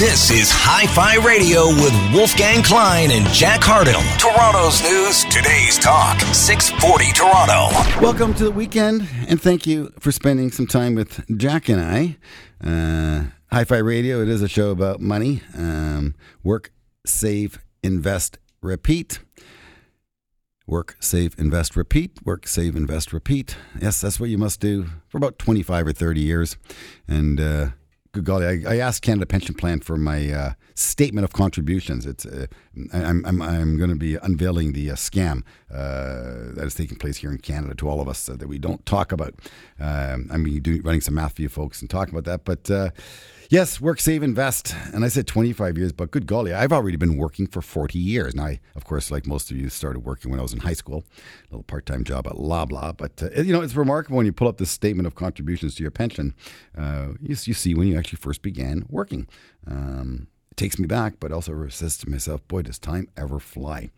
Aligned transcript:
This 0.00 0.30
is 0.30 0.48
Hi 0.50 0.86
Fi 0.86 1.16
Radio 1.22 1.66
with 1.66 1.92
Wolfgang 2.14 2.62
Klein 2.62 3.10
and 3.10 3.26
Jack 3.26 3.60
Hardell. 3.62 4.00
Toronto's 4.16 4.80
news, 4.80 5.24
today's 5.24 5.78
talk, 5.78 6.18
640 6.32 7.12
Toronto. 7.12 7.68
Welcome 8.00 8.32
to 8.36 8.44
the 8.44 8.50
weekend, 8.50 9.06
and 9.28 9.38
thank 9.38 9.66
you 9.66 9.92
for 10.00 10.10
spending 10.10 10.52
some 10.52 10.66
time 10.66 10.94
with 10.94 11.22
Jack 11.36 11.68
and 11.68 11.82
I. 11.82 12.16
Uh, 12.66 13.24
Hi 13.52 13.64
Fi 13.64 13.76
Radio, 13.76 14.22
it 14.22 14.30
is 14.30 14.40
a 14.40 14.48
show 14.48 14.70
about 14.70 15.02
money. 15.02 15.42
Um, 15.54 16.14
work, 16.42 16.72
save, 17.04 17.58
invest, 17.82 18.38
repeat. 18.62 19.18
Work, 20.66 20.96
save, 21.00 21.34
invest, 21.36 21.76
repeat. 21.76 22.24
Work, 22.24 22.46
save, 22.46 22.74
invest, 22.74 23.12
repeat. 23.12 23.54
Yes, 23.78 24.00
that's 24.00 24.18
what 24.18 24.30
you 24.30 24.38
must 24.38 24.60
do 24.60 24.86
for 25.08 25.18
about 25.18 25.38
25 25.38 25.88
or 25.88 25.92
30 25.92 26.20
years. 26.22 26.56
And 27.06 27.38
uh, 27.38 27.66
good 28.12 28.24
golly, 28.24 28.46
I, 28.66 28.74
I, 28.74 28.76
asked 28.78 29.02
Canada 29.02 29.26
Pension 29.26 29.54
Plan 29.54 29.80
for 29.80 29.96
my 29.96 30.30
uh, 30.30 30.52
statement 30.74 31.24
of 31.24 31.32
contributions. 31.32 32.06
It's 32.06 32.26
uh, 32.26 32.46
I'm, 32.92 33.24
I'm, 33.24 33.40
I'm 33.40 33.76
going 33.76 33.90
to 33.90 33.96
be 33.96 34.16
unveiling 34.16 34.72
the 34.72 34.90
uh, 34.90 34.94
scam 34.94 35.42
uh, 35.72 36.54
that 36.54 36.64
is 36.64 36.74
taking 36.74 36.98
place 36.98 37.18
here 37.18 37.30
in 37.30 37.38
Canada 37.38 37.74
to 37.76 37.88
all 37.88 38.00
of 38.00 38.08
us 38.08 38.28
uh, 38.28 38.36
that 38.36 38.48
we 38.48 38.58
don't 38.58 38.84
talk 38.84 39.12
about. 39.12 39.34
Um, 39.78 40.28
I'm 40.30 40.60
doing, 40.60 40.82
running 40.82 41.00
some 41.00 41.14
math 41.14 41.36
for 41.36 41.42
you 41.42 41.48
folks 41.48 41.80
and 41.80 41.88
talking 41.88 42.14
about 42.14 42.24
that, 42.24 42.44
but 42.44 42.70
uh, 42.70 42.90
Yes, 43.50 43.80
work, 43.80 43.98
save, 43.98 44.22
invest. 44.22 44.76
And 44.94 45.04
I 45.04 45.08
said 45.08 45.26
25 45.26 45.76
years, 45.76 45.90
but 45.90 46.12
good 46.12 46.28
golly, 46.28 46.54
I've 46.54 46.72
already 46.72 46.96
been 46.96 47.16
working 47.16 47.48
for 47.48 47.60
40 47.60 47.98
years. 47.98 48.32
And 48.32 48.40
I, 48.40 48.60
of 48.76 48.84
course, 48.84 49.10
like 49.10 49.26
most 49.26 49.50
of 49.50 49.56
you, 49.56 49.68
started 49.68 50.04
working 50.04 50.30
when 50.30 50.38
I 50.38 50.44
was 50.44 50.52
in 50.52 50.60
high 50.60 50.72
school, 50.72 51.02
a 51.48 51.50
little 51.50 51.64
part 51.64 51.84
time 51.84 52.04
job 52.04 52.28
at 52.28 52.34
Loblaw. 52.34 52.96
But, 52.96 53.20
uh, 53.20 53.42
you 53.42 53.52
know, 53.52 53.60
it's 53.60 53.74
remarkable 53.74 54.18
when 54.18 54.26
you 54.26 54.32
pull 54.32 54.46
up 54.46 54.58
this 54.58 54.70
statement 54.70 55.08
of 55.08 55.16
contributions 55.16 55.74
to 55.74 55.82
your 55.82 55.90
pension, 55.90 56.32
uh, 56.78 57.08
you, 57.20 57.30
you, 57.30 57.54
see 57.54 57.74
when 57.74 57.88
you 57.88 57.98
actually 57.98 58.18
first 58.18 58.40
began 58.40 58.86
working. 58.88 59.26
Um, 59.66 60.28
it 60.52 60.56
takes 60.56 60.78
me 60.78 60.86
back, 60.86 61.14
but 61.18 61.32
also 61.32 61.66
says 61.70 61.98
to 61.98 62.08
myself, 62.08 62.46
boy, 62.46 62.62
does 62.62 62.78
time 62.78 63.08
ever 63.16 63.40
fly. 63.40 63.90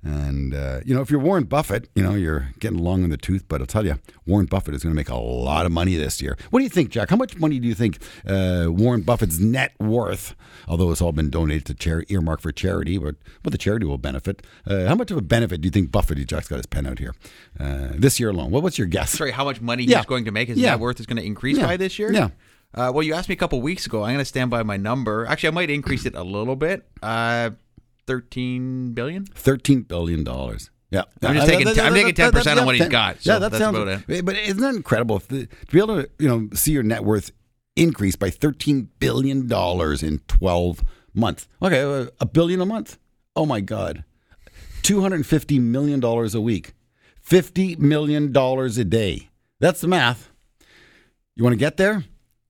And, 0.00 0.54
uh, 0.54 0.80
you 0.84 0.94
know, 0.94 1.00
if 1.00 1.10
you're 1.10 1.18
Warren 1.18 1.44
Buffett, 1.44 1.88
you 1.96 2.04
know, 2.04 2.14
you're 2.14 2.50
getting 2.60 2.78
long 2.78 3.02
in 3.02 3.10
the 3.10 3.16
tooth, 3.16 3.46
but 3.48 3.60
I'll 3.60 3.66
tell 3.66 3.84
you, 3.84 3.98
Warren 4.26 4.46
Buffett 4.46 4.74
is 4.74 4.84
going 4.84 4.92
to 4.92 4.96
make 4.96 5.08
a 5.08 5.16
lot 5.16 5.66
of 5.66 5.72
money 5.72 5.96
this 5.96 6.22
year. 6.22 6.36
What 6.50 6.60
do 6.60 6.62
you 6.62 6.68
think, 6.68 6.90
Jack? 6.90 7.10
How 7.10 7.16
much 7.16 7.36
money 7.36 7.58
do 7.58 7.66
you 7.66 7.74
think 7.74 7.98
uh, 8.24 8.66
Warren 8.68 9.02
Buffett's 9.02 9.40
net 9.40 9.74
worth, 9.80 10.36
although 10.68 10.92
it's 10.92 11.02
all 11.02 11.10
been 11.10 11.30
donated 11.30 11.64
to 11.66 11.74
charity, 11.74 12.14
earmark 12.14 12.40
for 12.40 12.52
charity, 12.52 12.96
but, 12.96 13.16
but 13.42 13.50
the 13.50 13.58
charity 13.58 13.86
will 13.86 13.98
benefit. 13.98 14.46
Uh, 14.64 14.86
how 14.86 14.94
much 14.94 15.10
of 15.10 15.16
a 15.16 15.22
benefit 15.22 15.62
do 15.62 15.66
you 15.66 15.72
think 15.72 15.90
Buffett, 15.90 16.24
Jack's 16.28 16.46
got 16.46 16.56
his 16.56 16.66
pen 16.66 16.86
out 16.86 17.00
here, 17.00 17.14
uh, 17.58 17.88
this 17.94 18.20
year 18.20 18.30
alone? 18.30 18.52
What, 18.52 18.62
what's 18.62 18.78
your 18.78 18.86
guess? 18.86 19.10
Sorry, 19.10 19.32
how 19.32 19.44
much 19.44 19.60
money 19.60 19.82
yeah. 19.82 19.96
he's 19.96 20.06
going 20.06 20.26
to 20.26 20.30
make? 20.30 20.46
His 20.46 20.58
yeah. 20.58 20.70
net 20.70 20.80
worth 20.80 21.00
is 21.00 21.06
going 21.06 21.16
to 21.16 21.24
increase 21.24 21.58
yeah. 21.58 21.66
by 21.66 21.76
this 21.76 21.98
year? 21.98 22.12
Yeah. 22.12 22.28
Uh, 22.72 22.92
well, 22.94 23.02
you 23.02 23.14
asked 23.14 23.28
me 23.28 23.32
a 23.32 23.36
couple 23.36 23.60
weeks 23.60 23.86
ago. 23.86 24.04
I'm 24.04 24.10
going 24.12 24.18
to 24.18 24.24
stand 24.24 24.50
by 24.50 24.62
my 24.62 24.76
number. 24.76 25.26
Actually, 25.26 25.48
I 25.48 25.52
might 25.52 25.70
increase 25.70 26.06
it 26.06 26.14
a 26.14 26.22
little 26.22 26.54
bit. 26.54 26.86
Uh, 28.08 28.12
thirteen 28.12 28.92
billion. 28.92 29.26
Thirteen 29.26 29.82
billion 29.82 30.24
dollars. 30.24 30.70
Yeah, 30.90 31.02
I'm 31.22 31.34
just 31.34 31.46
taking. 31.46 31.68
I'm 31.68 31.92
taking 31.92 32.14
ten 32.14 32.32
percent 32.32 32.58
on 32.58 32.66
what 32.66 32.76
he's 32.76 32.88
got. 32.88 33.20
So 33.20 33.34
yeah, 33.34 33.38
that 33.40 33.52
sounds. 33.54 33.76
About 33.76 34.02
it. 34.08 34.24
But 34.24 34.36
isn't 34.36 34.60
that 34.60 34.74
incredible? 34.74 35.18
The, 35.18 35.46
to 35.46 35.72
be 35.72 35.78
able 35.78 36.02
to, 36.02 36.10
you 36.18 36.28
know, 36.28 36.48
see 36.54 36.72
your 36.72 36.82
net 36.82 37.04
worth 37.04 37.30
increase 37.76 38.16
by 38.16 38.30
thirteen 38.30 38.88
billion 38.98 39.46
dollars 39.46 40.02
in 40.02 40.20
twelve 40.28 40.82
months. 41.12 41.46
Okay, 41.60 41.82
uh, 41.82 42.06
a 42.20 42.26
billion 42.26 42.60
a 42.62 42.66
month. 42.66 42.98
Oh 43.36 43.44
my 43.44 43.60
God, 43.60 44.04
two 44.82 45.02
hundred 45.02 45.26
fifty 45.26 45.58
million 45.58 46.00
dollars 46.00 46.34
a 46.34 46.40
week, 46.40 46.72
fifty 47.20 47.76
million 47.76 48.32
dollars 48.32 48.78
a 48.78 48.84
day. 48.84 49.28
That's 49.60 49.82
the 49.82 49.88
math. 49.88 50.30
You 51.36 51.44
want 51.44 51.52
to 51.52 51.58
get 51.58 51.76
there? 51.76 52.04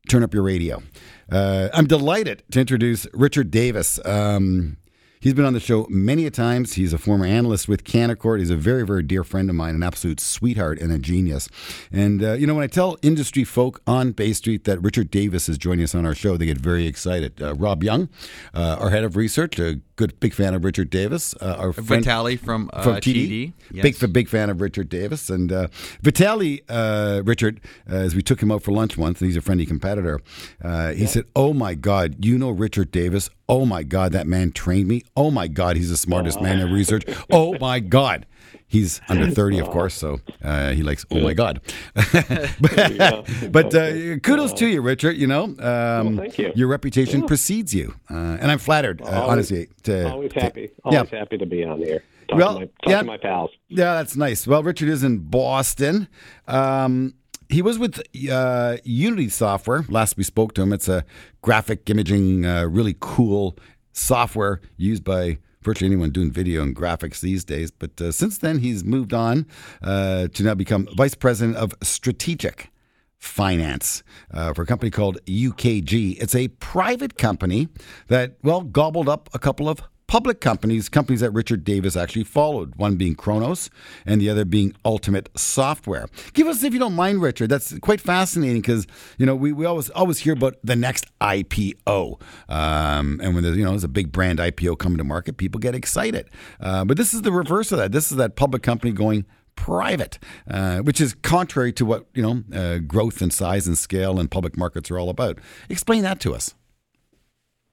Turn 0.08 0.22
up 0.22 0.32
your 0.32 0.44
radio. 0.44 0.82
Uh, 1.30 1.68
I'm 1.74 1.86
delighted 1.86 2.44
to 2.52 2.60
introduce 2.60 3.06
Richard 3.12 3.50
Davis. 3.50 3.98
Um, 4.04 4.78
He's 5.20 5.34
been 5.34 5.44
on 5.44 5.52
the 5.52 5.60
show 5.60 5.86
many 5.90 6.26
a 6.26 6.30
times. 6.30 6.74
He's 6.74 6.92
a 6.92 6.98
former 6.98 7.26
analyst 7.26 7.68
with 7.68 7.84
Canaccord. 7.84 8.38
He's 8.38 8.50
a 8.50 8.56
very, 8.56 8.86
very 8.86 9.02
dear 9.02 9.24
friend 9.24 9.50
of 9.50 9.56
mine, 9.56 9.74
an 9.74 9.82
absolute 9.82 10.20
sweetheart 10.20 10.78
and 10.80 10.92
a 10.92 10.98
genius. 10.98 11.48
And, 11.90 12.22
uh, 12.22 12.32
you 12.32 12.46
know, 12.46 12.54
when 12.54 12.64
I 12.64 12.68
tell 12.68 12.96
industry 13.02 13.44
folk 13.44 13.82
on 13.86 14.12
Bay 14.12 14.32
Street 14.32 14.64
that 14.64 14.80
Richard 14.82 15.10
Davis 15.10 15.48
is 15.48 15.58
joining 15.58 15.84
us 15.84 15.94
on 15.94 16.06
our 16.06 16.14
show, 16.14 16.36
they 16.36 16.46
get 16.46 16.58
very 16.58 16.86
excited. 16.86 17.42
Uh, 17.42 17.54
Rob 17.54 17.82
Young, 17.82 18.08
uh, 18.54 18.76
our 18.78 18.90
head 18.90 19.04
of 19.04 19.16
research, 19.16 19.58
a 19.58 19.80
good, 19.98 20.18
big 20.20 20.32
fan 20.32 20.54
of 20.54 20.64
Richard 20.64 20.88
Davis. 20.88 21.34
Uh, 21.40 21.56
our 21.58 21.72
friend, 21.72 22.04
Vitali 22.04 22.36
from, 22.36 22.70
uh, 22.72 22.82
from 22.82 22.94
TD. 22.96 23.28
TD. 23.28 23.52
Yes. 23.72 23.82
Big, 23.98 24.12
big 24.12 24.28
fan 24.28 24.48
of 24.48 24.62
Richard 24.62 24.88
Davis. 24.88 25.28
And 25.28 25.52
uh, 25.52 25.68
Vitali, 26.00 26.62
Richard, 26.68 27.60
as 27.86 28.14
we 28.14 28.22
took 28.22 28.40
him 28.40 28.50
out 28.50 28.62
for 28.62 28.70
lunch 28.70 28.96
once, 28.96 29.20
and 29.20 29.28
he's 29.28 29.36
a 29.36 29.42
friendly 29.42 29.66
competitor, 29.66 30.20
he 30.62 30.68
yeah. 30.68 31.06
said, 31.06 31.24
Oh 31.36 31.52
my 31.52 31.74
God, 31.74 32.24
you 32.24 32.38
know 32.38 32.50
Richard 32.50 32.90
Davis? 32.90 33.28
Oh 33.48 33.66
my 33.66 33.82
God, 33.82 34.12
that 34.12 34.26
man 34.26 34.52
trained 34.52 34.88
me. 34.88 35.02
Oh 35.16 35.30
my 35.30 35.48
God, 35.48 35.76
he's 35.76 35.90
the 35.90 35.96
smartest 35.96 36.40
man 36.40 36.60
in 36.60 36.72
research. 36.72 37.04
Oh 37.30 37.58
my 37.58 37.80
God. 37.80 38.24
He's 38.66 39.00
under 39.08 39.30
30, 39.30 39.58
of 39.58 39.70
course, 39.70 39.94
so 39.94 40.20
uh, 40.42 40.72
he 40.72 40.82
likes, 40.82 41.04
oh 41.10 41.20
my 41.20 41.34
God. 41.34 41.60
but, 41.94 43.28
but 43.50 43.74
uh, 43.74 44.18
kudos 44.18 44.52
to 44.54 44.66
you, 44.66 44.82
Richard. 44.82 45.16
You 45.16 45.26
know, 45.26 45.44
um, 45.44 45.56
well, 45.58 46.16
thank 46.16 46.38
you. 46.38 46.52
your 46.54 46.68
reputation 46.68 47.20
yeah. 47.20 47.26
precedes 47.26 47.74
you. 47.74 47.94
Uh, 48.10 48.38
and 48.40 48.50
I'm 48.50 48.58
flattered, 48.58 49.02
uh, 49.02 49.06
always, 49.06 49.28
honestly. 49.28 49.68
To, 49.84 50.10
always 50.10 50.32
happy. 50.32 50.68
To, 50.68 50.74
always 50.84 51.12
yeah. 51.12 51.18
happy 51.18 51.38
to 51.38 51.46
be 51.46 51.64
on 51.64 51.78
here. 51.78 52.02
Talk 52.28 52.38
well, 52.38 52.54
to 52.54 52.60
my, 52.60 52.66
talk 52.66 52.72
yeah, 52.86 52.98
to 52.98 53.04
my 53.04 53.16
pals. 53.16 53.50
Yeah, 53.68 53.94
that's 53.94 54.16
nice. 54.16 54.46
Well, 54.46 54.62
Richard 54.62 54.88
is 54.88 55.02
in 55.02 55.18
Boston. 55.18 56.08
Um, 56.46 57.14
he 57.48 57.62
was 57.62 57.78
with 57.78 58.02
uh, 58.30 58.76
Unity 58.84 59.30
Software. 59.30 59.84
Last 59.88 60.16
we 60.16 60.24
spoke 60.24 60.54
to 60.54 60.62
him, 60.62 60.72
it's 60.72 60.88
a 60.88 61.04
graphic 61.40 61.88
imaging, 61.88 62.44
uh, 62.44 62.64
really 62.64 62.96
cool 63.00 63.56
software 63.92 64.60
used 64.76 65.04
by 65.04 65.38
virtually 65.68 65.86
anyone 65.86 66.08
doing 66.08 66.30
video 66.30 66.62
and 66.62 66.74
graphics 66.74 67.20
these 67.20 67.44
days. 67.44 67.70
But 67.70 68.00
uh, 68.00 68.10
since 68.10 68.38
then, 68.38 68.60
he's 68.60 68.84
moved 68.84 69.12
on 69.12 69.46
uh, 69.82 70.28
to 70.28 70.42
now 70.42 70.54
become 70.54 70.88
vice 70.96 71.14
president 71.14 71.58
of 71.58 71.74
strategic 71.82 72.70
finance 73.18 74.02
uh, 74.32 74.54
for 74.54 74.62
a 74.62 74.66
company 74.66 74.90
called 74.90 75.18
UKG. 75.26 76.16
It's 76.22 76.34
a 76.34 76.48
private 76.48 77.18
company 77.18 77.68
that, 78.06 78.38
well, 78.42 78.62
gobbled 78.62 79.10
up 79.10 79.28
a 79.34 79.38
couple 79.38 79.68
of 79.68 79.82
public 80.08 80.40
companies, 80.40 80.88
companies 80.88 81.20
that 81.20 81.30
Richard 81.30 81.62
Davis 81.62 81.94
actually 81.94 82.24
followed, 82.24 82.74
one 82.74 82.96
being 82.96 83.14
Kronos 83.14 83.70
and 84.04 84.20
the 84.20 84.28
other 84.28 84.44
being 84.44 84.74
Ultimate 84.84 85.28
Software. 85.36 86.08
Give 86.32 86.48
us, 86.48 86.64
if 86.64 86.72
you 86.72 86.80
don't 86.80 86.94
mind, 86.94 87.22
Richard, 87.22 87.50
that's 87.50 87.78
quite 87.78 88.00
fascinating 88.00 88.62
because, 88.62 88.86
you 89.18 89.26
know, 89.26 89.36
we, 89.36 89.52
we 89.52 89.66
always 89.66 89.90
always 89.90 90.18
hear 90.18 90.32
about 90.32 90.56
the 90.64 90.74
next 90.74 91.06
IPO. 91.20 92.20
Um, 92.48 93.20
and 93.22 93.34
when 93.34 93.44
there's, 93.44 93.56
you 93.56 93.64
know, 93.64 93.70
there's 93.70 93.84
a 93.84 93.88
big 93.88 94.10
brand 94.10 94.40
IPO 94.40 94.78
coming 94.78 94.98
to 94.98 95.04
market, 95.04 95.36
people 95.36 95.60
get 95.60 95.74
excited. 95.74 96.28
Uh, 96.58 96.84
but 96.84 96.96
this 96.96 97.14
is 97.14 97.22
the 97.22 97.32
reverse 97.32 97.70
of 97.70 97.78
that. 97.78 97.92
This 97.92 98.10
is 98.10 98.16
that 98.16 98.34
public 98.34 98.62
company 98.62 98.92
going 98.92 99.26
private, 99.56 100.18
uh, 100.48 100.78
which 100.78 101.00
is 101.00 101.14
contrary 101.14 101.72
to 101.74 101.84
what, 101.84 102.06
you 102.14 102.22
know, 102.22 102.42
uh, 102.56 102.78
growth 102.78 103.20
and 103.20 103.32
size 103.32 103.66
and 103.66 103.76
scale 103.76 104.18
and 104.18 104.30
public 104.30 104.56
markets 104.56 104.90
are 104.90 104.98
all 104.98 105.10
about. 105.10 105.38
Explain 105.68 106.02
that 106.04 106.18
to 106.20 106.34
us. 106.34 106.54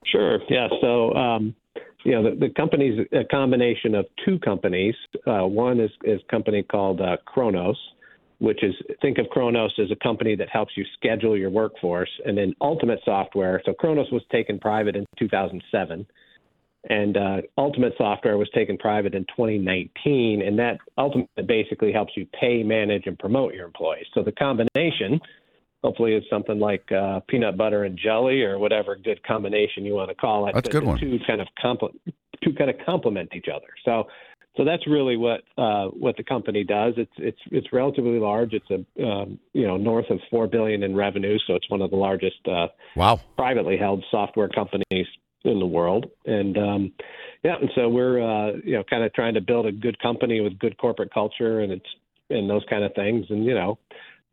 Sure. 0.03 0.39
Yeah. 0.49 0.67
So, 0.81 1.13
um, 1.13 1.55
you 2.05 2.11
know, 2.11 2.23
the, 2.29 2.47
the 2.47 2.49
company's 2.49 3.05
a 3.11 3.25
combination 3.25 3.95
of 3.95 4.05
two 4.23 4.37
companies. 4.39 4.93
Uh, 5.25 5.47
one 5.47 5.79
is, 5.79 5.89
is 6.03 6.21
a 6.21 6.31
company 6.31 6.61
called 6.61 7.01
uh, 7.01 7.17
Kronos, 7.25 7.77
which 8.37 8.63
is 8.63 8.75
think 9.01 9.17
of 9.17 9.25
Kronos 9.31 9.73
as 9.79 9.89
a 9.91 9.95
company 9.95 10.35
that 10.35 10.47
helps 10.49 10.73
you 10.77 10.85
schedule 10.93 11.35
your 11.35 11.49
workforce, 11.49 12.09
and 12.23 12.37
then 12.37 12.53
Ultimate 12.61 12.99
Software. 13.03 13.59
So 13.65 13.73
Kronos 13.73 14.11
was 14.11 14.21
taken 14.31 14.59
private 14.59 14.95
in 14.95 15.05
2007, 15.17 16.05
and 16.91 17.17
uh, 17.17 17.37
Ultimate 17.57 17.93
Software 17.97 18.37
was 18.37 18.49
taken 18.53 18.77
private 18.77 19.15
in 19.15 19.23
2019, 19.35 20.43
and 20.45 20.59
that 20.59 20.77
Ultimate 20.99 21.27
basically 21.47 21.91
helps 21.91 22.13
you 22.15 22.27
pay, 22.39 22.61
manage, 22.61 23.07
and 23.07 23.17
promote 23.17 23.55
your 23.55 23.65
employees. 23.65 24.05
So 24.13 24.21
the 24.21 24.31
combination 24.31 25.19
hopefully 25.85 26.13
it's 26.13 26.27
something 26.31 26.59
like 26.59 26.91
uh, 26.91 27.19
peanut 27.27 27.55
butter 27.57 27.83
and 27.83 27.97
jelly 27.97 28.41
or 28.41 28.57
whatever 28.57 28.95
good 28.95 29.21
combination 29.23 29.85
you 29.85 29.93
want 29.93 30.09
to 30.09 30.15
call 30.15 30.47
it. 30.47 30.55
That's 30.55 30.67
a 30.67 30.71
good 30.71 30.83
one. 30.83 30.99
Two 30.99 31.19
kind 31.27 31.39
of 31.39 31.47
compl- 31.63 31.93
two 32.43 32.53
kind 32.53 32.71
of 32.71 32.77
complement 32.83 33.29
each 33.35 33.45
other. 33.53 33.67
So 33.85 34.07
so 34.57 34.63
that's 34.63 34.87
really 34.87 35.15
what 35.15 35.41
uh, 35.57 35.87
what 35.89 36.17
the 36.17 36.23
company 36.23 36.63
does. 36.63 36.95
It's 36.97 37.11
it's 37.17 37.37
it's 37.51 37.71
relatively 37.71 38.19
large. 38.19 38.53
It's 38.53 38.69
a 38.71 39.05
um, 39.05 39.37
you 39.53 39.67
know 39.67 39.77
north 39.77 40.09
of 40.09 40.19
four 40.31 40.47
billion 40.47 40.81
in 40.81 40.95
revenue, 40.95 41.37
so 41.45 41.53
it's 41.53 41.69
one 41.69 41.83
of 41.83 41.91
the 41.91 41.97
largest 41.97 42.39
uh, 42.47 42.67
wow 42.95 43.19
privately 43.37 43.77
held 43.77 44.03
software 44.09 44.49
companies 44.49 45.07
in 45.43 45.59
the 45.59 45.67
world. 45.67 46.07
And 46.25 46.57
um, 46.57 46.93
yeah, 47.43 47.57
and 47.61 47.69
so 47.75 47.89
we're 47.89 48.21
uh, 48.21 48.53
you 48.63 48.73
know 48.73 48.83
kind 48.89 49.03
of 49.03 49.13
trying 49.13 49.35
to 49.35 49.41
build 49.41 49.67
a 49.67 49.71
good 49.71 49.99
company 49.99 50.41
with 50.41 50.57
good 50.57 50.77
corporate 50.79 51.13
culture 51.13 51.59
and 51.59 51.71
it's 51.71 51.89
and 52.31 52.49
those 52.49 52.63
kind 52.71 52.83
of 52.83 52.91
things. 52.95 53.27
And 53.29 53.45
you 53.45 53.53
know 53.53 53.77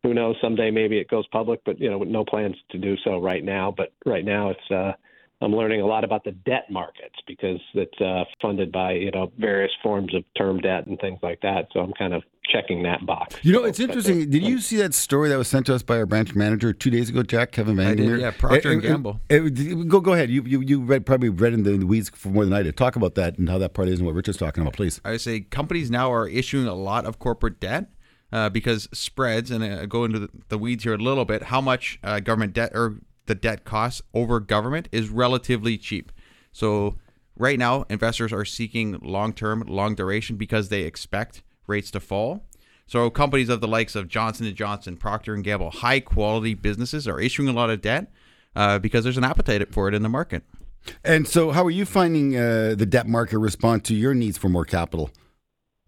who 0.02 0.14
knows? 0.14 0.36
Someday 0.42 0.70
maybe 0.70 0.98
it 0.98 1.08
goes 1.08 1.26
public, 1.28 1.60
but 1.64 1.80
you 1.80 1.90
know, 1.90 1.98
no 2.00 2.24
plans 2.24 2.56
to 2.70 2.78
do 2.78 2.96
so 3.04 3.18
right 3.20 3.44
now. 3.44 3.72
But 3.76 3.92
right 4.04 4.24
now, 4.24 4.50
it's 4.50 4.70
uh, 4.70 4.92
I'm 5.40 5.52
learning 5.54 5.80
a 5.80 5.86
lot 5.86 6.04
about 6.04 6.24
the 6.24 6.32
debt 6.32 6.64
markets 6.70 7.16
because 7.26 7.60
it's 7.74 8.00
uh, 8.00 8.24
funded 8.40 8.72
by 8.72 8.92
you 8.92 9.10
know 9.10 9.32
various 9.38 9.72
forms 9.82 10.14
of 10.14 10.24
term 10.36 10.60
debt 10.60 10.86
and 10.86 10.98
things 11.00 11.18
like 11.22 11.40
that. 11.42 11.68
So 11.72 11.80
I'm 11.80 11.92
kind 11.92 12.14
of 12.14 12.22
checking 12.52 12.82
that 12.82 13.06
box. 13.06 13.36
You 13.42 13.52
know, 13.52 13.60
So 13.60 13.64
it's 13.66 13.78
that's 13.78 13.88
interesting. 13.88 14.20
it. 14.22 14.30
Did 14.30 14.42
you 14.42 14.58
see 14.60 14.76
that 14.78 14.92
story 14.94 15.28
that 15.28 15.38
was 15.38 15.46
sent 15.48 15.66
to 15.66 15.74
us 15.74 15.82
by 15.84 15.96
our 15.98 16.06
branch 16.06 16.34
manager 16.34 16.72
two 16.72 16.90
days 16.90 17.08
ago, 17.08 17.22
Jack 17.22 17.52
Kevin 17.52 17.76
Van 17.76 17.86
I 17.86 17.94
did, 17.94 18.20
yeah, 18.20 18.32
Procter 18.32 18.70
Eh, 18.70 18.72
and 18.72 18.82
Gamble. 18.82 19.20
eh, 19.30 19.36
eh, 19.36 19.74
go 19.86 20.00
go 20.00 20.12
ahead. 20.14 20.30
You 20.30 20.42
you 20.44 20.60
you 20.60 20.80
read 20.82 21.06
probably 21.06 21.28
read 21.28 21.52
in 21.54 21.62
the, 21.62 21.70
in 21.74 21.80
the 21.80 21.86
weeds 21.86 22.10
for 22.10 22.28
more 22.28 22.44
than 22.44 22.52
I 22.52 22.62
did. 22.62 22.76
Talk 22.76 22.96
about 22.96 23.14
that 23.14 23.38
and 23.38 23.48
how 23.48 23.58
that 23.58 23.72
part 23.74 23.88
is 23.88 24.00
and 24.00 24.06
what 24.06 24.16
Richard's 24.16 24.38
talking 24.38 24.62
about, 24.62 24.74
please. 24.74 25.00
I 25.04 25.16
say 25.16 25.40
companies 25.40 25.90
now 25.92 26.12
are 26.12 26.28
issuing 26.28 26.66
a 26.66 26.74
lot 26.74 27.04
of 27.06 27.18
corporate 27.20 27.60
debt 27.60 27.86
uh, 28.32 28.48
because 28.48 28.88
spreads, 28.92 29.50
and 29.50 29.62
uh, 29.62 29.86
go 29.86 30.04
into 30.04 30.28
the, 30.48 30.58
weeds 30.58 30.84
here 30.84 30.94
a 30.94 30.98
little 30.98 31.24
bit, 31.24 31.44
how 31.44 31.60
much 31.60 31.98
uh, 32.02 32.20
government 32.20 32.54
debt 32.54 32.72
or 32.74 32.96
the 33.26 33.34
debt 33.34 33.64
costs 33.64 34.02
over 34.14 34.40
government 34.40 34.88
is 34.90 35.08
relatively 35.08 35.76
cheap. 35.76 36.10
So 36.50 36.98
right 37.36 37.58
now, 37.58 37.84
investors 37.88 38.32
are 38.32 38.44
seeking 38.44 38.98
long-term, 39.02 39.64
long 39.68 39.94
duration 39.94 40.36
because 40.36 40.68
they 40.68 40.82
expect 40.82 41.42
rates 41.66 41.90
to 41.92 42.00
fall. 42.00 42.46
So 42.86 43.10
companies 43.10 43.48
of 43.48 43.60
the 43.60 43.68
likes 43.68 43.94
of 43.94 44.08
Johnson 44.08 44.52
& 44.54 44.56
Johnson, 44.56 44.96
Procter 44.96 45.36
& 45.36 45.42
Gamble, 45.42 45.70
high-quality 45.70 46.54
businesses 46.54 47.06
are 47.06 47.20
issuing 47.20 47.48
a 47.48 47.52
lot 47.52 47.70
of 47.70 47.80
debt 47.80 48.10
uh, 48.56 48.78
because 48.78 49.04
there's 49.04 49.16
an 49.16 49.24
appetite 49.24 49.72
for 49.72 49.88
it 49.88 49.94
in 49.94 50.02
the 50.02 50.08
market. 50.08 50.42
And 51.04 51.28
so, 51.28 51.52
how 51.52 51.64
are 51.64 51.70
you 51.70 51.84
finding 51.84 52.36
uh, 52.36 52.74
the 52.76 52.86
debt 52.86 53.06
market 53.06 53.38
respond 53.38 53.84
to 53.84 53.94
your 53.94 54.14
needs 54.14 54.36
for 54.36 54.48
more 54.48 54.64
capital, 54.64 55.10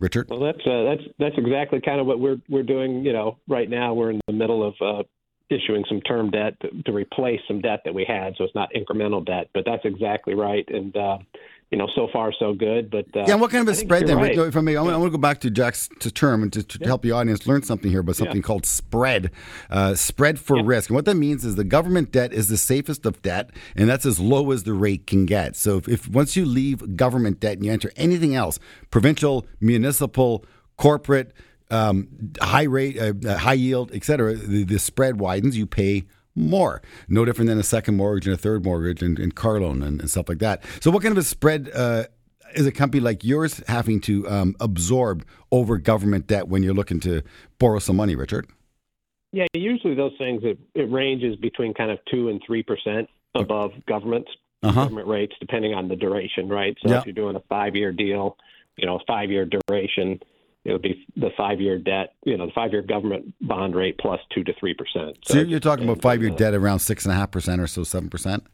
Richard? 0.00 0.28
Well, 0.28 0.40
that's 0.40 0.66
uh, 0.66 0.84
that's 0.84 1.02
that's 1.18 1.34
exactly 1.38 1.80
kind 1.80 2.00
of 2.00 2.06
what 2.06 2.20
we're 2.20 2.38
we're 2.48 2.62
doing. 2.62 3.04
You 3.04 3.12
know, 3.12 3.38
right 3.48 3.68
now 3.68 3.94
we're 3.94 4.10
in 4.10 4.20
the 4.26 4.32
middle 4.32 4.66
of 4.66 4.74
uh, 4.80 5.02
issuing 5.50 5.84
some 5.88 6.00
term 6.02 6.30
debt 6.30 6.54
to, 6.60 6.82
to 6.82 6.92
replace 6.92 7.40
some 7.46 7.60
debt 7.60 7.80
that 7.84 7.94
we 7.94 8.04
had, 8.04 8.34
so 8.36 8.44
it's 8.44 8.54
not 8.54 8.70
incremental 8.74 9.24
debt. 9.24 9.48
But 9.54 9.64
that's 9.64 9.84
exactly 9.84 10.34
right, 10.34 10.64
and 10.68 10.96
uh, 10.96 11.18
you 11.74 11.78
know, 11.78 11.88
so 11.92 12.06
far 12.06 12.32
so 12.32 12.52
good. 12.52 12.88
But 12.88 13.06
uh, 13.16 13.24
Yeah, 13.26 13.32
and 13.32 13.40
what 13.40 13.50
kind 13.50 13.68
of 13.68 13.74
a 13.74 13.76
spread 13.76 14.06
then? 14.06 14.16
right. 14.18 14.38
If 14.38 14.56
I 14.56 14.60
may, 14.60 14.76
I 14.76 14.80
want 14.80 15.02
to 15.02 15.10
go 15.10 15.18
back 15.18 15.40
to 15.40 15.50
Jack's 15.50 15.88
to 15.98 16.08
term 16.08 16.44
and 16.44 16.52
to, 16.52 16.62
to 16.62 16.84
help 16.84 17.02
the 17.02 17.10
audience 17.10 17.48
learn 17.48 17.64
something 17.64 17.90
here 17.90 17.98
about 17.98 18.14
something 18.14 18.36
Yeah. 18.36 18.42
called 18.42 18.64
spread. 18.64 19.32
Uh, 19.68 19.96
spread 19.96 20.38
for 20.38 20.62
risk. 20.62 20.90
And 20.90 20.94
what 20.94 21.04
that 21.06 21.16
means 21.16 21.44
is 21.44 21.56
the 21.56 21.64
government 21.64 22.12
debt 22.12 22.32
is 22.32 22.46
the 22.46 22.56
safest 22.56 23.04
of 23.04 23.20
debt, 23.22 23.50
and 23.74 23.88
that's 23.88 24.06
as 24.06 24.20
low 24.20 24.52
as 24.52 24.62
the 24.62 24.72
rate 24.72 25.08
can 25.08 25.26
get. 25.26 25.56
So 25.56 25.78
if, 25.78 25.88
if 25.88 26.08
once 26.08 26.36
you 26.36 26.44
leave 26.44 26.96
government 26.96 27.40
debt 27.40 27.54
and 27.56 27.66
you 27.66 27.72
enter 27.72 27.90
anything 27.96 28.36
else, 28.36 28.60
provincial, 28.92 29.44
municipal, 29.58 30.44
corporate, 30.76 31.32
um, 31.72 32.06
high 32.40 32.62
rate, 32.62 33.00
uh, 33.00 33.14
uh, 33.28 33.36
high 33.36 33.54
yield, 33.54 33.90
etc. 33.92 34.34
The, 34.34 34.62
the 34.62 34.78
spread 34.78 35.18
widens. 35.18 35.58
You 35.58 35.66
pay 35.66 36.04
more. 36.34 36.82
No 37.08 37.24
different 37.24 37.48
than 37.48 37.58
a 37.58 37.62
second 37.62 37.96
mortgage 37.96 38.26
and 38.26 38.34
a 38.34 38.38
third 38.38 38.64
mortgage 38.64 39.02
and, 39.02 39.18
and 39.18 39.34
car 39.34 39.60
loan 39.60 39.82
and, 39.82 40.00
and 40.00 40.10
stuff 40.10 40.28
like 40.28 40.38
that. 40.38 40.62
So, 40.80 40.90
what 40.90 41.02
kind 41.02 41.12
of 41.12 41.18
a 41.18 41.22
spread 41.22 41.70
uh, 41.74 42.04
is 42.54 42.66
a 42.66 42.72
company 42.72 43.00
like 43.00 43.24
yours 43.24 43.62
having 43.68 44.00
to 44.02 44.28
um, 44.28 44.56
absorb 44.60 45.24
over 45.52 45.78
government 45.78 46.26
debt 46.26 46.48
when 46.48 46.62
you're 46.62 46.74
looking 46.74 47.00
to 47.00 47.22
borrow 47.58 47.78
some 47.78 47.96
money, 47.96 48.14
Richard? 48.16 48.46
Yeah, 49.32 49.46
usually 49.54 49.94
those 49.94 50.12
things 50.18 50.42
it, 50.44 50.58
it 50.74 50.90
ranges 50.92 51.34
between 51.36 51.74
kind 51.74 51.90
of 51.90 51.98
two 52.10 52.28
and 52.28 52.40
three 52.46 52.62
percent 52.62 53.08
above 53.34 53.72
government 53.88 54.26
Uh-huh. 54.62 54.84
government 54.84 55.08
rates, 55.08 55.34
depending 55.40 55.74
on 55.74 55.88
the 55.88 55.96
duration, 55.96 56.48
right? 56.48 56.76
So 56.82 56.90
Yeah. 56.92 57.00
if 57.00 57.06
you're 57.06 57.14
doing 57.14 57.34
a 57.36 57.42
five-year 57.48 57.92
deal, 57.92 58.36
you 58.76 58.86
know, 58.86 59.00
five 59.06 59.30
year 59.30 59.44
duration, 59.44 60.20
it 60.64 60.72
would 60.72 60.82
be 60.82 61.06
the 61.16 61.30
five 61.36 61.60
year 61.60 61.78
debt, 61.78 62.14
you 62.24 62.36
know, 62.36 62.46
the 62.46 62.52
five 62.52 62.72
year 62.72 62.82
government 62.82 63.34
bond 63.40 63.74
rate 63.74 63.98
plus 63.98 64.20
two 64.34 64.42
to 64.44 64.52
three 64.58 64.74
percent. 64.74 65.18
So 65.24 65.40
you're 65.40 65.60
talking 65.60 65.84
about 65.84 66.02
five 66.02 66.22
year 66.22 66.30
debt 66.30 66.54
around 66.54 66.78
six 66.78 67.04
and 67.04 67.12
a 67.12 67.16
half 67.16 67.30
percent 67.30 67.60
or 67.60 67.66
so, 67.66 67.84
seven 67.84 68.08
percent. 68.08 68.44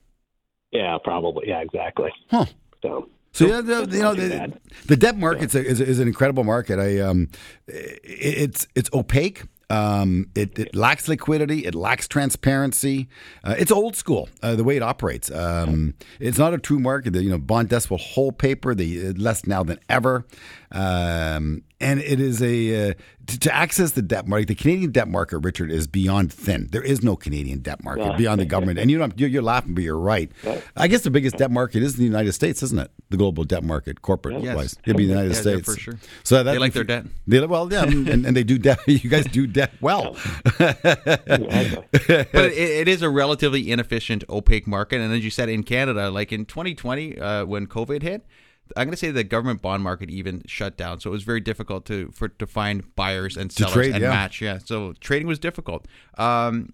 Yeah, 0.73 0.99
probably. 1.03 1.49
Yeah, 1.49 1.61
exactly. 1.61 2.11
Huh. 2.31 2.47
So 2.83 3.09
So 3.33 3.47
yeah, 3.47 3.61
the, 3.61 3.89
you 3.91 4.03
know 4.03 4.15
the, 4.15 4.53
the 4.87 4.97
debt 4.97 5.17
market 5.17 5.55
is, 5.55 5.81
is 5.81 5.99
an 5.99 6.09
incredible 6.09 6.45
market. 6.45 6.79
I 6.79 6.99
um, 7.01 7.29
it, 7.69 8.01
it's 8.05 8.67
it's 8.75 8.91
opaque. 8.93 9.45
Um, 9.69 10.31
it, 10.35 10.59
it 10.59 10.75
lacks 10.75 11.07
liquidity. 11.07 11.65
It 11.65 11.77
lacks 11.77 12.09
transparency. 12.09 13.09
Uh, 13.45 13.55
it's 13.57 13.71
old 13.71 13.95
school 13.95 14.29
uh, 14.43 14.57
the 14.57 14.65
way 14.65 14.77
it 14.77 14.83
operates. 14.83 15.31
Um, 15.31 15.95
it's 16.19 16.39
not 16.39 16.53
a 16.53 16.59
true 16.59 16.81
market. 16.81 17.13
The, 17.13 17.23
you 17.23 17.31
know, 17.31 17.39
bond 17.39 17.69
desks 17.69 17.89
will 17.89 17.99
hold 17.99 18.37
paper. 18.37 18.75
They 18.75 19.13
less 19.13 19.47
now 19.47 19.63
than 19.63 19.79
ever. 19.89 20.27
Um, 20.73 21.63
and 21.81 22.01
it 22.01 22.21
is 22.21 22.43
a 22.43 22.91
uh, 22.91 22.95
to, 23.27 23.39
to 23.41 23.55
access 23.55 23.93
the 23.93 24.03
debt 24.03 24.27
market. 24.27 24.49
The 24.49 24.55
Canadian 24.55 24.93
debt 24.93 25.09
market, 25.09 25.39
Richard, 25.39 25.71
is 25.71 25.87
beyond 25.87 26.33
thin. 26.33 26.69
There 26.71 26.83
is 26.83 27.03
no 27.03 27.17
Canadian 27.17 27.61
debt 27.61 27.83
market 27.83 28.17
beyond 28.17 28.41
the 28.41 28.45
government. 28.45 28.79
And 28.79 28.91
you 28.91 28.99
know, 28.99 29.09
you're, 29.17 29.29
you're 29.29 29.43
laughing, 29.43 29.75
but 29.75 29.85
you're 29.85 29.99
right. 29.99 30.31
I 30.77 30.89
guess 30.89 31.03
the 31.03 31.11
biggest 31.11 31.37
debt 31.37 31.51
market 31.51 31.83
is 31.83 31.97
the 31.97 32.05
United 32.05 32.33
States, 32.33 32.63
isn't 32.63 32.79
it? 32.79 32.91
The 33.11 33.17
global 33.17 33.45
debt 33.45 33.65
market, 33.65 34.03
corporate 34.03 34.43
Yes. 34.43 34.57
wise, 34.57 34.77
it'd 34.85 34.97
be 34.97 35.05
the 35.07 35.11
United 35.11 35.31
Yeah, 35.31 35.37
yeah, 35.37 35.41
States 35.41 35.75
for 35.75 35.81
sure. 35.81 35.99
So 36.25 36.43
that 36.43 36.53
They 36.53 36.59
like 36.59 36.73
their 36.73 36.85
debt. 36.85 37.07
They, 37.27 37.45
well, 37.45 37.71
yeah, 37.73 37.83
and, 37.85 38.09
and 38.09 38.37
they 38.37 38.45
do 38.45 38.59
debt. 38.59 38.81
You 38.87 39.09
guys 39.09 39.25
do 39.27 39.47
debt 39.47 39.73
well. 39.81 40.17
but 40.59 40.81
it, 41.25 42.53
it 42.59 42.89
is 42.89 43.03
a 43.03 43.09
relatively 43.09 43.71
inefficient, 43.71 44.25
opaque 44.29 44.67
market. 44.67 45.01
And 45.01 45.13
as 45.13 45.25
you 45.25 45.31
said, 45.31 45.49
in 45.49 45.63
Canada, 45.63 46.11
like 46.11 46.33
in 46.33 46.45
2020, 46.45 47.19
uh, 47.19 47.45
when 47.47 47.67
COVID 47.67 48.03
hit, 48.03 48.27
I'm 48.77 48.87
going 48.87 48.93
to 48.93 48.97
say 48.97 49.11
the 49.11 49.25
government 49.25 49.63
bond 49.63 49.83
market 49.83 50.11
even 50.11 50.43
shut 50.47 50.77
down, 50.77 51.01
so 51.01 51.11
it 51.11 51.13
was 51.13 51.23
very 51.23 51.41
difficult 51.41 51.85
to 51.87 52.11
for 52.13 52.29
to 52.29 52.47
find 52.47 52.95
buyers 52.95 53.37
and 53.37 53.51
sellers 53.53 53.73
trade, 53.73 53.93
and 53.93 54.03
yeah. 54.03 54.11
match. 54.11 54.41
Yeah, 54.41 54.59
so 54.59 54.95
trading 55.01 55.29
was 55.29 55.39
difficult. 55.39 55.87
Um, 56.19 56.73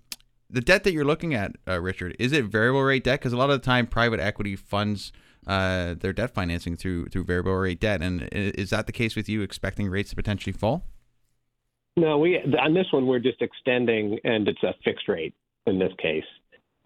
the 0.48 0.60
debt 0.60 0.84
that 0.84 0.92
you're 0.92 1.04
looking 1.04 1.34
at, 1.34 1.52
uh, 1.66 1.80
Richard, 1.80 2.14
is 2.18 2.32
it 2.32 2.44
variable 2.44 2.82
rate 2.82 3.04
debt? 3.04 3.20
Because 3.20 3.32
a 3.32 3.36
lot 3.36 3.50
of 3.50 3.60
the 3.60 3.64
time, 3.64 3.86
private 3.86 4.20
equity 4.20 4.54
funds 4.54 5.12
uh, 5.46 5.94
their 5.94 6.12
debt 6.12 6.32
financing 6.34 6.76
through 6.76 7.06
through 7.06 7.24
variable 7.24 7.54
rate 7.54 7.80
debt. 7.80 8.02
And 8.02 8.28
is 8.32 8.70
that 8.70 8.86
the 8.86 8.92
case 8.92 9.16
with 9.16 9.28
you? 9.28 9.42
Expecting 9.42 9.88
rates 9.88 10.10
to 10.10 10.16
potentially 10.16 10.52
fall? 10.52 10.84
No, 11.96 12.18
we 12.18 12.38
on 12.60 12.74
this 12.74 12.86
one 12.90 13.06
we're 13.06 13.20
just 13.20 13.40
extending, 13.40 14.18
and 14.24 14.48
it's 14.48 14.62
a 14.62 14.74
fixed 14.84 15.08
rate 15.08 15.34
in 15.66 15.78
this 15.78 15.92
case. 15.98 16.24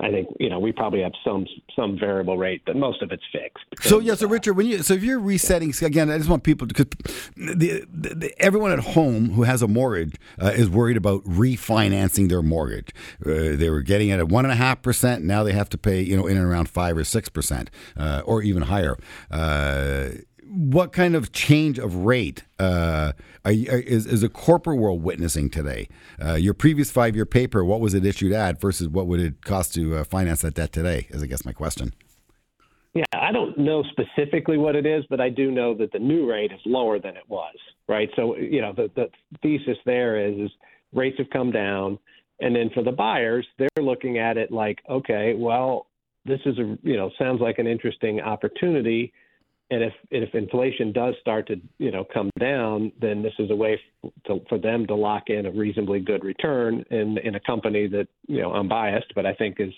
I 0.01 0.11
think 0.11 0.29
you 0.39 0.49
know 0.49 0.59
we 0.59 0.73
probably 0.73 1.03
have 1.03 1.13
some 1.25 1.47
some 1.77 1.99
variable 1.99 2.39
rate, 2.39 2.63
but 2.67 2.77
most 2.77 3.03
of 3.03 3.13
it's 3.13 3.23
fixed. 3.33 3.65
So 3.89 3.99
yeah, 3.99 4.15
so 4.15 4.27
Richard, 4.29 4.55
when 4.55 4.67
you 4.67 4.83
so 4.83 4.95
if 4.95 5.03
you're 5.03 5.21
resetting 5.21 5.73
again, 5.83 6.11
I 6.11 6.17
just 6.17 6.31
want 6.31 6.43
people 6.43 6.67
because 6.67 6.87
the, 7.37 7.85
the, 7.91 8.33
everyone 8.39 8.73
at 8.73 8.81
home 8.81 9.31
who 9.31 9.43
has 9.43 9.63
a 9.63 9.69
mortgage 9.69 10.17
uh, 10.41 10.47
is 10.49 10.69
worried 10.69 10.97
about 10.97 11.25
refinancing 11.25 12.29
their 12.29 12.43
mortgage. 12.43 12.93
Uh, 13.25 13.57
they 13.57 13.71
were 13.71 13.83
getting 13.83 14.09
it 14.09 14.19
at 14.19 14.29
one 14.29 14.45
and 14.45 14.53
a 14.53 14.57
half 14.57 14.83
percent. 14.83 15.25
Now 15.25 15.43
they 15.43 15.53
have 15.53 15.69
to 15.71 15.79
pay 15.79 16.01
you 16.01 16.17
know 16.17 16.27
in 16.27 16.37
and 16.37 16.47
around 16.47 16.69
five 16.69 16.97
or 16.97 17.05
six 17.05 17.29
percent, 17.29 17.71
uh, 17.97 18.23
or 18.25 18.43
even 18.43 18.63
higher. 18.63 18.97
What 20.53 20.93
kind 20.93 21.15
of 21.15 21.31
change 21.31 21.79
of 21.79 21.95
rate 21.95 22.43
uh, 22.59 23.13
are 23.45 23.53
is, 23.53 24.05
is 24.05 24.23
the 24.23 24.29
corporate 24.29 24.79
world 24.79 25.01
witnessing 25.01 25.49
today? 25.49 25.89
Uh, 26.21 26.35
your 26.35 26.55
previous 26.55 26.91
five 26.91 27.15
year 27.15 27.25
paper, 27.25 27.65
what 27.65 27.81
was 27.81 27.95
it 27.95 28.05
issued 28.05 28.33
at 28.33 28.61
versus 28.61 28.89
what 28.89 29.07
would 29.07 29.21
it 29.21 29.45
cost 29.45 29.75
to 29.75 29.99
uh, 29.99 30.05
finance 30.05 30.41
that 30.41 30.55
debt 30.55 30.73
today? 30.73 31.07
Is 31.11 31.23
I 31.23 31.27
guess 31.27 31.45
my 31.45 31.53
question. 31.53 31.95
Yeah, 32.95 33.05
I 33.13 33.31
don't 33.31 33.57
know 33.57 33.85
specifically 33.85 34.59
what 34.59 34.75
it 34.75 34.85
is, 34.85 35.05
but 35.09 35.21
I 35.21 35.29
do 35.29 35.53
know 35.53 35.73
that 35.75 35.93
the 35.93 36.01
new 36.01 36.29
rate 36.29 36.51
is 36.51 36.59
lower 36.67 36.99
than 36.99 37.17
it 37.17 37.23
was, 37.29 37.55
right? 37.89 38.09
So, 38.17 38.37
you 38.37 38.61
know, 38.61 38.73
the, 38.73 38.91
the 38.97 39.09
thesis 39.43 39.79
there 39.87 40.19
is, 40.19 40.37
is 40.37 40.51
rates 40.93 41.19
have 41.19 41.31
come 41.31 41.53
down. 41.53 41.97
And 42.41 42.57
then 42.57 42.71
for 42.75 42.83
the 42.83 42.91
buyers, 42.91 43.47
they're 43.59 43.69
looking 43.85 44.19
at 44.19 44.37
it 44.37 44.51
like, 44.51 44.81
okay, 44.89 45.35
well, 45.37 45.87
this 46.25 46.41
is 46.45 46.59
a, 46.59 46.77
you 46.83 46.97
know, 46.97 47.11
sounds 47.19 47.41
like 47.41 47.61
an 47.61 47.69
interesting 47.69 48.21
opportunity. 48.21 49.13
And 49.71 49.85
if, 49.85 49.93
if 50.11 50.35
inflation 50.35 50.93
does 50.93 51.15
start 51.21 51.47
to, 51.47 51.57
you 51.79 51.93
know, 51.93 52.05
come 52.13 52.31
down, 52.41 52.91
then 53.01 53.23
this 53.23 53.33
is 53.39 53.51
a 53.51 53.55
way 53.55 53.81
to, 54.27 54.41
for 54.49 54.59
them 54.59 54.87
to 54.89 54.95
lock 54.95 55.25
in 55.29 55.47
a 55.47 55.51
reasonably 55.51 56.01
good 56.01 56.25
return 56.25 56.85
in, 56.91 57.19
in 57.19 57.37
a 57.37 57.41
company 57.41 57.87
that, 57.87 58.09
you 58.27 58.43
know, 58.43 58.53
I'm 58.53 58.69
biased, 58.69 59.13
but 59.15 59.27
I 59.27 59.35
think 59.35 59.61
is, 59.61 59.73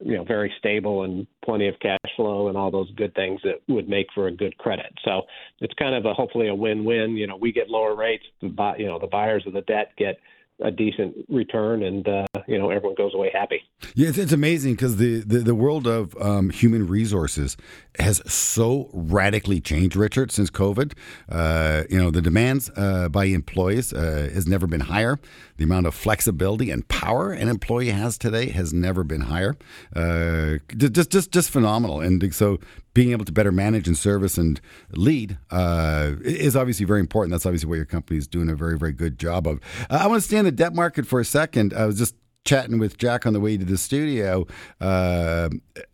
you 0.00 0.16
know 0.16 0.24
very 0.24 0.52
stable 0.58 1.04
and 1.04 1.26
plenty 1.44 1.68
of 1.68 1.74
cash 1.80 1.98
flow 2.16 2.48
and 2.48 2.56
all 2.56 2.70
those 2.70 2.90
good 2.92 3.14
things 3.14 3.40
that 3.44 3.60
would 3.68 3.88
make 3.88 4.06
for 4.14 4.26
a 4.26 4.32
good 4.32 4.56
credit. 4.58 4.92
So 5.04 5.22
it's 5.60 5.74
kind 5.74 5.94
of 5.94 6.04
a 6.04 6.14
hopefully 6.14 6.48
a 6.48 6.54
win-win. 6.54 7.16
You 7.16 7.26
know, 7.26 7.36
we 7.36 7.52
get 7.52 7.70
lower 7.70 7.94
rates, 7.94 8.24
the 8.40 8.48
buy, 8.48 8.76
you 8.76 8.86
know 8.86 8.98
the 8.98 9.06
buyers 9.06 9.44
of 9.46 9.52
the 9.52 9.62
debt 9.62 9.92
get 9.96 10.18
a 10.60 10.70
decent 10.70 11.16
return, 11.28 11.82
and 11.82 12.06
uh, 12.08 12.26
you 12.46 12.58
know 12.58 12.70
everyone 12.70 12.94
goes 12.94 13.14
away 13.14 13.30
happy. 13.32 13.62
Yeah, 13.94 14.08
it's, 14.08 14.18
it's 14.18 14.32
amazing 14.32 14.74
because 14.74 14.96
the, 14.96 15.20
the, 15.20 15.38
the 15.38 15.54
world 15.54 15.86
of 15.86 16.16
um, 16.20 16.50
human 16.50 16.86
resources 16.86 17.56
has 17.98 18.22
so 18.30 18.90
radically 18.92 19.60
changed, 19.60 19.96
Richard, 19.96 20.32
since 20.32 20.50
COVID. 20.50 20.94
Uh, 21.28 21.84
you 21.90 21.98
know, 21.98 22.10
the 22.10 22.22
demands 22.22 22.70
uh, 22.76 23.08
by 23.08 23.26
employees 23.26 23.92
uh, 23.92 24.30
has 24.32 24.46
never 24.46 24.66
been 24.66 24.80
higher. 24.80 25.18
The 25.56 25.64
amount 25.64 25.86
of 25.86 25.94
flexibility 25.94 26.70
and 26.70 26.86
power 26.88 27.32
an 27.32 27.48
employee 27.48 27.90
has 27.90 28.18
today 28.18 28.48
has 28.50 28.72
never 28.72 29.04
been 29.04 29.22
higher. 29.22 29.56
Uh, 29.94 30.56
just, 30.76 31.10
just, 31.10 31.30
just 31.30 31.50
phenomenal. 31.50 32.00
And 32.00 32.34
so 32.34 32.58
being 32.92 33.12
able 33.12 33.24
to 33.24 33.32
better 33.32 33.52
manage 33.52 33.86
and 33.86 33.96
service 33.96 34.38
and 34.38 34.60
lead 34.92 35.38
uh, 35.50 36.12
is 36.24 36.56
obviously 36.56 36.86
very 36.86 37.00
important. 37.00 37.32
That's 37.32 37.46
obviously 37.46 37.68
what 37.68 37.76
your 37.76 37.84
company 37.84 38.18
is 38.18 38.26
doing 38.26 38.48
a 38.48 38.54
very, 38.54 38.78
very 38.78 38.92
good 38.92 39.18
job 39.18 39.46
of. 39.46 39.60
Uh, 39.90 39.98
I 40.02 40.06
want 40.06 40.22
to 40.22 40.26
stay 40.26 40.38
in 40.38 40.44
the 40.44 40.52
debt 40.52 40.74
market 40.74 41.06
for 41.06 41.20
a 41.20 41.24
second. 41.24 41.74
I 41.74 41.86
was 41.86 41.98
just 41.98 42.14
chatting 42.44 42.78
with 42.78 42.98
Jack 42.98 43.26
on 43.26 43.32
the 43.32 43.40
way 43.40 43.56
to 43.56 43.64
the 43.64 43.78
studio 43.78 44.46
uh, 44.80 45.48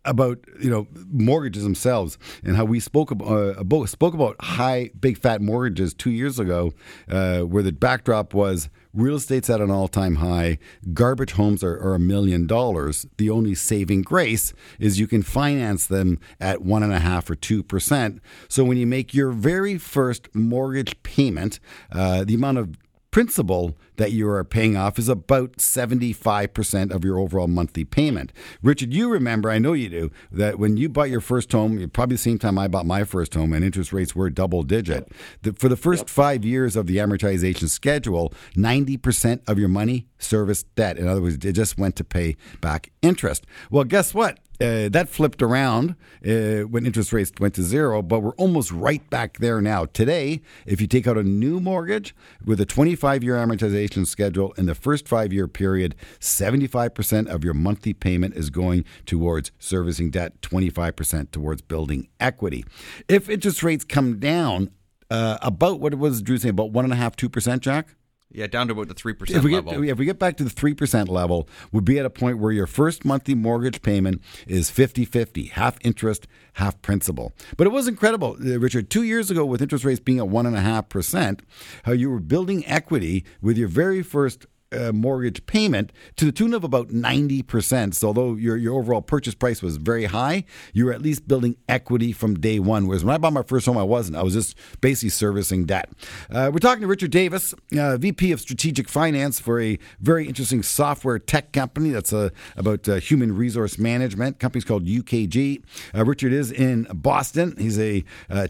about 0.05 0.39
you 0.61 0.69
know 0.69 0.87
mortgages 1.09 1.63
themselves 1.63 2.17
and 2.43 2.55
how 2.55 2.65
we 2.65 2.79
spoke 2.79 3.11
about, 3.11 3.27
uh, 3.27 3.85
spoke 3.85 4.13
about 4.13 4.35
high 4.41 4.91
big 4.99 5.17
fat 5.17 5.41
mortgages 5.41 5.93
two 5.93 6.11
years 6.11 6.39
ago, 6.39 6.73
uh, 7.09 7.39
where 7.39 7.63
the 7.63 7.71
backdrop 7.71 8.33
was 8.33 8.69
real 8.93 9.15
estate's 9.15 9.49
at 9.49 9.61
an 9.61 9.71
all 9.71 9.87
time 9.87 10.15
high, 10.15 10.57
garbage 10.93 11.33
homes 11.33 11.63
are, 11.63 11.93
a 11.93 11.99
million 11.99 12.47
dollars. 12.47 13.05
The 13.17 13.29
only 13.29 13.55
saving 13.55 14.03
grace 14.03 14.53
is 14.79 14.99
you 14.99 15.07
can 15.07 15.23
finance 15.23 15.87
them 15.87 16.19
at 16.39 16.61
one 16.61 16.83
and 16.83 16.93
a 16.93 16.99
half 16.99 17.29
or 17.29 17.35
two 17.35 17.63
percent. 17.63 18.21
So 18.47 18.63
when 18.63 18.77
you 18.77 18.87
make 18.87 19.13
your 19.13 19.31
very 19.31 19.77
first 19.77 20.33
mortgage 20.33 21.01
payment, 21.03 21.59
uh, 21.91 22.23
the 22.23 22.35
amount 22.35 22.57
of 22.57 22.80
principal 23.11 23.77
that 23.97 24.11
you 24.11 24.27
are 24.29 24.43
paying 24.43 24.75
off 24.75 24.97
is 24.97 25.09
about 25.09 25.57
75% 25.57 26.91
of 26.91 27.03
your 27.03 27.19
overall 27.19 27.47
monthly 27.47 27.83
payment. 27.83 28.31
Richard, 28.63 28.93
you 28.93 29.09
remember, 29.09 29.51
I 29.51 29.59
know 29.59 29.73
you 29.73 29.89
do, 29.89 30.11
that 30.31 30.57
when 30.57 30.77
you 30.77 30.89
bought 30.89 31.09
your 31.09 31.21
first 31.21 31.51
home, 31.51 31.89
probably 31.89 32.15
the 32.15 32.21
same 32.21 32.39
time 32.39 32.57
I 32.57 32.67
bought 32.67 32.85
my 32.85 33.03
first 33.03 33.33
home, 33.33 33.53
and 33.53 33.63
interest 33.63 33.93
rates 33.93 34.15
were 34.15 34.29
double 34.29 34.63
digit. 34.63 35.11
The, 35.43 35.53
for 35.53 35.69
the 35.69 35.75
first 35.75 36.09
five 36.09 36.45
years 36.45 36.75
of 36.75 36.87
the 36.87 36.97
amortization 36.97 37.69
schedule, 37.69 38.33
90% 38.55 39.41
of 39.47 39.59
your 39.59 39.69
money 39.69 40.07
serviced 40.17 40.73
debt. 40.75 40.97
In 40.97 41.07
other 41.07 41.21
words, 41.21 41.43
it 41.45 41.53
just 41.53 41.77
went 41.77 41.95
to 41.97 42.03
pay 42.03 42.37
back 42.61 42.91
interest. 43.01 43.45
Well, 43.69 43.83
guess 43.83 44.13
what? 44.13 44.39
Uh, 44.61 44.89
that 44.89 45.09
flipped 45.09 45.41
around 45.41 45.95
uh, 46.23 46.61
when 46.67 46.85
interest 46.85 47.11
rates 47.11 47.31
went 47.39 47.55
to 47.55 47.63
zero, 47.63 48.01
but 48.01 48.19
we're 48.19 48.35
almost 48.35 48.71
right 48.71 49.09
back 49.09 49.39
there 49.39 49.59
now. 49.59 49.85
Today, 49.85 50.41
if 50.67 50.79
you 50.79 50.85
take 50.85 51.07
out 51.07 51.17
a 51.17 51.23
new 51.23 51.59
mortgage 51.59 52.15
with 52.45 52.61
a 52.61 52.65
25 52.65 53.23
year 53.23 53.35
amortization 53.35 54.05
schedule 54.05 54.51
in 54.53 54.67
the 54.67 54.75
first 54.75 55.07
five 55.07 55.33
year 55.33 55.47
period, 55.47 55.95
75% 56.19 57.27
of 57.27 57.43
your 57.43 57.55
monthly 57.55 57.93
payment 57.93 58.35
is 58.35 58.51
going 58.51 58.85
towards 59.07 59.51
servicing 59.57 60.11
debt, 60.11 60.39
25% 60.41 61.31
towards 61.31 61.63
building 61.63 62.07
equity. 62.19 62.63
If 63.07 63.29
interest 63.29 63.63
rates 63.63 63.83
come 63.83 64.19
down, 64.19 64.69
uh, 65.09 65.37
about 65.41 65.79
what 65.79 65.95
was 65.95 66.21
Drew 66.21 66.37
saying, 66.37 66.51
about 66.51 66.71
one 66.71 66.85
and 66.85 66.93
a 66.93 66.97
half, 66.97 67.15
two 67.15 67.29
percent, 67.29 67.63
Jack? 67.63 67.95
Yeah, 68.33 68.47
down 68.47 68.67
to 68.67 68.73
about 68.73 68.87
the 68.87 68.93
three 68.93 69.13
percent 69.13 69.43
level. 69.43 69.81
Get, 69.81 69.89
if 69.89 69.97
we 69.97 70.05
get 70.05 70.19
back 70.19 70.37
to 70.37 70.43
the 70.43 70.49
three 70.49 70.73
percent 70.73 71.09
level, 71.09 71.47
we'd 71.71 71.85
be 71.85 71.99
at 71.99 72.05
a 72.05 72.09
point 72.09 72.39
where 72.39 72.51
your 72.51 72.67
first 72.67 73.03
monthly 73.03 73.35
mortgage 73.35 73.81
payment 73.81 74.21
is 74.47 74.71
50-50, 74.71 75.51
half 75.51 75.77
interest, 75.81 76.27
half 76.53 76.81
principal. 76.81 77.33
But 77.57 77.67
it 77.67 77.71
was 77.71 77.87
incredible, 77.87 78.37
uh, 78.39 78.59
Richard. 78.59 78.89
Two 78.89 79.03
years 79.03 79.29
ago, 79.31 79.45
with 79.45 79.61
interest 79.61 79.85
rates 79.85 79.99
being 79.99 80.19
at 80.19 80.27
one 80.27 80.45
and 80.45 80.55
a 80.55 80.61
half 80.61 80.89
percent, 80.89 81.41
how 81.83 81.91
you 81.91 82.09
were 82.09 82.19
building 82.19 82.65
equity 82.65 83.25
with 83.41 83.57
your 83.57 83.67
very 83.67 84.01
first 84.01 84.45
uh, 84.71 84.91
mortgage 84.91 85.45
payment 85.45 85.91
to 86.15 86.25
the 86.25 86.31
tune 86.31 86.53
of 86.53 86.63
about 86.63 86.89
90%. 86.89 87.93
So, 87.93 88.07
although 88.07 88.35
your, 88.35 88.57
your 88.57 88.77
overall 88.79 89.01
purchase 89.01 89.35
price 89.35 89.61
was 89.61 89.77
very 89.77 90.05
high, 90.05 90.45
you 90.73 90.85
were 90.85 90.93
at 90.93 91.01
least 91.01 91.27
building 91.27 91.57
equity 91.67 92.11
from 92.11 92.35
day 92.35 92.59
one. 92.59 92.87
Whereas 92.87 93.03
when 93.03 93.13
I 93.13 93.17
bought 93.17 93.33
my 93.33 93.43
first 93.43 93.65
home, 93.65 93.77
I 93.77 93.83
wasn't. 93.83 94.17
I 94.17 94.23
was 94.23 94.33
just 94.33 94.57
basically 94.81 95.09
servicing 95.09 95.65
debt. 95.65 95.89
Uh, 96.29 96.49
we're 96.53 96.59
talking 96.59 96.81
to 96.81 96.87
Richard 96.87 97.11
Davis, 97.11 97.53
uh, 97.77 97.97
VP 97.97 98.31
of 98.31 98.39
Strategic 98.39 98.89
Finance 98.89 99.39
for 99.39 99.59
a 99.59 99.77
very 99.99 100.27
interesting 100.27 100.63
software 100.63 101.19
tech 101.19 101.51
company 101.51 101.89
that's 101.89 102.13
uh, 102.13 102.29
about 102.55 102.87
uh, 102.87 102.95
human 102.95 103.35
resource 103.35 103.77
management. 103.77 104.39
company's 104.39 104.65
called 104.65 104.85
UKG. 104.85 105.63
Uh, 105.95 106.05
Richard 106.05 106.33
is 106.33 106.51
in 106.51 106.87
Boston. 106.93 107.55
He's 107.57 107.79
a 107.79 108.03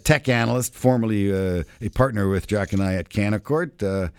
tech 0.03 0.29
analyst, 0.29 0.75
formerly 0.75 1.31
a 1.31 1.65
partner 1.93 2.29
with 2.29 2.47
Jack 2.47 2.73
and 2.73 2.81
I 2.81 2.95
at 2.95 3.09
Canaccord. 3.09 4.11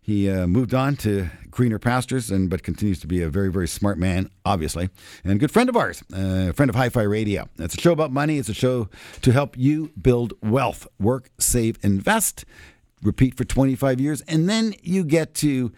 He 0.00 0.30
uh, 0.30 0.46
moved 0.46 0.74
on 0.74 0.96
to 0.96 1.28
greener 1.50 1.78
pastures, 1.78 2.30
and 2.30 2.48
but 2.48 2.62
continues 2.62 3.00
to 3.00 3.06
be 3.06 3.22
a 3.22 3.28
very, 3.28 3.50
very 3.50 3.68
smart 3.68 3.98
man, 3.98 4.30
obviously, 4.44 4.88
and 5.24 5.32
a 5.32 5.36
good 5.36 5.50
friend 5.50 5.68
of 5.68 5.76
ours, 5.76 6.02
uh, 6.12 6.48
a 6.48 6.52
friend 6.52 6.70
of 6.70 6.74
Hi-Fi 6.76 7.02
Radio. 7.02 7.48
It's 7.58 7.74
a 7.74 7.80
show 7.80 7.92
about 7.92 8.10
money. 8.10 8.38
It's 8.38 8.48
a 8.48 8.54
show 8.54 8.88
to 9.22 9.32
help 9.32 9.58
you 9.58 9.92
build 10.00 10.32
wealth, 10.42 10.86
work, 10.98 11.30
save, 11.38 11.78
invest. 11.82 12.44
Repeat 13.02 13.34
for 13.34 13.44
25 13.44 13.98
years, 14.00 14.20
and 14.22 14.48
then 14.48 14.74
you 14.82 15.04
get 15.04 15.34
to 15.36 15.72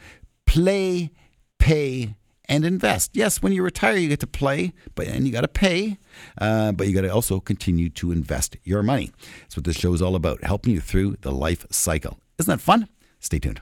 play, 0.45 1.13
pay, 1.59 2.17
and 2.47 2.65
invest. 2.65 3.13
Yes, 3.15 3.41
when 3.41 3.53
you 3.53 3.63
retire, 3.63 3.97
you 3.97 4.09
get 4.09 4.21
to 4.21 4.27
play, 4.27 4.73
but 4.95 5.07
and 5.07 5.27
you 5.27 5.33
got 5.33 5.43
to 5.43 5.49
pay, 5.49 5.99
uh, 6.39 6.73
but 6.73 6.89
you 6.89 6.95
got 6.95 7.03
to 7.03 7.09
also 7.09 7.41
continue 7.41 7.89
to 7.91 8.13
invest 8.13 8.57
your 8.65 8.83
money. 8.83 9.11
That's 9.43 9.57
what 9.57 9.65
this 9.65 9.77
show 9.77 9.95
is 9.95 10.03
all 10.03 10.17
about, 10.17 10.43
helping 10.45 10.75
you 10.75 10.81
through 10.81 11.17
the 11.21 11.33
life 11.33 11.65
cycle. 11.71 12.19
Isn't 12.39 12.51
that 12.51 12.61
fun? 12.61 12.89
Stay 13.23 13.39
tuned. 13.39 13.61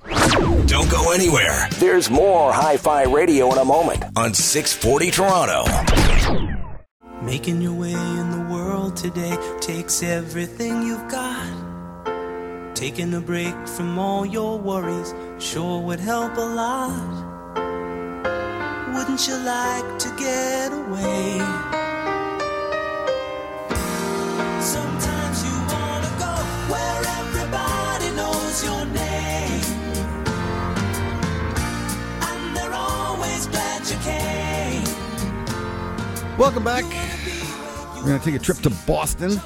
Don't 0.66 0.90
go 0.90 1.12
anywhere. 1.12 1.68
There's 1.78 2.08
more 2.10 2.50
Hi 2.50 2.78
Fi 2.78 3.02
Radio 3.02 3.52
in 3.52 3.58
a 3.58 3.64
moment 3.64 4.02
on 4.16 4.32
640 4.32 5.10
Toronto. 5.10 5.64
Making 7.22 7.60
your 7.60 7.74
way 7.74 7.92
in 7.92 8.30
the 8.30 8.46
world 8.50 8.96
today 8.96 9.36
takes 9.60 10.02
everything 10.02 10.82
you've 10.82 11.06
got. 11.08 11.46
Taking 12.74 13.12
a 13.12 13.20
break 13.20 13.54
from 13.68 13.98
all 13.98 14.24
your 14.24 14.58
worries 14.58 15.12
sure 15.38 15.82
would 15.82 16.00
help 16.00 16.38
a 16.38 16.40
lot. 16.40 17.26
Wouldn't 18.94 19.28
you 19.28 19.36
like 19.36 19.98
to 19.98 20.08
get 20.16 20.72
away? 20.72 21.79
Welcome 36.40 36.64
back. 36.64 36.84
We're 37.96 38.06
going 38.06 38.18
to 38.18 38.24
take 38.24 38.34
a 38.34 38.38
trip 38.38 38.56
to 38.60 38.70
Boston, 38.86 39.36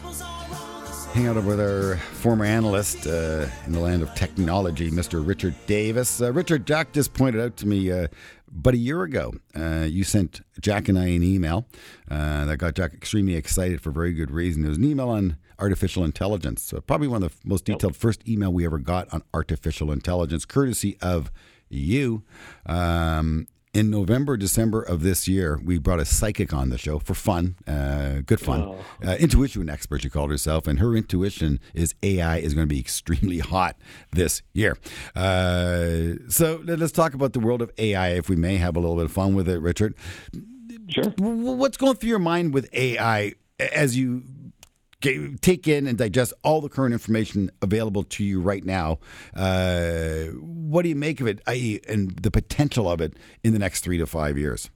hang 1.12 1.26
out 1.26 1.42
with 1.42 1.58
our 1.58 1.96
former 1.96 2.44
analyst 2.44 3.08
uh, 3.08 3.46
in 3.66 3.72
the 3.72 3.80
land 3.80 4.04
of 4.04 4.14
technology, 4.14 4.92
Mr. 4.92 5.26
Richard 5.26 5.56
Davis. 5.66 6.20
Uh, 6.22 6.32
Richard, 6.32 6.68
Jack 6.68 6.92
just 6.92 7.12
pointed 7.12 7.42
out 7.42 7.56
to 7.56 7.66
me 7.66 7.90
uh, 7.90 8.06
but 8.48 8.74
a 8.74 8.76
year 8.76 9.02
ago, 9.02 9.32
uh, 9.56 9.88
you 9.90 10.04
sent 10.04 10.42
Jack 10.60 10.88
and 10.88 10.96
I 10.96 11.06
an 11.06 11.24
email 11.24 11.66
uh, 12.08 12.44
that 12.44 12.58
got 12.58 12.76
Jack 12.76 12.94
extremely 12.94 13.34
excited 13.34 13.80
for 13.80 13.90
very 13.90 14.12
good 14.12 14.30
reason. 14.30 14.64
It 14.64 14.68
was 14.68 14.78
an 14.78 14.84
email 14.84 15.08
on 15.08 15.36
artificial 15.58 16.04
intelligence. 16.04 16.62
So 16.62 16.80
probably 16.80 17.08
one 17.08 17.24
of 17.24 17.32
the 17.32 17.48
most 17.48 17.64
detailed 17.64 17.96
first 17.96 18.28
email 18.28 18.52
we 18.52 18.64
ever 18.64 18.78
got 18.78 19.12
on 19.12 19.24
artificial 19.34 19.90
intelligence, 19.90 20.44
courtesy 20.44 20.96
of 21.02 21.32
you. 21.68 22.22
Um, 22.66 23.48
in 23.74 23.90
November, 23.90 24.36
December 24.36 24.80
of 24.80 25.02
this 25.02 25.26
year, 25.26 25.60
we 25.62 25.78
brought 25.78 25.98
a 25.98 26.04
psychic 26.04 26.54
on 26.54 26.70
the 26.70 26.78
show 26.78 27.00
for 27.00 27.14
fun, 27.14 27.56
uh, 27.66 28.20
good 28.24 28.40
fun. 28.40 28.62
Oh. 28.62 28.78
Uh, 29.04 29.16
intuition 29.18 29.68
expert, 29.68 30.02
she 30.02 30.08
called 30.08 30.30
herself, 30.30 30.68
and 30.68 30.78
her 30.78 30.94
intuition 30.96 31.58
is 31.74 31.94
AI 32.02 32.38
is 32.38 32.54
going 32.54 32.68
to 32.68 32.72
be 32.72 32.78
extremely 32.78 33.38
hot 33.40 33.76
this 34.12 34.42
year. 34.52 34.78
Uh, 35.16 36.14
so 36.28 36.62
let's 36.64 36.92
talk 36.92 37.14
about 37.14 37.32
the 37.32 37.40
world 37.40 37.60
of 37.60 37.70
AI, 37.76 38.10
if 38.10 38.28
we 38.28 38.36
may 38.36 38.56
have 38.56 38.76
a 38.76 38.80
little 38.80 38.96
bit 38.96 39.06
of 39.06 39.12
fun 39.12 39.34
with 39.34 39.48
it, 39.48 39.60
Richard. 39.60 39.94
Sure. 40.88 41.12
What's 41.18 41.76
going 41.76 41.96
through 41.96 42.10
your 42.10 42.18
mind 42.20 42.54
with 42.54 42.72
AI 42.72 43.34
as 43.58 43.96
you 43.96 44.22
take 45.40 45.68
in 45.68 45.86
and 45.86 45.98
digest 45.98 46.32
all 46.42 46.60
the 46.60 46.68
current 46.68 46.92
information 46.92 47.50
available 47.62 48.02
to 48.04 48.24
you 48.24 48.40
right 48.40 48.64
now. 48.64 48.98
Uh, 49.34 50.26
what 50.40 50.82
do 50.82 50.88
you 50.88 50.96
make 50.96 51.20
of 51.20 51.26
it, 51.26 51.40
i.e., 51.46 51.80
and 51.88 52.10
the 52.16 52.30
potential 52.30 52.90
of 52.90 53.00
it 53.00 53.14
in 53.42 53.52
the 53.52 53.58
next 53.58 53.84
three 53.84 53.98
to 53.98 54.06
five 54.06 54.38
years? 54.38 54.70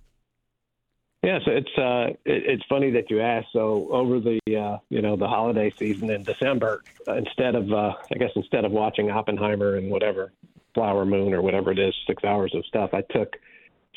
Yeah, 1.23 1.40
so 1.44 1.50
it's 1.50 1.78
uh, 1.78 2.14
it, 2.25 2.44
it's 2.47 2.62
funny 2.68 2.92
that 2.92 3.11
you 3.11 3.20
asked. 3.20 3.49
So 3.52 3.88
over 3.90 4.20
the 4.20 4.38
uh, 4.56 4.78
you 4.88 5.02
know 5.02 5.16
the 5.16 5.26
holiday 5.26 5.73
season 5.76 6.11
in 6.11 6.23
December, 6.23 6.85
instead 7.08 7.56
of 7.56 7.73
uh, 7.73 7.94
I 8.12 8.18
guess 8.18 8.30
instead 8.37 8.64
of 8.64 8.70
watching 8.70 9.11
Oppenheimer 9.11 9.76
and 9.76 9.90
whatever 9.90 10.32
Flower 10.75 11.04
Moon 11.04 11.35
or 11.35 11.42
whatever 11.42 11.73
it 11.73 11.78
is, 11.78 11.92
six 12.06 12.23
hours 12.23 12.54
of 12.54 12.64
stuff, 12.66 12.90
I 12.92 13.02
took 13.11 13.37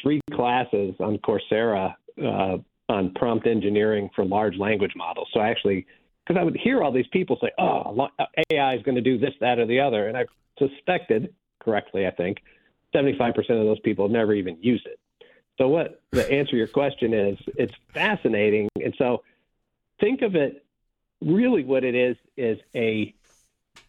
three 0.01 0.19
classes 0.33 0.95
on 0.99 1.19
Coursera 1.19 1.93
uh, 2.23 2.57
on 2.89 3.13
prompt 3.13 3.45
engineering 3.45 4.09
for 4.15 4.25
large 4.25 4.57
language 4.57 4.93
models. 4.95 5.27
So 5.31 5.41
I 5.41 5.49
actually 5.49 5.85
because 6.31 6.39
I 6.39 6.45
would 6.45 6.57
hear 6.57 6.81
all 6.81 6.91
these 6.91 7.07
people 7.07 7.37
say, 7.41 7.51
"Oh, 7.57 8.07
AI 8.51 8.73
uh, 8.73 8.77
is 8.77 8.83
going 8.83 8.95
to 8.95 9.01
do 9.01 9.17
this, 9.17 9.33
that, 9.41 9.59
or 9.59 9.65
the 9.65 9.81
other," 9.81 10.07
and 10.07 10.17
I 10.17 10.25
suspected 10.57 11.33
correctly, 11.59 12.07
I 12.07 12.11
think, 12.11 12.37
75% 12.95 13.37
of 13.37 13.45
those 13.65 13.79
people 13.81 14.07
never 14.07 14.33
even 14.33 14.57
used 14.61 14.85
it. 14.85 14.97
So, 15.57 15.67
what 15.67 16.01
the 16.11 16.29
answer 16.31 16.51
to 16.51 16.57
your 16.57 16.67
question 16.67 17.13
is, 17.13 17.37
it's 17.57 17.73
fascinating, 17.93 18.69
and 18.81 18.95
so 18.97 19.23
think 19.99 20.21
of 20.21 20.35
it. 20.35 20.63
Really, 21.21 21.65
what 21.65 21.83
it 21.83 21.95
is 21.95 22.15
is 22.37 22.57
a, 22.73 23.13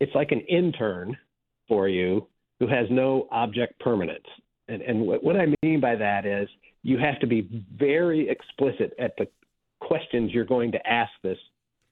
it's 0.01 0.15
like 0.15 0.33
an 0.33 0.41
intern 0.41 1.17
for 1.69 1.89
you 1.89 2.27
who 2.59 2.67
has 2.67 2.89
no 2.91 3.29
object 3.31 3.79
permanence, 3.79 4.27
and 4.67 4.83
and 4.83 5.07
what, 5.07 5.23
what 5.23 5.37
I 5.37 5.55
mean 5.63 5.79
by 5.79 5.95
that 5.95 6.27
is 6.27 6.49
you 6.83 6.99
have 6.99 7.21
to 7.21 7.29
be 7.29 7.49
very 7.73 8.29
explicit 8.29 8.95
at 8.99 9.17
the 9.17 9.29
questions 9.79 10.33
you're 10.33 10.45
going 10.45 10.73
to 10.73 10.85
ask 10.87 11.13
this 11.23 11.39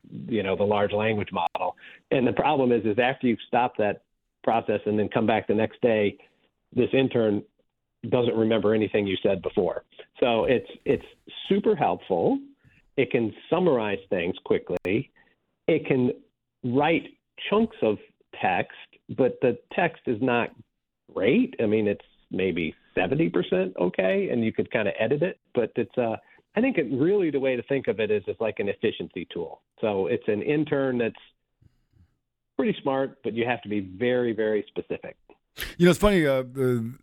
you 0.08 0.42
know 0.42 0.56
the 0.56 0.64
large 0.64 0.92
language 0.92 1.30
model. 1.32 1.76
And 2.10 2.26
the 2.26 2.32
problem 2.32 2.72
is, 2.72 2.84
is 2.84 2.98
after 2.98 3.26
you 3.26 3.36
stop 3.46 3.76
that 3.78 4.02
process 4.42 4.80
and 4.86 4.98
then 4.98 5.08
come 5.08 5.26
back 5.26 5.46
the 5.46 5.54
next 5.54 5.80
day, 5.82 6.16
this 6.74 6.88
intern 6.92 7.42
doesn't 8.08 8.36
remember 8.36 8.74
anything 8.74 9.06
you 9.06 9.16
said 9.22 9.42
before. 9.42 9.84
So 10.18 10.44
it's 10.44 10.70
it's 10.84 11.04
super 11.48 11.76
helpful. 11.76 12.38
It 12.96 13.10
can 13.10 13.32
summarize 13.48 13.98
things 14.08 14.34
quickly. 14.44 15.10
It 15.66 15.86
can 15.86 16.12
write 16.64 17.04
chunks 17.48 17.76
of 17.82 17.98
text, 18.40 18.76
but 19.16 19.38
the 19.42 19.58
text 19.74 20.02
is 20.06 20.18
not 20.20 20.50
great. 21.14 21.54
I 21.62 21.66
mean, 21.66 21.86
it's 21.86 22.04
maybe 22.30 22.74
70% 22.96 23.76
okay, 23.76 24.28
and 24.30 24.44
you 24.44 24.52
could 24.52 24.70
kind 24.70 24.88
of 24.88 24.94
edit 24.98 25.22
it, 25.22 25.38
but 25.54 25.72
it's 25.76 25.96
uh, 25.96 26.16
I 26.56 26.60
think 26.60 26.78
it 26.78 26.86
really 26.92 27.30
the 27.30 27.40
way 27.40 27.56
to 27.56 27.62
think 27.62 27.86
of 27.86 28.00
it 28.00 28.10
is 28.10 28.22
it's 28.26 28.40
like 28.40 28.58
an 28.58 28.68
efficiency 28.68 29.26
tool. 29.32 29.62
So 29.80 30.06
it's 30.06 30.26
an 30.26 30.42
intern 30.42 30.98
that's 30.98 31.14
pretty 32.56 32.76
smart, 32.82 33.18
but 33.22 33.34
you 33.34 33.46
have 33.46 33.62
to 33.62 33.68
be 33.68 33.80
very, 33.80 34.32
very 34.32 34.64
specific. 34.68 35.16
You 35.78 35.86
know, 35.86 35.90
it's 35.90 36.00
funny. 36.00 36.26
Uh, 36.26 36.44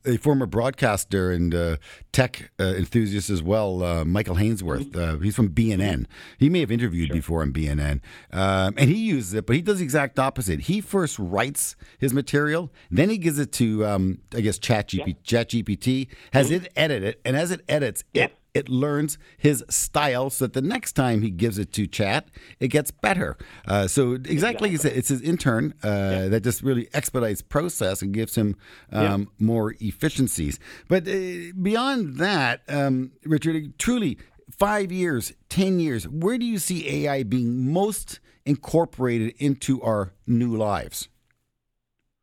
a 0.06 0.18
former 0.18 0.46
broadcaster 0.46 1.32
and 1.32 1.54
uh, 1.54 1.78
tech 2.12 2.52
uh, 2.60 2.64
enthusiast 2.64 3.30
as 3.30 3.44
well, 3.44 3.84
uh, 3.84 4.06
Michael 4.06 4.36
Hainsworth. 4.36 4.96
Uh, 4.96 5.18
he's 5.20 5.36
from 5.36 5.50
BNN. 5.50 6.06
He 6.38 6.50
may 6.50 6.62
have 6.62 6.72
interviewed 6.72 7.08
sure. 7.08 7.16
before 7.16 7.42
on 7.42 7.52
BNN, 7.52 8.02
um, 8.32 8.74
and 8.78 8.90
he 8.90 8.96
uses 8.96 9.34
it, 9.34 9.46
but 9.46 9.56
he 9.56 9.62
does 9.62 9.80
the 9.80 9.84
exact 9.84 10.18
opposite. 10.18 10.62
He 10.62 10.82
first 10.82 11.20
writes 11.20 11.76
his 12.00 12.14
material, 12.14 12.72
then 12.90 13.10
he 13.10 13.18
gives 13.18 13.38
it 13.38 13.52
to, 13.54 13.86
um, 13.86 14.20
I 14.34 14.42
guess, 14.42 14.58
ChatGPT. 14.60 15.16
Yeah. 15.26 15.44
ChatGPT 15.44 16.08
has 16.34 16.50
mm-hmm. 16.50 16.66
it 16.66 16.72
edit 16.76 17.04
it, 17.04 17.22
and 17.26 17.36
as 17.36 17.52
it 17.52 17.62
edits, 17.68 18.04
it 18.14 18.37
it 18.54 18.70
learns 18.70 19.18
his 19.38 19.64
style 19.70 20.30
so 20.30 20.46
that 20.46 20.54
the 20.54 20.62
next 20.62 20.94
time 20.94 21.22
he 21.22 21.30
gives 21.30 21.58
it 21.58 21.72
to 21.74 21.88
chat, 21.88 22.28
it 22.60 22.70
gets 22.70 22.92
better. 22.92 23.38
Uh, 23.68 23.88
so 23.88 24.14
exactly, 24.14 24.34
exactly. 24.34 24.78
Said, 24.78 24.94
it's 24.94 25.10
his 25.10 25.22
intern 25.22 25.74
uh, 25.84 25.88
yeah. 25.88 26.28
that 26.30 26.44
just 26.44 26.64
really 26.64 26.88
expedites 26.94 27.42
process 27.42 28.02
and 28.02 28.14
gives 28.14 28.36
him 28.36 28.56
um, 28.92 29.22
yeah. 29.40 29.46
more 29.46 29.76
efficiencies. 29.80 30.60
But 30.88 31.08
uh, 31.08 31.54
beyond 31.62 32.18
that, 32.18 32.62
um, 32.68 33.12
Richard, 33.24 33.78
truly, 33.78 34.18
five 34.58 34.92
years, 34.92 35.34
10 35.50 35.80
years, 35.80 36.08
where 36.08 36.38
do 36.38 36.46
you 36.46 36.58
see 36.58 37.06
AI 37.06 37.24
being 37.24 37.72
most 37.72 38.20
incorporated 38.46 39.36
into 39.38 39.82
our 39.82 40.14
new 40.26 40.56
lives? 40.56 41.10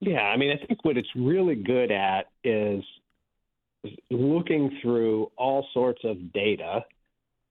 Yeah, 0.01 0.23
I 0.23 0.37
mean, 0.37 0.51
I 0.51 0.67
think 0.67 0.85
what 0.85 0.97
it's 0.97 1.09
really 1.15 1.55
good 1.55 1.91
at 1.91 2.27
is 2.43 2.83
looking 4.11 4.79
through 4.83 5.31
all 5.37 5.67
sorts 5.73 6.01
of 6.05 6.33
data 6.33 6.85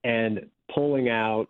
and 0.02 0.46
pulling 0.74 1.08
out 1.08 1.46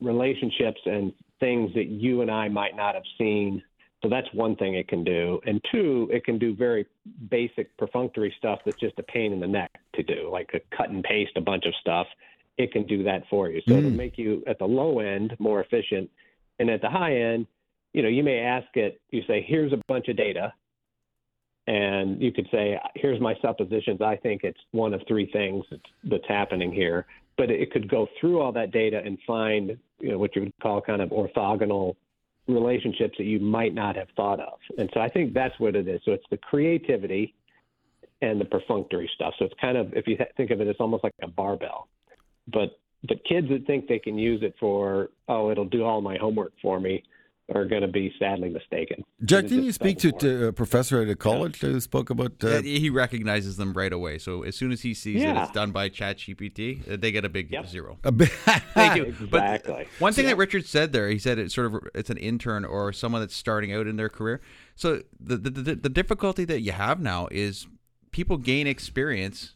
relationships 0.00 0.80
and 0.86 1.12
things 1.40 1.72
that 1.74 1.86
you 1.86 2.22
and 2.22 2.30
I 2.30 2.48
might 2.48 2.76
not 2.76 2.94
have 2.94 3.04
seen. 3.18 3.62
So 4.02 4.08
that's 4.08 4.26
one 4.34 4.56
thing 4.56 4.74
it 4.74 4.88
can 4.88 5.02
do. 5.02 5.40
And 5.46 5.64
two, 5.72 6.08
it 6.12 6.24
can 6.24 6.38
do 6.38 6.54
very 6.54 6.86
basic 7.30 7.74
perfunctory 7.76 8.34
stuff 8.38 8.60
that's 8.64 8.78
just 8.78 8.98
a 8.98 9.02
pain 9.02 9.32
in 9.32 9.40
the 9.40 9.46
neck 9.46 9.70
to 9.94 10.02
do, 10.02 10.28
like 10.30 10.50
a 10.54 10.76
cut 10.76 10.90
and 10.90 11.02
paste 11.02 11.32
a 11.36 11.40
bunch 11.40 11.64
of 11.66 11.74
stuff. 11.80 12.06
It 12.58 12.72
can 12.72 12.86
do 12.86 13.02
that 13.04 13.22
for 13.30 13.48
you. 13.48 13.62
So 13.66 13.74
mm. 13.74 13.78
it'll 13.78 13.90
make 13.90 14.18
you 14.18 14.42
at 14.46 14.58
the 14.58 14.66
low 14.66 15.00
end 15.00 15.34
more 15.38 15.60
efficient. 15.60 16.10
And 16.58 16.70
at 16.70 16.82
the 16.82 16.90
high 16.90 17.16
end, 17.16 17.46
you 17.92 18.02
know, 18.02 18.08
you 18.08 18.22
may 18.22 18.40
ask 18.40 18.66
it, 18.74 19.00
you 19.10 19.22
say, 19.26 19.44
here's 19.46 19.72
a 19.72 19.80
bunch 19.88 20.08
of 20.08 20.16
data 20.16 20.52
and 21.66 22.20
you 22.20 22.32
could 22.32 22.46
say, 22.52 22.78
here's 22.94 23.20
my 23.20 23.34
suppositions. 23.40 24.00
I 24.02 24.16
think 24.16 24.42
it's 24.44 24.58
one 24.72 24.92
of 24.92 25.00
three 25.08 25.30
things 25.32 25.64
that's, 25.70 25.82
that's 26.04 26.28
happening 26.28 26.72
here. 26.72 27.06
But 27.36 27.50
it 27.50 27.72
could 27.72 27.88
go 27.88 28.06
through 28.20 28.40
all 28.40 28.52
that 28.52 28.70
data 28.70 29.00
and 29.04 29.18
find 29.26 29.76
you 29.98 30.12
know, 30.12 30.18
what 30.18 30.36
you 30.36 30.42
would 30.42 30.52
call 30.62 30.80
kind 30.80 31.02
of 31.02 31.10
orthogonal 31.10 31.96
relationships 32.46 33.14
that 33.18 33.24
you 33.24 33.40
might 33.40 33.74
not 33.74 33.96
have 33.96 34.08
thought 34.14 34.38
of. 34.40 34.58
And 34.78 34.90
so 34.94 35.00
I 35.00 35.08
think 35.08 35.32
that's 35.32 35.58
what 35.58 35.74
it 35.74 35.88
is. 35.88 36.00
So 36.04 36.12
it's 36.12 36.26
the 36.30 36.36
creativity 36.36 37.34
and 38.22 38.40
the 38.40 38.44
perfunctory 38.44 39.10
stuff. 39.14 39.34
So 39.38 39.46
it's 39.46 39.54
kind 39.60 39.76
of, 39.76 39.92
if 39.94 40.06
you 40.06 40.16
think 40.36 40.50
of 40.50 40.60
it, 40.60 40.68
it's 40.68 40.80
almost 40.80 41.02
like 41.02 41.14
a 41.22 41.28
barbell. 41.28 41.88
But 42.52 42.78
but 43.06 43.22
kids 43.24 43.48
that 43.50 43.66
think 43.66 43.86
they 43.86 43.98
can 43.98 44.16
use 44.16 44.42
it 44.42 44.54
for, 44.58 45.10
oh, 45.28 45.50
it'll 45.50 45.66
do 45.66 45.84
all 45.84 46.00
my 46.00 46.16
homework 46.16 46.52
for 46.62 46.80
me, 46.80 47.02
are 47.52 47.66
going 47.66 47.82
to 47.82 47.88
be 47.88 48.12
sadly 48.18 48.48
mistaken. 48.48 49.04
Jack, 49.24 49.46
didn't 49.46 49.64
you 49.64 49.72
speak 49.72 49.98
to, 49.98 50.12
to, 50.12 50.46
a 50.46 50.52
professor 50.52 51.02
at 51.02 51.08
a 51.08 51.14
college 51.14 51.62
yeah. 51.62 51.70
who 51.70 51.80
spoke 51.80 52.08
about? 52.08 52.42
Uh... 52.42 52.62
He 52.62 52.88
recognizes 52.88 53.56
them 53.56 53.74
right 53.74 53.92
away. 53.92 54.18
So 54.18 54.42
as 54.42 54.56
soon 54.56 54.72
as 54.72 54.80
he 54.80 54.94
sees 54.94 55.20
yeah. 55.20 55.34
that 55.34 55.42
it's 55.44 55.52
done 55.52 55.70
by 55.70 55.90
ChatGPT, 55.90 56.90
uh, 56.90 56.96
they 56.96 57.12
get 57.12 57.24
a 57.24 57.28
big 57.28 57.52
yep. 57.52 57.66
zero. 57.66 57.98
A 58.04 58.12
big 58.12 58.32
they 58.74 58.94
do. 58.94 59.04
Exactly. 59.24 59.74
But 59.74 59.86
one 60.00 60.12
thing 60.12 60.26
that 60.26 60.36
Richard 60.36 60.66
said 60.66 60.92
there, 60.92 61.08
he 61.08 61.18
said 61.18 61.38
it's 61.38 61.54
sort 61.54 61.66
of 61.66 61.82
it's 61.94 62.10
an 62.10 62.16
intern 62.16 62.64
or 62.64 62.92
someone 62.92 63.20
that's 63.20 63.36
starting 63.36 63.72
out 63.72 63.86
in 63.86 63.96
their 63.96 64.08
career. 64.08 64.40
So 64.74 65.02
the 65.20 65.36
the, 65.36 65.50
the, 65.50 65.74
the 65.74 65.88
difficulty 65.88 66.44
that 66.46 66.60
you 66.60 66.72
have 66.72 67.00
now 67.00 67.28
is 67.30 67.66
people 68.10 68.36
gain 68.38 68.66
experience 68.66 69.54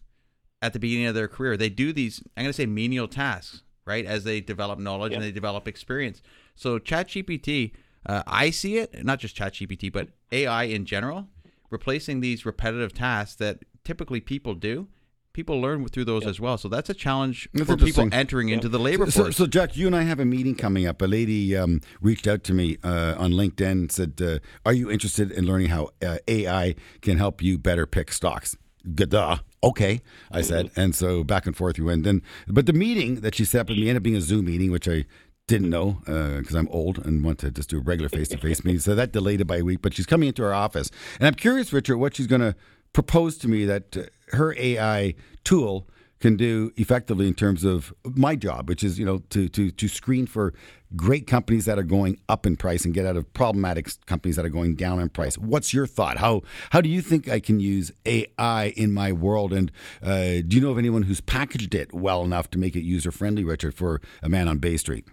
at 0.60 0.72
the 0.72 0.78
beginning 0.78 1.06
of 1.06 1.14
their 1.14 1.28
career. 1.28 1.56
They 1.56 1.70
do 1.70 1.92
these 1.92 2.22
I'm 2.36 2.44
going 2.44 2.50
to 2.50 2.56
say 2.56 2.66
menial 2.66 3.08
tasks 3.08 3.62
right 3.86 4.04
as 4.04 4.24
they 4.24 4.40
develop 4.40 4.78
knowledge 4.78 5.12
yep. 5.12 5.20
and 5.20 5.26
they 5.26 5.32
develop 5.32 5.66
experience 5.66 6.20
so 6.58 6.80
ChatGPT, 6.80 7.70
uh, 8.04 8.24
I 8.26 8.50
see 8.50 8.78
it, 8.78 9.04
not 9.04 9.20
just 9.20 9.36
ChatGPT, 9.36 9.92
but 9.92 10.08
AI 10.32 10.64
in 10.64 10.84
general, 10.84 11.28
replacing 11.70 12.20
these 12.20 12.44
repetitive 12.44 12.92
tasks 12.92 13.36
that 13.36 13.60
typically 13.84 14.20
people 14.20 14.54
do. 14.54 14.88
People 15.32 15.60
learn 15.60 15.86
through 15.86 16.06
those 16.06 16.22
yep. 16.22 16.30
as 16.30 16.40
well, 16.40 16.58
so 16.58 16.68
that's 16.68 16.90
a 16.90 16.94
challenge 16.94 17.48
that's 17.54 17.70
for 17.70 17.76
people 17.76 18.08
entering 18.10 18.48
yep. 18.48 18.56
into 18.56 18.68
the 18.68 18.80
labor 18.80 19.08
so, 19.08 19.22
force. 19.22 19.36
So, 19.36 19.44
so, 19.44 19.48
Jack, 19.48 19.76
you 19.76 19.86
and 19.86 19.94
I 19.94 20.02
have 20.02 20.18
a 20.18 20.24
meeting 20.24 20.56
coming 20.56 20.84
up. 20.84 21.00
A 21.00 21.04
lady 21.04 21.56
um, 21.56 21.80
reached 22.00 22.26
out 22.26 22.42
to 22.44 22.52
me 22.52 22.76
uh, 22.82 23.14
on 23.16 23.30
LinkedIn 23.30 23.70
and 23.70 23.92
said, 23.92 24.20
uh, 24.20 24.40
"Are 24.66 24.72
you 24.72 24.90
interested 24.90 25.30
in 25.30 25.46
learning 25.46 25.68
how 25.68 25.90
uh, 26.04 26.18
AI 26.26 26.74
can 27.02 27.18
help 27.18 27.40
you 27.40 27.56
better 27.56 27.86
pick 27.86 28.10
stocks?" 28.10 28.56
Gada. 28.96 29.44
Okay, 29.62 30.00
I 30.30 30.42
said, 30.42 30.70
and 30.76 30.94
so 30.94 31.24
back 31.24 31.46
and 31.46 31.56
forth 31.56 31.78
we 31.78 31.84
went. 31.84 32.04
Then, 32.04 32.22
but 32.46 32.66
the 32.66 32.72
meeting 32.72 33.20
that 33.22 33.34
she 33.34 33.44
set 33.44 33.60
up 33.60 33.68
with 33.68 33.78
me 33.78 33.88
ended 33.88 33.98
up 33.98 34.02
being 34.02 34.16
a 34.16 34.20
Zoom 34.20 34.46
meeting, 34.46 34.72
which 34.72 34.88
I 34.88 35.04
didn't 35.48 35.70
know 35.70 35.98
because 36.04 36.54
uh, 36.54 36.58
I'm 36.58 36.68
old 36.68 37.04
and 37.04 37.24
want 37.24 37.40
to 37.40 37.50
just 37.50 37.70
do 37.70 37.78
a 37.78 37.80
regular 37.80 38.08
face 38.08 38.28
to 38.28 38.38
face 38.38 38.64
meeting. 38.64 38.80
So 38.80 38.94
that 38.94 39.10
delayed 39.10 39.40
it 39.40 39.46
by 39.46 39.56
a 39.56 39.64
week. 39.64 39.82
But 39.82 39.94
she's 39.94 40.06
coming 40.06 40.28
into 40.28 40.44
our 40.44 40.54
office, 40.54 40.90
and 41.18 41.26
I'm 41.26 41.34
curious, 41.34 41.72
Richard, 41.72 41.96
what 41.96 42.14
she's 42.14 42.28
going 42.28 42.42
to 42.42 42.54
propose 42.92 43.36
to 43.38 43.48
me 43.48 43.64
that 43.64 43.96
uh, 43.96 44.02
her 44.36 44.54
AI 44.56 45.14
tool 45.42 45.88
can 46.20 46.36
do 46.36 46.72
effectively 46.76 47.28
in 47.28 47.34
terms 47.34 47.64
of 47.64 47.94
my 48.04 48.34
job, 48.34 48.68
which 48.68 48.82
is 48.84 48.98
you 48.98 49.06
know 49.06 49.18
to 49.30 49.48
to 49.48 49.70
to 49.70 49.88
screen 49.88 50.26
for 50.26 50.52
great 50.96 51.26
companies 51.26 51.64
that 51.66 51.78
are 51.78 51.84
going 51.84 52.18
up 52.28 52.46
in 52.46 52.56
price 52.56 52.84
and 52.84 52.94
get 52.94 53.06
out 53.06 53.16
of 53.16 53.32
problematic 53.34 53.88
companies 54.06 54.36
that 54.36 54.44
are 54.44 54.50
going 54.50 54.74
down 54.74 55.00
in 55.00 55.08
price. 55.08 55.36
What's 55.38 55.72
your 55.72 55.86
thought? 55.86 56.18
How 56.18 56.42
how 56.70 56.80
do 56.80 56.88
you 56.88 57.00
think 57.00 57.28
I 57.28 57.40
can 57.40 57.60
use 57.60 57.92
AI 58.04 58.72
in 58.76 58.92
my 58.92 59.12
world? 59.12 59.52
And 59.52 59.70
uh, 60.02 60.42
do 60.46 60.56
you 60.56 60.60
know 60.60 60.70
of 60.70 60.78
anyone 60.78 61.04
who's 61.04 61.20
packaged 61.20 61.74
it 61.74 61.92
well 61.92 62.22
enough 62.24 62.50
to 62.50 62.58
make 62.58 62.76
it 62.76 62.82
user 62.82 63.10
friendly, 63.10 63.44
Richard, 63.44 63.74
for 63.74 64.00
a 64.22 64.28
man 64.28 64.48
on 64.48 64.58
Bay 64.58 64.76
Street? 64.76 65.06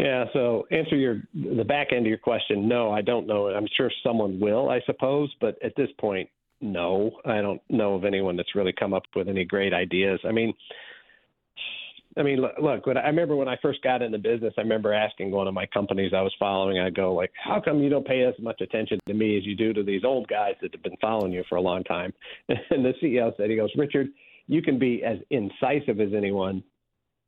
Yeah. 0.00 0.24
So 0.32 0.66
answer 0.70 0.96
your 0.96 1.22
the 1.34 1.64
back 1.64 1.88
end 1.92 2.06
of 2.06 2.08
your 2.08 2.18
question. 2.18 2.66
No, 2.66 2.90
I 2.90 3.02
don't 3.02 3.26
know. 3.26 3.48
I'm 3.48 3.68
sure 3.76 3.90
someone 4.02 4.40
will, 4.40 4.70
I 4.70 4.80
suppose, 4.86 5.30
but 5.40 5.62
at 5.62 5.76
this 5.76 5.90
point, 5.98 6.28
no. 6.62 7.12
I 7.26 7.42
don't 7.42 7.60
know 7.68 7.94
of 7.94 8.04
anyone 8.06 8.36
that's 8.36 8.54
really 8.54 8.72
come 8.72 8.94
up 8.94 9.02
with 9.14 9.28
any 9.28 9.44
great 9.44 9.74
ideas. 9.74 10.18
I 10.26 10.32
mean, 10.32 10.54
I 12.16 12.22
mean, 12.22 12.40
look. 12.40 12.86
When 12.86 12.96
I 12.96 13.06
remember 13.06 13.36
when 13.36 13.46
I 13.46 13.56
first 13.60 13.82
got 13.82 14.00
into 14.00 14.18
business, 14.18 14.54
I 14.56 14.62
remember 14.62 14.94
asking 14.94 15.32
one 15.32 15.46
of 15.46 15.52
my 15.52 15.66
companies 15.66 16.12
I 16.16 16.22
was 16.22 16.34
following. 16.38 16.78
I 16.78 16.88
go 16.88 17.14
like, 17.14 17.30
"How 17.34 17.60
come 17.60 17.82
you 17.82 17.90
don't 17.90 18.06
pay 18.06 18.24
as 18.24 18.34
much 18.40 18.62
attention 18.62 18.98
to 19.06 19.12
me 19.12 19.36
as 19.36 19.44
you 19.44 19.54
do 19.54 19.74
to 19.74 19.82
these 19.82 20.02
old 20.02 20.28
guys 20.28 20.54
that 20.62 20.72
have 20.72 20.82
been 20.82 20.96
following 21.00 21.30
you 21.30 21.44
for 21.48 21.56
a 21.56 21.60
long 21.60 21.84
time?" 21.84 22.14
And 22.48 22.84
the 22.84 22.94
CEO 23.02 23.36
said, 23.36 23.50
"He 23.50 23.56
goes, 23.56 23.70
Richard, 23.76 24.08
you 24.46 24.62
can 24.62 24.78
be 24.78 25.04
as 25.04 25.18
incisive 25.28 26.00
as 26.00 26.14
anyone, 26.16 26.64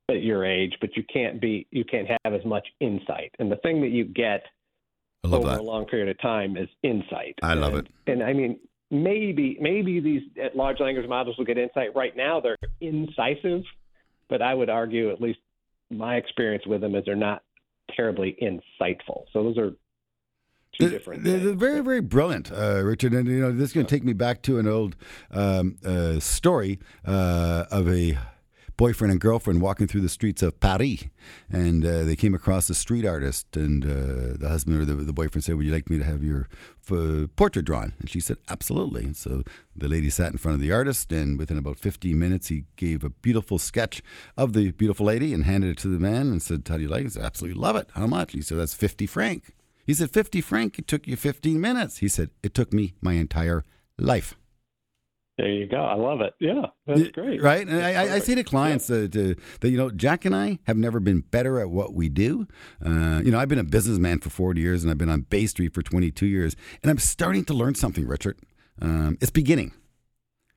at 0.08 0.22
your 0.22 0.44
age, 0.44 0.74
but 0.80 0.96
you 0.96 1.04
can't 1.12 1.40
be 1.40 1.66
you 1.70 1.84
can't 1.84 2.08
have 2.24 2.34
as 2.34 2.44
much 2.44 2.66
insight. 2.80 3.34
And 3.38 3.50
the 3.50 3.56
thing 3.56 3.80
that 3.82 3.90
you 3.90 4.04
get 4.04 4.44
over 5.24 5.48
that. 5.48 5.60
a 5.60 5.62
long 5.62 5.84
period 5.86 6.08
of 6.08 6.20
time 6.20 6.56
is 6.56 6.68
insight. 6.82 7.38
I 7.42 7.54
love 7.54 7.74
and, 7.74 7.86
it. 7.86 8.12
And 8.12 8.22
I 8.22 8.32
mean, 8.32 8.58
maybe 8.90 9.56
maybe 9.60 10.00
these 10.00 10.22
large 10.54 10.80
language 10.80 11.08
models 11.08 11.36
will 11.38 11.44
get 11.44 11.58
insight. 11.58 11.94
Right 11.94 12.16
now, 12.16 12.40
they're 12.40 12.58
incisive, 12.80 13.62
but 14.28 14.42
I 14.42 14.54
would 14.54 14.70
argue, 14.70 15.10
at 15.10 15.20
least 15.20 15.38
my 15.90 16.16
experience 16.16 16.66
with 16.66 16.80
them, 16.80 16.94
is 16.94 17.04
they're 17.04 17.16
not 17.16 17.42
terribly 17.96 18.36
insightful. 18.40 19.24
So 19.32 19.44
those 19.44 19.58
are 19.58 19.72
two 20.78 20.90
different. 20.90 21.24
They're, 21.24 21.38
they're 21.38 21.54
very, 21.54 21.80
very 21.80 22.00
brilliant, 22.00 22.50
uh, 22.50 22.82
Richard. 22.82 23.12
And 23.14 23.28
you 23.28 23.40
know, 23.40 23.52
this 23.52 23.70
is 23.70 23.72
going 23.72 23.86
to 23.86 23.94
take 23.94 24.04
me 24.04 24.12
back 24.12 24.42
to 24.42 24.58
an 24.58 24.66
old 24.66 24.96
um, 25.30 25.76
uh, 25.84 26.18
story 26.20 26.78
uh, 27.06 27.64
of 27.70 27.88
a 27.88 28.18
boyfriend 28.76 29.12
and 29.12 29.20
girlfriend 29.20 29.61
walking 29.61 29.87
through 29.87 30.00
the 30.00 30.08
streets 30.08 30.42
of 30.42 30.58
Paris, 30.61 31.04
and 31.50 31.85
uh, 31.85 32.02
they 32.04 32.16
came 32.16 32.35
across 32.35 32.68
a 32.70 32.74
street 32.74 33.04
artist, 33.04 33.56
and 33.56 33.85
uh, 33.85 34.37
the 34.38 34.48
husband 34.48 34.80
or 34.80 34.85
the, 34.85 34.94
the, 34.94 35.12
boyfriend 35.12 35.44
said, 35.44 35.56
"Would 35.56 35.66
you 35.66 35.72
like 35.72 35.90
me 35.90 35.98
to 35.98 36.04
have 36.04 36.22
your 36.22 36.48
f- 36.90 37.28
portrait 37.37 37.64
drawn?" 37.64 37.94
And 37.98 38.08
she 38.11 38.20
said, 38.20 38.38
"Absolutely." 38.48 39.04
And 39.04 39.16
so 39.16 39.42
the 39.76 39.88
lady 39.88 40.11
sat 40.11 40.32
in 40.32 40.38
front 40.38 40.54
of 40.54 40.61
the 40.61 40.72
artist, 40.72 41.12
and 41.12 41.38
within 41.38 41.58
about 41.58 41.78
15 41.78 42.18
minutes, 42.18 42.48
he 42.48 42.64
gave 42.76 43.04
a 43.04 43.11
beautiful 43.11 43.58
sketch 43.58 44.02
of 44.37 44.52
the 44.52 44.72
beautiful 44.72 45.06
lady 45.06 45.32
and 45.32 45.44
handed 45.44 45.70
it 45.70 45.78
to 45.78 45.88
the 45.88 45.98
man 45.98 46.28
and 46.28 46.42
said, 46.42 46.66
"How 46.68 46.76
do 46.76 46.82
you 46.82 46.88
like 46.88 47.02
it?" 47.02 47.04
He 47.04 47.11
said, 47.11 47.24
"Absolutely 47.24 47.61
love 47.61 47.76
it. 47.76 47.88
How 47.94 48.06
much?" 48.06 48.32
He 48.32 48.42
said, 48.42 48.58
"That's 48.58 48.74
50 48.74 49.06
franc." 49.06 49.54
He 49.85 49.94
said, 49.94 50.12
50 50.12 50.40
franc, 50.40 50.78
it 50.78 50.87
took 50.87 51.06
you 51.06 51.16
15 51.16 51.61
minutes. 51.61 51.98
He 51.98 52.08
said, 52.08 52.30
it 52.42 52.54
took 52.54 52.72
me 52.72 52.94
my 53.00 53.14
entire 53.14 53.64
life. 53.98 54.37
There 55.38 55.49
you 55.49 55.66
go. 55.66 55.79
I 55.79 55.95
love 55.95 56.21
it. 56.21 56.35
Yeah, 56.40 56.66
that's 56.87 57.09
great. 57.09 57.42
Right, 57.42 57.66
and 57.66 57.81
I, 57.81 58.16
I, 58.16 58.18
say 58.18 58.35
to 58.35 58.45
clients 58.45 58.90
uh, 58.90 59.09
to, 59.12 59.35
that 59.61 59.71
you 59.71 59.79
know 59.79 59.90
Jack 59.90 60.27
and 60.27 60.37
I 60.37 60.59
have 60.64 60.77
never 60.77 61.01
been 61.01 61.21
better 61.21 61.59
at 61.59 61.71
what 61.71 61.95
we 61.95 62.11
do. 62.11 62.47
Uh, 62.85 63.23
you 63.25 63.31
know, 63.31 63.38
I've 63.38 63.49
been 63.49 63.59
a 63.59 63.64
businessman 63.64 64.18
for 64.18 64.29
forty 64.29 64.61
years, 64.61 64.83
and 64.83 64.90
I've 64.90 64.99
been 64.99 65.09
on 65.09 65.23
Bay 65.23 65.47
Street 65.47 65.73
for 65.73 65.81
twenty 65.81 66.11
two 66.11 66.27
years, 66.27 66.55
and 66.83 66.90
I'm 66.90 66.99
starting 66.99 67.47
to 67.47 67.55
learn 67.55 67.75
something, 67.75 68.07
Richard. 68.07 68.38
Um, 68.81 69.16
it's 69.23 69.31
beginning. 69.31 69.73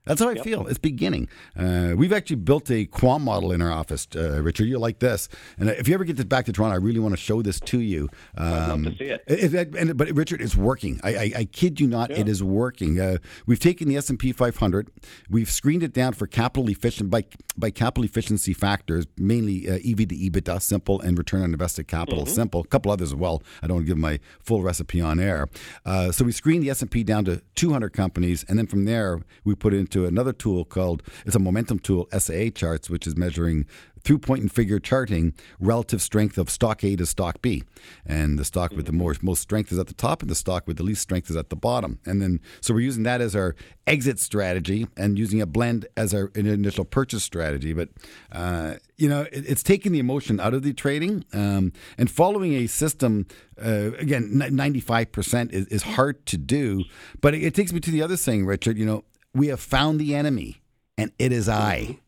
That's 0.06 0.22
how 0.22 0.30
I 0.30 0.36
feel. 0.36 0.68
It's 0.68 0.78
beginning. 0.78 1.28
Uh, 1.58 1.94
we've 1.98 2.14
actually 2.14 2.36
built 2.38 2.70
a 2.72 2.86
quant 2.86 3.24
model 3.24 3.52
in 3.52 3.62
our 3.62 3.72
office, 3.72 4.08
uh, 4.16 4.42
Richard. 4.42 4.66
You're 4.68 4.80
like 4.80 5.00
this, 5.00 5.28
and 5.58 5.70
if 5.70 5.88
you 5.88 5.94
ever 5.94 6.04
get 6.04 6.16
this 6.16 6.26
back 6.26 6.46
to 6.46 6.52
Toronto, 6.54 6.76
I 6.76 6.78
really 6.80 7.00
want 7.00 7.14
to 7.14 7.18
show 7.22 7.42
this 7.42 7.60
to 7.62 7.80
you. 7.80 8.10
Um, 8.38 8.48
I'd 8.54 8.68
love 8.70 8.84
to 8.84 8.98
see 8.98 9.06
it. 9.06 9.24
it- 9.28 9.76
and, 9.76 9.98
but 9.98 10.10
Richard, 10.12 10.42
it's 10.42 10.56
working. 10.56 11.00
I, 11.04 11.16
I, 11.16 11.32
I 11.38 11.46
kid 11.46 11.80
you 11.80 11.88
not, 11.88 12.12
it 12.12 12.28
is 12.28 12.44
working. 12.44 13.00
Uh, 13.00 13.18
we've 13.46 13.60
taken 13.60 13.88
the 13.88 13.98
S 13.98 14.10
and 14.10 14.20
P 14.20 14.32
500, 14.32 14.90
we've 15.30 15.50
screened 15.50 15.84
it 15.84 15.94
down 15.94 16.14
for 16.14 16.28
capital 16.28 16.70
efficient 16.70 17.10
by 17.10 17.26
by 17.58 17.72
capital 17.72 18.04
efficiency 18.04 18.54
factors, 18.54 19.06
mainly 19.18 19.68
uh, 19.70 19.76
EV 19.76 20.08
to 20.10 20.16
EBITDA, 20.16 20.62
simple, 20.62 21.00
and 21.02 21.18
return 21.18 21.42
on 21.42 21.54
invested 21.54 21.88
capital, 21.88 22.26
simple. 22.26 22.62
A 22.62 22.68
couple 22.68 22.92
others 22.92 23.10
as 23.10 23.16
well. 23.16 23.42
I 23.64 23.68
don't 23.68 23.76
want 23.78 23.86
to 23.88 23.92
give 23.92 23.98
my 23.98 24.20
full 24.42 24.62
recipe 24.62 25.00
on 25.02 25.20
air. 25.20 25.48
Uh, 25.86 26.12
so 26.12 26.26
we 26.26 26.32
screened 26.34 26.64
the 26.64 26.70
S 26.70 26.82
and 26.82 26.92
P 26.92 27.04
down 27.04 27.24
to 27.26 27.42
200 27.56 27.94
companies, 27.94 28.44
and 28.50 28.60
then 28.60 28.68
from 28.68 28.86
there 28.86 29.22
we 29.46 29.56
put 29.56 29.74
it 29.74 29.80
into 29.96 30.08
another 30.08 30.34
tool 30.34 30.66
called 30.66 31.02
it's 31.26 31.36
a 31.36 31.40
momentum 31.40 31.80
tool, 31.80 32.08
SIA 32.18 32.52
charts, 32.52 32.90
which 32.90 33.08
is 33.08 33.16
measuring 33.16 33.66
through 34.04 34.20
point 34.20 34.42
and 34.42 34.52
figure 34.52 34.78
charting 34.78 35.34
relative 35.60 36.00
strength 36.00 36.38
of 36.38 36.48
stock 36.48 36.84
A 36.84 36.96
to 36.96 37.08
stock 37.08 37.42
B. 37.42 37.64
And 38.06 38.38
the 38.38 38.46
stock 38.46 38.72
with 38.72 38.86
the 38.86 38.92
more, 38.92 39.16
most 39.24 39.42
strength 39.42 39.72
is 39.72 39.80
at 39.80 39.88
the 39.88 39.96
top, 39.96 40.22
and 40.22 40.30
the 40.30 40.36
stock 40.36 40.68
with 40.68 40.78
the 40.78 40.84
least 40.84 41.02
strength 41.02 41.28
is 41.32 41.36
at 41.36 41.50
the 41.50 41.56
bottom. 41.56 42.00
And 42.06 42.22
then, 42.22 42.40
so 42.62 42.76
we're 42.76 42.82
using 42.82 43.02
that 43.04 43.20
as 43.20 43.36
our 43.36 43.56
exit 43.88 44.20
strategy 44.20 44.88
and 44.96 45.18
using 45.18 45.42
a 45.42 45.48
blend 45.48 45.88
as 45.98 46.14
our 46.14 46.30
initial 46.36 46.86
purchase 46.86 47.24
strategy. 47.24 47.74
But, 47.74 47.90
uh, 48.32 48.76
you 48.96 49.10
know, 49.10 49.22
it, 49.22 49.50
it's 49.50 49.64
taking 49.64 49.92
the 49.92 50.00
emotion 50.00 50.40
out 50.40 50.54
of 50.54 50.62
the 50.62 50.74
trading 50.74 51.26
um, 51.34 51.74
and 51.98 52.10
following 52.10 52.54
a 52.54 52.68
system. 52.68 53.26
Uh, 53.60 53.92
again, 53.98 54.30
ninety-five 54.52 55.14
percent 55.14 55.52
is, 55.52 55.66
is 55.68 55.82
hard 55.82 56.26
to 56.28 56.38
do, 56.38 56.84
but 57.22 57.34
it, 57.34 57.42
it 57.42 57.56
takes 57.56 57.72
me 57.72 57.80
to 57.80 57.90
the 57.90 58.04
other 58.04 58.18
thing, 58.18 58.46
Richard. 58.46 58.78
You 58.78 58.86
know, 58.86 59.04
we 59.36 59.48
have 59.48 59.60
found 59.60 60.00
the 60.00 60.16
enemy, 60.16 60.62
and 60.98 61.12
it 61.20 61.32
is 61.32 61.48
I. 61.50 62.00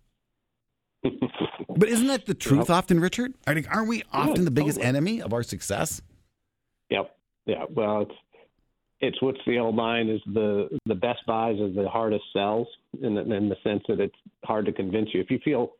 But 1.69 1.89
isn't 1.89 2.07
that 2.07 2.25
the 2.25 2.33
truth 2.33 2.71
often, 2.71 2.99
Richard? 2.99 3.35
Are- 3.45 3.55
Aren't 3.69 3.87
we 3.87 4.01
often 4.11 4.45
the 4.45 4.51
biggest 4.51 4.77
totally. 4.77 4.87
enemy 4.89 5.21
of 5.21 5.31
our 5.31 5.43
success? 5.43 6.01
Yep. 6.89 7.15
Yeah. 7.45 7.65
Well, 7.71 8.01
it's 8.01 8.15
it's 8.99 9.21
what's 9.21 9.37
the 9.45 9.59
old 9.59 9.75
line 9.75 10.09
is 10.09 10.19
the 10.33 10.69
the 10.87 10.95
best 10.95 11.19
buys 11.27 11.59
are 11.59 11.69
the 11.71 11.87
hardest 11.87 12.23
sells 12.33 12.67
in 12.99 13.13
the, 13.13 13.21
in 13.31 13.47
the 13.47 13.57
sense 13.63 13.83
that 13.89 13.99
it's 13.99 14.15
hard 14.43 14.65
to 14.65 14.71
convince 14.71 15.09
you. 15.13 15.21
If 15.21 15.29
you 15.29 15.37
feel, 15.45 15.73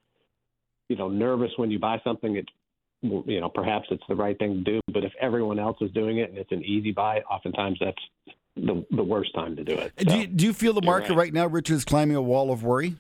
you 0.88 0.98
know, 0.98 1.10
nervous 1.10 1.50
when 1.58 1.72
you 1.72 1.80
buy 1.80 2.00
something, 2.04 2.36
it's 2.36 2.50
you 3.02 3.42
know 3.42 3.50
perhaps 3.50 3.88
it's 3.90 4.04
the 4.08 4.16
right 4.16 4.38
thing 4.38 4.64
to 4.64 4.72
do. 4.74 4.82
But 4.94 5.04
if 5.04 5.14
everyone 5.20 5.58
else 5.58 5.78
is 5.82 5.90
doing 5.94 6.20
it 6.20 6.30
and 6.30 6.38
it's 6.38 6.52
an 6.52 6.64
easy 6.64 6.92
buy, 6.92 7.22
oftentimes 7.22 7.80
that's 7.80 8.37
the 8.58 8.86
the 8.92 9.04
worst 9.04 9.34
time 9.34 9.56
to 9.56 9.64
do 9.64 9.74
it. 9.74 9.94
do, 9.98 10.18
you, 10.18 10.28
do 10.28 10.46
you 10.46 10.54
feel 10.54 10.74
the 10.74 10.82
market 10.82 11.10
right. 11.10 11.18
right 11.18 11.34
now, 11.34 11.48
Richard, 11.48 11.76
is 11.76 11.86
climbing 11.86 12.16
a 12.16 12.22
wall 12.22 12.52
of 12.52 12.64
worry? 12.64 12.96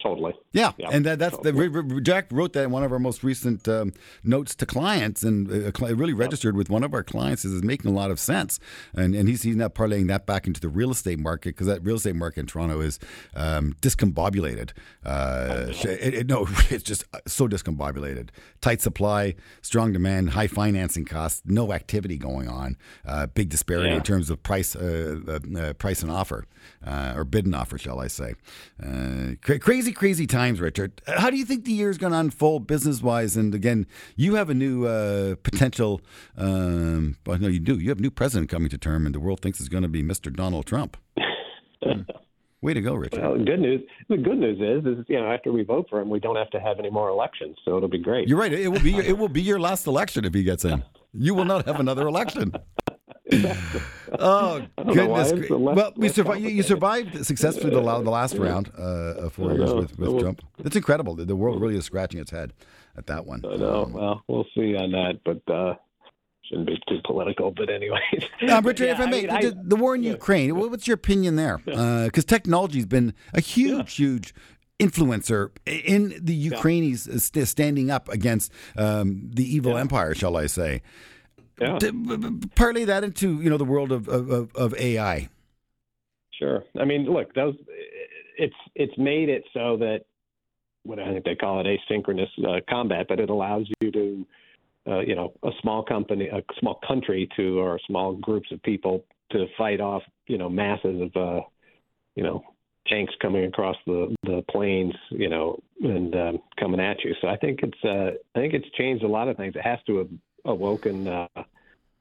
Totally. 0.00 0.34
Yeah, 0.52 0.72
Yeah. 0.78 0.88
and 0.90 1.04
that, 1.06 1.18
that's 1.18 1.36
the, 1.38 2.00
Jack 2.02 2.26
wrote 2.30 2.52
that 2.54 2.64
in 2.64 2.70
one 2.70 2.84
of 2.84 2.92
our 2.92 2.98
most 2.98 3.22
recent 3.22 3.66
um, 3.68 3.92
notes 4.24 4.54
to 4.56 4.66
clients, 4.66 5.22
and 5.22 5.50
uh, 5.50 5.70
cli- 5.72 5.92
really 5.92 6.12
registered 6.14 6.56
with 6.56 6.70
one 6.70 6.82
of 6.84 6.94
our 6.94 7.02
clients. 7.02 7.44
Is 7.44 7.62
making 7.62 7.90
a 7.90 7.94
lot 7.94 8.10
of 8.10 8.18
sense, 8.18 8.58
and 8.94 9.14
and 9.14 9.28
he's 9.28 9.42
he's 9.42 9.56
now 9.56 9.68
parlaying 9.68 10.08
that 10.08 10.26
back 10.26 10.46
into 10.46 10.60
the 10.60 10.68
real 10.68 10.90
estate 10.90 11.18
market 11.18 11.50
because 11.50 11.66
that 11.66 11.82
real 11.84 11.96
estate 11.96 12.16
market 12.16 12.40
in 12.40 12.46
Toronto 12.46 12.80
is 12.80 12.98
um, 13.36 13.74
discombobulated. 13.82 14.70
Uh, 15.04 15.66
it, 15.84 16.14
it- 16.14 16.26
no, 16.28 16.46
it's 16.70 16.82
just 16.84 17.04
uh, 17.14 17.18
so 17.26 17.48
discombobulated. 17.48 18.28
Tight 18.60 18.80
supply, 18.80 19.34
strong 19.62 19.92
demand, 19.92 20.30
high 20.30 20.46
financing 20.46 21.04
costs, 21.04 21.42
no 21.44 21.72
activity 21.72 22.16
going 22.18 22.48
on, 22.48 22.76
uh, 23.06 23.26
big 23.26 23.48
disparity 23.48 23.90
Yeah. 23.90 23.96
in 23.96 24.02
terms 24.02 24.30
of 24.30 24.42
price, 24.42 24.74
uh, 24.76 25.18
uh, 25.28 25.58
uh, 25.58 25.72
price 25.74 26.02
and 26.02 26.10
offer, 26.10 26.44
uh, 26.86 27.12
or 27.16 27.24
bid 27.24 27.46
and 27.46 27.54
offer, 27.54 27.78
shall 27.78 28.00
I 28.00 28.08
say? 28.08 28.34
Uh, 28.82 29.34
cra- 29.42 29.58
crazy, 29.92 30.08
crazy 30.08 30.26
times, 30.26 30.60
Richard. 30.60 31.00
How 31.06 31.30
do 31.30 31.36
you 31.36 31.44
think 31.44 31.64
the 31.64 31.72
year 31.72 31.90
is 31.90 31.98
going 31.98 32.12
to 32.12 32.18
unfold 32.18 32.66
business 32.66 33.02
wise? 33.02 33.36
And 33.36 33.54
again, 33.54 33.86
you 34.16 34.34
have 34.34 34.50
a 34.50 34.54
new 34.54 34.86
uh, 34.86 35.36
potential. 35.42 36.00
Um, 36.36 37.16
well, 37.24 37.38
no, 37.38 37.48
you 37.48 37.60
do. 37.60 37.78
You 37.78 37.88
have 37.88 37.98
a 37.98 38.02
new 38.02 38.10
president 38.10 38.50
coming 38.50 38.68
to 38.70 38.78
term, 38.78 39.06
and 39.06 39.14
the 39.14 39.20
world 39.20 39.40
thinks 39.40 39.60
it's 39.60 39.68
going 39.68 39.82
to 39.82 39.88
be 39.88 40.02
Mr. 40.02 40.34
Donald 40.34 40.66
Trump. 40.66 40.96
Hmm. 41.82 42.02
Way 42.60 42.74
to 42.74 42.80
go, 42.80 42.94
Richard. 42.94 43.22
Well, 43.22 43.38
good 43.38 43.60
news 43.60 43.82
the 44.08 44.16
good 44.16 44.36
news 44.36 44.58
is 44.58 44.84
is 44.84 45.04
you 45.06 45.16
know 45.16 45.30
after 45.30 45.52
we 45.52 45.62
vote 45.62 45.86
for 45.88 46.00
him, 46.00 46.10
we 46.10 46.18
don't 46.18 46.34
have 46.34 46.50
to 46.50 46.58
have 46.58 46.80
any 46.80 46.90
more 46.90 47.08
elections, 47.08 47.56
so 47.64 47.76
it'll 47.76 47.88
be 47.88 47.98
great. 47.98 48.26
You're 48.26 48.38
right. 48.38 48.52
It 48.52 48.66
will 48.66 48.80
be. 48.80 48.90
Your, 48.90 49.04
it 49.04 49.16
will 49.16 49.28
be 49.28 49.42
your 49.42 49.60
last 49.60 49.86
election 49.86 50.24
if 50.24 50.34
he 50.34 50.42
gets 50.42 50.64
in. 50.64 50.82
You 51.14 51.34
will 51.34 51.46
not 51.46 51.64
have 51.66 51.80
another 51.80 52.06
election. 52.06 52.52
Oh 54.18 54.66
goodness! 54.92 55.30
it's 55.30 55.38
gra- 55.40 55.48
the 55.48 55.58
less- 55.58 55.76
well, 55.76 55.92
we 55.96 56.08
survived. 56.08 56.40
You, 56.40 56.48
you 56.50 56.62
survived 56.62 57.24
successfully 57.26 57.70
the, 57.70 57.80
the 57.80 58.10
last 58.10 58.36
round 58.36 58.70
uh, 58.78 58.82
of 59.26 59.32
four 59.32 59.52
years 59.52 59.72
with, 59.74 59.98
with 59.98 60.20
Trump. 60.20 60.42
It's 60.58 60.76
incredible. 60.76 61.14
The, 61.14 61.36
world 61.36 61.60
really 61.60 61.76
is 61.76 61.84
scratching 61.84 62.20
its 62.20 62.30
head 62.30 62.52
at 62.96 63.06
that 63.06 63.26
one. 63.26 63.44
I 63.44 63.56
know. 63.56 63.90
Well, 63.92 64.22
we'll 64.28 64.46
see 64.54 64.76
on 64.76 64.90
that, 64.92 65.20
but 65.24 65.52
uh, 65.52 65.74
shouldn't 66.44 66.66
be 66.66 66.78
too 66.88 67.00
political. 67.04 67.50
But 67.50 67.70
anyway, 67.70 68.00
Uh, 68.48 68.60
Richard, 68.64 68.86
Yeah, 68.86 68.92
if 68.92 69.00
I 69.00 69.06
may, 69.06 69.26
mean, 69.26 69.40
the, 69.40 69.62
the 69.62 69.76
war 69.76 69.94
in 69.94 70.02
Ukraine. 70.02 70.56
What's 70.56 70.86
your 70.88 70.94
opinion 70.96 71.36
there? 71.36 71.58
Because 71.58 72.24
technology's 72.24 72.86
been 72.86 73.14
a 73.34 73.40
huge, 73.40 73.94
huge 73.96 74.34
influencer 74.80 75.50
in 75.66 76.14
the 76.20 76.34
Ukrainians 76.34 77.08
uh, 77.08 77.44
standing 77.44 77.90
up 77.90 78.08
against 78.08 78.52
um, 78.76 79.30
the 79.32 79.44
evil 79.44 79.76
empire, 79.76 80.14
shall 80.14 80.36
I 80.36 80.46
say? 80.46 80.82
Yeah, 81.60 81.78
To 81.78 81.92
b- 81.92 82.16
b- 82.16 82.48
parlay 82.54 82.84
that 82.84 83.04
into 83.04 83.40
you 83.40 83.50
know 83.50 83.56
the 83.58 83.64
world 83.64 83.92
of 83.92 84.08
of, 84.08 84.30
of, 84.30 84.54
of 84.54 84.74
AI. 84.74 85.28
sure. 86.38 86.64
I 86.80 86.84
mean, 86.84 87.04
look, 87.04 87.34
those 87.34 87.54
it's 88.36 88.54
it's 88.74 88.96
made 88.96 89.28
it 89.28 89.44
so 89.52 89.76
that 89.78 90.04
what 90.84 90.98
I 90.98 91.12
think 91.12 91.24
they 91.24 91.34
call 91.34 91.60
it 91.60 91.66
asynchronous 91.66 92.28
uh, 92.46 92.60
combat, 92.70 93.06
but 93.08 93.20
it 93.20 93.28
allows 93.28 93.66
you 93.80 93.90
to, 93.90 94.26
uh, 94.90 95.00
you 95.00 95.14
know, 95.14 95.34
a 95.42 95.50
small 95.60 95.82
company, 95.82 96.28
a 96.28 96.42
small 96.60 96.80
country 96.86 97.28
to, 97.36 97.58
or 97.58 97.78
small 97.86 98.14
groups 98.14 98.50
of 98.52 98.62
people 98.62 99.04
to 99.32 99.46
fight 99.58 99.80
off, 99.80 100.02
you 100.28 100.38
know, 100.38 100.48
masses 100.48 101.02
of, 101.02 101.16
uh, 101.16 101.40
you 102.14 102.22
know, 102.22 102.42
tanks 102.86 103.12
coming 103.20 103.44
across 103.44 103.76
the 103.86 104.14
the 104.22 104.42
plains, 104.50 104.94
you 105.10 105.28
know, 105.28 105.58
and 105.82 106.14
um, 106.14 106.38
coming 106.58 106.80
at 106.80 107.04
you. 107.04 107.14
So 107.20 107.28
I 107.28 107.36
think 107.36 107.60
it's 107.62 107.84
uh, 107.84 108.16
I 108.34 108.38
think 108.40 108.54
it's 108.54 108.70
changed 108.78 109.04
a 109.04 109.08
lot 109.08 109.28
of 109.28 109.36
things. 109.36 109.54
It 109.56 109.62
has 109.62 109.78
to 109.88 109.98
have 109.98 110.08
awoken. 110.44 111.06
Uh, 111.08 111.26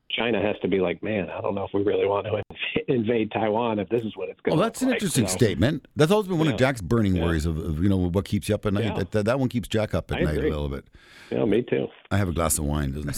China 0.09 0.41
has 0.41 0.55
to 0.61 0.67
be 0.67 0.79
like, 0.79 1.03
man, 1.03 1.29
I 1.29 1.41
don't 1.41 1.53
know 1.55 1.63
if 1.65 1.71
we 1.73 1.83
really 1.83 2.05
want 2.07 2.25
to 2.27 2.41
invade 2.87 3.31
Taiwan 3.31 3.79
if 3.79 3.89
this 3.89 4.01
is 4.03 4.15
what 4.15 4.29
it's 4.29 4.39
going 4.41 4.57
Well, 4.57 4.57
to. 4.57 4.61
Oh, 4.61 4.65
that's 4.69 4.81
an 4.81 4.91
interesting 4.91 5.27
statement. 5.27 5.87
That's 5.95 6.11
always 6.11 6.27
been 6.27 6.39
one 6.39 6.47
of 6.47 6.57
Jack's 6.57 6.81
burning 6.81 7.15
Yeah. 7.15 7.25
worries 7.25 7.45
of, 7.45 7.57
of 7.57 7.83
you 7.83 7.89
know 7.89 7.97
what 7.97 8.25
keeps 8.25 8.49
you 8.49 8.55
up 8.55 8.65
at 8.65 8.73
night. 8.73 8.85
Yeah. 8.85 8.93
That, 8.97 9.11
that 9.11 9.25
that 9.25 9.39
one 9.39 9.49
keeps 9.49 9.67
Jack 9.67 9.93
up 9.93 10.11
at 10.11 10.17
I 10.19 10.21
night 10.21 10.37
agree. 10.37 10.49
a 10.49 10.51
little 10.53 10.69
bit. 10.69 10.85
Yeah, 11.29 11.43
me 11.43 11.61
too. 11.61 11.87
I 12.09 12.15
have 12.15 12.29
a 12.29 12.31
glass 12.31 12.57
of 12.57 12.63
wine, 12.63 12.93
doesn't 12.93 13.09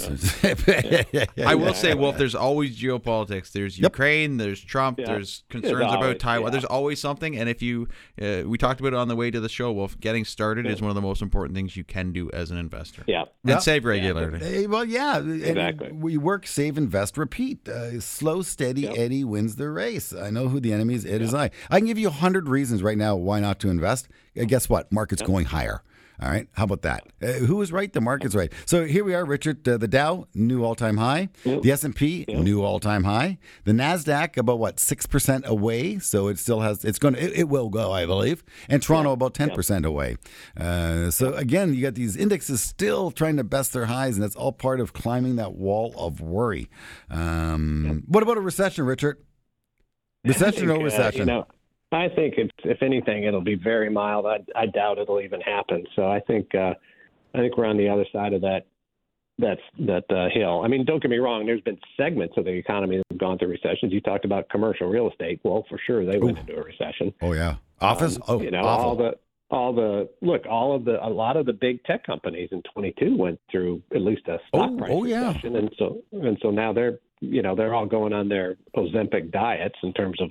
it? 0.44 1.30
I 1.38 1.54
will 1.54 1.76
say, 1.76 1.94
Wolf, 1.94 2.18
there's 2.18 2.34
always 2.34 2.76
geopolitics. 2.76 3.52
There's 3.52 3.78
Yep. 3.78 3.84
Ukraine, 3.92 4.38
there's 4.38 4.60
Trump, 4.62 5.00
Yeah. 5.00 5.06
there's 5.06 5.44
There's 5.52 5.62
concerns 5.62 5.94
about 5.94 6.18
Taiwan. 6.18 6.48
yeah. 6.48 6.52
There's 6.54 6.66
always 6.66 7.00
something. 7.00 7.38
And 7.38 7.48
if 7.48 7.62
you, 7.62 7.88
uh, 8.20 8.42
we 8.48 8.58
talked 8.58 8.80
about 8.80 8.94
it 8.94 8.96
on 8.96 9.10
the 9.10 9.16
way 9.16 9.30
to 9.30 9.40
the 9.40 9.48
show, 9.48 9.72
Wolf, 9.72 10.00
getting 10.00 10.26
started 10.26 10.66
is 10.66 10.82
one 10.82 10.90
of 10.90 10.96
the 10.96 11.02
most 11.04 11.22
important 11.22 11.56
things 11.56 11.78
you 11.78 11.84
can 11.84 12.12
do 12.12 12.32
as 12.32 12.50
an 12.50 12.58
investor. 12.58 13.04
Yeah. 13.08 13.26
And 13.46 13.62
save 13.62 13.86
regularly. 13.86 14.64
Eh, 14.64 14.66
well, 14.66 14.86
yeah. 14.86 15.20
and 15.20 15.44
Exactly. 15.44 15.92
We 15.92 16.18
work, 16.18 16.48
save, 16.48 16.79
invest, 16.80 17.18
repeat. 17.18 17.68
Uh, 17.70 18.00
slow, 18.00 18.42
steady 18.42 18.82
Yep. 18.82 18.98
Eddie 18.98 19.24
wins 19.24 19.56
the 19.58 19.70
race. 19.70 20.14
I 20.14 20.30
know 20.32 20.48
who 20.48 20.60
the 20.60 20.74
enemy 20.74 20.96
is. 20.96 21.06
It 21.06 21.22
is 21.22 21.34
I. 21.34 21.52
I 21.70 21.80
can 21.80 21.86
give 21.88 22.00
you 22.00 22.08
a 22.08 22.12
hundred 22.12 22.48
reasons 22.50 22.82
right 22.82 22.98
now 22.98 23.16
why 23.16 23.40
not 23.40 23.60
to 23.60 23.70
invest. 23.70 24.08
Uh, 24.40 24.46
guess 24.46 24.68
what? 24.70 24.92
Market's 24.92 25.22
going 25.22 25.46
higher. 25.46 25.84
All 26.22 26.30
right. 26.30 26.48
How 26.54 26.66
about 26.66 26.82
that? 26.82 27.04
Uh, 27.22 27.28
who 27.46 27.56
was 27.56 27.72
right? 27.72 27.92
The 27.94 28.02
market's 28.02 28.36
right. 28.36 28.52
So 28.66 28.86
here 28.86 29.04
we 29.06 29.16
are, 29.16 29.24
Richard. 29.24 29.68
Uh, 29.68 29.78
the 29.78 29.88
Dow 29.88 30.28
new 30.34 30.64
all 30.66 30.76
time 30.76 30.98
high. 30.98 31.30
The 31.46 31.72
S 31.72 31.84
and 31.86 31.96
P 31.96 32.26
new 32.28 32.62
all 32.62 32.80
time 32.80 33.06
high. 33.06 33.38
The 33.64 33.72
Nasdaq 33.72 34.36
about 34.38 34.60
what 34.60 34.80
six 34.80 35.06
percent 35.06 35.46
away. 35.48 35.98
So 36.00 36.28
it 36.28 36.38
still 36.38 36.60
has. 36.60 36.84
It's 36.84 37.00
going. 37.00 37.14
to 37.14 37.24
It, 37.24 37.32
it 37.40 37.50
will 37.50 37.70
go, 37.70 37.92
I 37.94 38.06
believe. 38.06 38.44
And 38.68 38.84
Toronto 38.84 39.12
about 39.14 39.34
ten 39.34 39.50
percent 39.52 39.86
away. 39.86 40.18
Uh, 40.58 41.10
so 41.10 41.34
again, 41.36 41.74
you 41.74 41.82
got 41.82 41.96
these 41.96 42.18
indexes 42.18 42.62
still 42.62 43.12
trying 43.12 43.38
to 43.38 43.44
best 43.46 43.72
their 43.74 43.86
highs, 43.86 44.16
and 44.16 44.24
that's 44.24 44.36
all 44.36 44.52
part 44.52 44.80
of 44.82 44.92
climbing 44.92 45.38
that 45.38 45.54
wall 45.54 45.94
of 45.98 46.20
worry. 46.20 46.70
Um, 47.10 48.04
What 48.08 48.24
about 48.24 48.38
a 48.38 48.42
recession, 48.42 48.86
Richard? 48.86 49.18
Recession 50.26 50.66
or 50.70 50.74
think, 50.74 50.82
uh, 50.82 50.84
recession? 50.84 51.20
you 51.22 51.26
know, 51.26 51.48
I 51.92 52.08
think 52.10 52.36
it's 52.38 52.52
if 52.64 52.82
anything, 52.84 53.24
it'll 53.24 53.42
be 53.42 53.56
very 53.56 53.90
mild. 53.90 54.26
I, 54.26 54.38
I 54.56 54.66
doubt 54.68 54.98
it'll 55.00 55.22
even 55.22 55.42
happen. 55.42 55.86
So 55.96 56.08
I 56.08 56.20
think 56.20 56.54
uh, 56.54 56.74
I 57.34 57.38
think 57.38 57.58
we're 57.58 57.66
on 57.66 57.78
the 57.78 57.90
other 57.90 58.06
side 58.14 58.34
of 58.34 58.42
that 58.42 58.66
that's 59.40 59.62
that 59.80 60.04
uh, 60.12 60.28
hill. 60.34 60.62
I 60.64 60.68
mean, 60.68 60.86
don't 60.86 61.02
get 61.02 61.10
me 61.10 61.18
wrong. 61.18 61.46
There's 61.46 61.62
been 61.62 61.80
segments 61.98 62.36
of 62.38 62.46
the 62.46 62.52
economy 62.52 62.98
that 62.98 63.06
have 63.10 63.20
gone 63.20 63.38
through 63.38 63.48
recessions. 63.50 63.92
You 63.94 64.02
talked 64.02 64.26
about 64.26 64.50
commercial 64.50 64.88
real 64.88 65.10
estate. 65.10 65.40
Well, 65.44 65.66
for 65.70 65.80
sure 65.88 66.06
they 66.06 66.18
went 66.20 66.38
into 66.40 66.58
a 66.58 66.64
recession. 66.64 67.14
oh 67.22 67.34
yeah. 67.34 67.56
Office? 67.82 68.18
Um, 68.18 68.24
oh, 68.28 68.42
you 68.42 68.52
know, 68.52 68.60
awful. 68.62 68.86
all 68.90 68.96
the 68.96 69.12
all 69.52 69.74
the 69.74 70.10
look, 70.22 70.46
all 70.46 70.76
of 70.76 70.86
the 70.86 71.04
a 71.04 71.08
lot 71.10 71.38
of 71.38 71.46
the 71.46 71.54
big 71.54 71.84
tech 71.86 72.06
companies 72.06 72.50
in 72.52 72.62
22 72.74 73.16
went 73.18 73.40
through 73.50 73.82
at 73.96 74.02
least 74.02 74.28
a 74.28 74.38
stock 74.50 74.70
Oh, 74.74 74.78
price 74.78 74.92
oh, 74.94 75.06
yeah. 75.06 75.28
recession, 75.30 75.56
and 75.56 75.74
so 75.80 76.02
and 76.12 76.38
so 76.42 76.52
now 76.52 76.74
they're 76.74 77.00
you 77.22 77.42
know 77.42 77.56
they're 77.56 77.74
all 77.74 77.86
going 77.86 78.14
on 78.14 78.28
their 78.30 78.58
Ozempic 78.76 79.32
diets 79.32 79.76
in 79.84 79.94
terms 79.94 80.22
of 80.22 80.30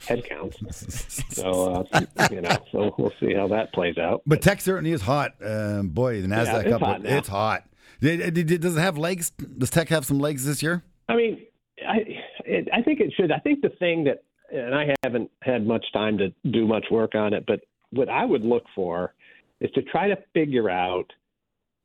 headcounts. 0.00 1.34
so 1.34 1.86
uh, 1.92 2.26
you 2.30 2.40
know, 2.40 2.56
so 2.72 2.94
we'll 2.98 3.12
see 3.20 3.34
how 3.34 3.48
that 3.48 3.72
plays 3.72 3.98
out. 3.98 4.22
But 4.26 4.42
tech 4.42 4.60
certainly 4.60 4.92
is 4.92 5.02
hot. 5.02 5.34
Um, 5.44 5.88
boy, 5.88 6.22
the 6.22 6.28
Nasdaq 6.28 6.64
it's 6.64 6.74
up, 6.74 6.80
hot 6.80 7.02
now. 7.02 7.16
it's 7.16 7.28
hot. 7.28 7.64
Does 8.00 8.20
it 8.20 8.78
have 8.78 8.98
legs? 8.98 9.30
Does 9.30 9.70
tech 9.70 9.88
have 9.88 10.04
some 10.04 10.18
legs 10.18 10.44
this 10.44 10.62
year? 10.62 10.82
I 11.08 11.16
mean, 11.16 11.46
I 11.86 11.98
it, 12.44 12.68
I 12.72 12.82
think 12.82 13.00
it 13.00 13.12
should. 13.16 13.32
I 13.32 13.38
think 13.38 13.62
the 13.62 13.70
thing 13.78 14.04
that, 14.04 14.22
and 14.52 14.74
I 14.74 14.94
haven't 15.02 15.30
had 15.42 15.66
much 15.66 15.84
time 15.92 16.18
to 16.18 16.32
do 16.50 16.66
much 16.66 16.86
work 16.90 17.14
on 17.14 17.32
it, 17.32 17.44
but 17.46 17.60
what 17.90 18.08
I 18.08 18.24
would 18.24 18.42
look 18.42 18.64
for 18.74 19.14
is 19.60 19.70
to 19.72 19.82
try 19.82 20.08
to 20.08 20.16
figure 20.34 20.68
out 20.68 21.10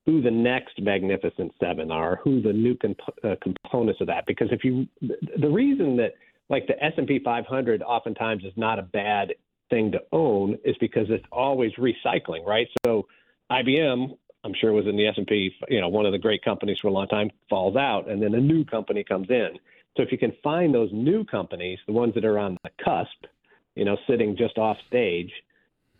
who 0.06 0.22
the 0.22 0.32
next 0.32 0.82
Magnificent 0.82 1.54
Seven 1.60 1.92
are, 1.92 2.20
who 2.24 2.42
the 2.42 2.54
new 2.54 2.76
comp- 2.76 3.00
uh, 3.24 3.36
components 3.42 4.02
of 4.02 4.08
that. 4.08 4.26
Because 4.26 4.50
if 4.52 4.64
you, 4.64 4.88
the 5.02 5.50
reason 5.50 5.96
that 5.98 6.14
like 6.52 6.68
the 6.68 6.84
S 6.84 6.92
and 6.98 7.08
P 7.08 7.18
500 7.18 7.82
oftentimes 7.82 8.44
is 8.44 8.54
not 8.58 8.78
a 8.78 8.84
bad 8.84 9.34
thing 9.70 9.92
to 9.94 10.02
own 10.12 10.58
is 10.66 10.76
because 10.80 11.08
it's 11.10 11.26
always 11.32 11.72
recycling, 11.76 12.46
right? 12.46 12.68
So 12.86 13.08
IBM, 13.50 14.18
I'm 14.44 14.54
sure 14.60 14.74
was 14.74 14.86
in 14.86 14.98
the 14.98 15.08
S&P, 15.08 15.56
you 15.70 15.80
know, 15.80 15.88
one 15.88 16.06
of 16.06 16.12
the 16.12 16.20
great 16.20 16.44
companies 16.44 16.78
for 16.82 16.90
a 16.90 16.92
long 16.92 17.08
time, 17.08 17.32
falls 17.50 17.78
out, 17.78 18.10
and 18.10 18.22
then 18.22 18.36
a 18.36 18.40
new 18.40 18.66
company 18.66 19.04
comes 19.04 19.30
in. 19.30 19.52
So 19.96 20.04
if 20.04 20.12
you 20.12 20.18
can 20.18 20.34
find 20.44 20.76
those 20.76 20.90
new 20.92 21.24
companies, 21.24 21.80
the 21.88 21.94
ones 21.94 22.14
that 22.16 22.26
are 22.26 22.38
on 22.38 22.58
the 22.64 22.70
cusp, 22.84 23.32
you 23.76 23.86
know, 23.86 23.98
sitting 24.06 24.36
just 24.36 24.58
off 24.58 24.78
stage, 24.88 25.32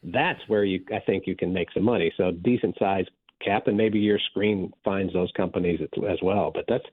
that's 0.04 0.40
where 0.48 0.66
you, 0.66 0.84
I 0.94 1.00
think, 1.00 1.28
you 1.28 1.36
can 1.36 1.54
make 1.54 1.72
some 1.74 1.84
money. 1.84 2.12
So 2.18 2.32
decent 2.32 2.76
size 2.78 3.06
cap, 3.44 3.68
and 3.68 3.78
maybe 3.78 4.00
your 4.00 4.20
screen 4.20 4.74
finds 4.84 5.14
those 5.14 5.32
companies 5.38 5.80
as 6.10 6.20
well. 6.22 6.52
But 6.54 6.66
that's 6.68 6.86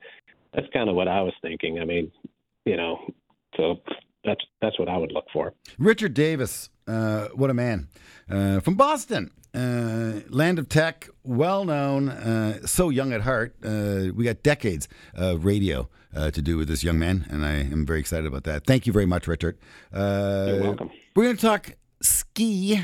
that's 0.55 0.67
kind 0.73 0.89
of 0.89 0.97
what 0.97 1.09
I 1.09 1.23
was 1.23 1.35
thinking. 1.43 1.79
I 1.79 1.85
mean, 1.85 2.11
you 2.65 2.77
know, 2.77 2.99
so 3.59 3.81
that's 4.25 4.41
that's 4.63 4.79
what 4.79 4.89
I 4.89 4.97
would 4.97 5.13
look 5.13 5.27
for. 5.33 5.53
Richard 5.79 6.15
Davis, 6.15 6.71
uh, 6.87 7.29
what 7.35 7.51
a 7.51 7.55
man. 7.55 7.89
Uh, 8.31 8.61
from 8.61 8.75
Boston, 8.75 9.31
uh, 9.55 10.21
land 10.29 10.59
of 10.59 10.69
tech, 10.69 11.09
well 11.25 11.65
known, 11.65 12.09
uh, 12.09 12.67
so 12.67 12.89
young 12.91 13.13
at 13.13 13.23
heart. 13.23 13.55
Uh, 13.65 14.07
we 14.15 14.25
got 14.25 14.43
decades 14.43 14.89
of 15.15 15.45
radio 15.45 15.89
uh, 16.15 16.31
to 16.31 16.43
do 16.43 16.57
with 16.57 16.69
this 16.69 16.85
young 16.85 16.99
man, 16.99 17.27
and 17.31 17.45
I 17.45 17.55
am 17.55 17.87
very 17.87 18.01
excited 18.01 18.27
about 18.27 18.45
that. 18.45 18.65
Thank 18.65 18.87
you 18.87 18.93
very 18.93 19.07
much, 19.07 19.27
Richard. 19.27 19.59
Uh, 19.93 20.45
You're 20.49 20.63
welcome. 20.63 20.91
We're 21.17 21.25
going 21.25 21.37
to 21.37 21.43
talk 21.43 21.77
ski, 22.03 22.81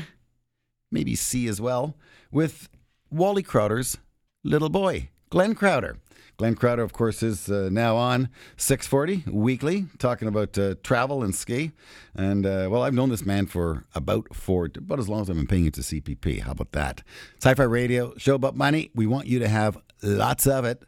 maybe 0.91 1.15
C 1.15 1.47
as 1.47 1.61
well, 1.61 1.95
with 2.31 2.69
Wally 3.09 3.43
Crouter's 3.43 3.97
little 4.43 4.69
boy, 4.69 5.09
Glenn 5.29 5.55
Crouter. 5.55 5.97
Glenn 6.37 6.55
Crouter, 6.55 6.81
of 6.81 6.93
course, 6.93 7.23
is 7.23 7.49
uh, 7.49 7.69
now 7.71 7.95
on 7.95 8.29
640 8.57 9.31
weekly, 9.31 9.85
talking 9.99 10.27
about 10.27 10.57
uh, 10.57 10.75
travel 10.83 11.23
and 11.23 11.33
ski. 11.33 11.71
And, 12.15 12.45
uh, 12.45 12.67
well, 12.69 12.83
I've 12.83 12.93
known 12.93 13.09
this 13.09 13.25
man 13.25 13.45
for 13.45 13.85
about 13.93 14.33
four, 14.35 14.69
about 14.75 14.99
as 14.99 15.07
long 15.09 15.21
as 15.21 15.29
I've 15.29 15.35
been 15.35 15.47
paying 15.47 15.65
into 15.65 15.81
CPP. 15.81 16.41
How 16.41 16.51
about 16.51 16.71
that? 16.73 17.03
Hi 17.43 17.53
Fi 17.53 17.63
Radio, 17.63 18.13
show 18.17 18.35
about 18.35 18.55
money. 18.55 18.91
We 18.93 19.07
want 19.07 19.27
you 19.27 19.39
to 19.39 19.47
have 19.47 19.77
lots 20.01 20.47
of 20.47 20.65
it. 20.65 20.83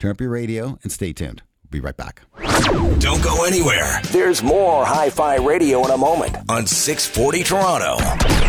Turn 0.00 0.10
up 0.10 0.20
your 0.20 0.30
radio 0.30 0.78
and 0.82 0.90
stay 0.90 1.12
tuned. 1.12 1.42
We'll 1.64 1.80
be 1.80 1.80
right 1.80 1.96
back. 1.96 2.22
Don't 2.98 3.22
go 3.22 3.44
anywhere. 3.44 4.00
There's 4.10 4.42
more 4.42 4.84
Hi 4.84 5.10
Fi 5.10 5.36
Radio 5.36 5.84
in 5.84 5.90
a 5.90 5.96
moment 5.96 6.36
on 6.48 6.66
640 6.66 7.44
Toronto. 7.44 8.41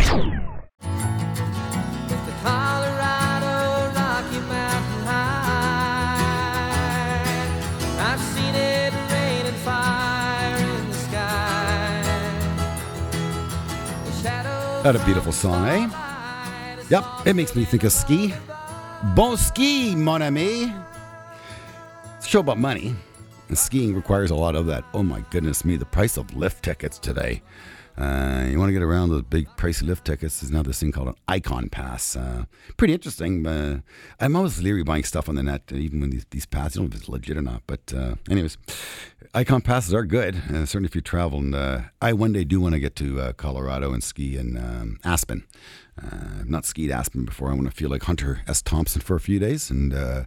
What 14.84 14.98
a 14.98 15.06
beautiful 15.06 15.32
song, 15.32 15.66
eh? 15.70 15.90
Yep, 16.90 17.06
it 17.26 17.36
makes 17.38 17.56
me 17.56 17.64
think 17.64 17.86
of 17.86 17.94
ski. 17.94 18.34
Bon 19.16 19.38
ski, 19.38 19.96
mon 19.96 20.22
ami. 20.22 20.74
It's 22.18 22.26
a 22.26 22.30
show 22.30 22.42
about 22.42 22.58
money. 22.58 22.94
And 23.48 23.58
skiing 23.58 23.96
requires 23.96 24.30
a 24.30 24.36
lot 24.36 24.58
of 24.58 24.66
that. 24.66 24.84
Oh 24.94 25.02
my 25.02 25.24
goodness 25.30 25.64
me, 25.64 25.78
the 25.78 25.86
price 25.86 26.18
of 26.18 26.36
lift 26.36 26.66
tickets 26.66 27.00
today. 27.00 27.42
Uh, 27.98 28.46
you 28.50 28.58
want 28.60 28.70
to 28.70 28.74
get 28.74 28.82
around 28.82 29.10
those 29.10 29.22
big 29.22 29.48
pricey 29.56 29.84
lift 29.84 30.04
tickets? 30.04 30.42
There's 30.42 30.52
now 30.52 30.64
this 30.64 30.80
thing 30.80 30.92
called 30.92 31.10
an 31.10 31.16
Icon 31.28 31.70
Pass. 31.70 32.16
Uh, 32.16 32.46
pretty 32.76 32.94
interesting. 32.94 33.46
Uh, 33.46 33.82
I'm 34.20 34.36
always 34.36 34.62
leery 34.62 34.84
buying 34.84 35.04
stuff 35.04 35.30
on 35.30 35.36
the 35.36 35.44
net, 35.44 35.62
even 35.72 36.02
when 36.02 36.10
these, 36.10 36.26
these 36.32 36.46
passes, 36.46 36.78
I 36.78 36.82
don't 36.82 36.90
know 36.90 36.96
if 36.96 37.02
it's 37.02 37.10
legit 37.10 37.38
or 37.38 37.42
not. 37.42 37.62
But, 37.68 37.94
uh, 37.96 38.16
anyways, 38.30 38.58
Icon 39.36 39.62
Passes 39.62 39.96
are 39.96 40.06
good, 40.06 40.36
uh, 40.36 40.64
certainly 40.66 40.86
if 40.86 40.94
you 40.96 41.02
travel. 41.02 41.40
And 41.40 41.56
uh, 41.56 41.82
I 42.02 42.14
one 42.14 42.34
day 42.34 42.44
do 42.44 42.62
want 42.62 42.74
to 42.74 42.80
get 42.80 42.96
to 42.98 43.20
uh, 43.20 43.34
Colorado 43.34 43.92
and 43.92 44.04
ski 44.04 44.38
in 44.38 44.58
um, 44.58 45.00
Aspen. 45.04 45.48
Uh, 46.00 46.40
I've 46.42 46.50
not 46.50 46.66
skied 46.66 46.92
Aspen 46.92 47.26
before. 47.26 47.50
I 47.50 47.54
want 47.56 47.66
to 47.66 47.72
feel 47.76 47.90
like 47.90 48.04
Hunter 48.04 48.42
S. 48.48 48.62
Thompson 48.62 49.02
for 49.02 49.16
a 49.16 49.20
few 49.20 49.40
days 49.40 49.72
and, 49.72 49.92
uh, 49.92 50.26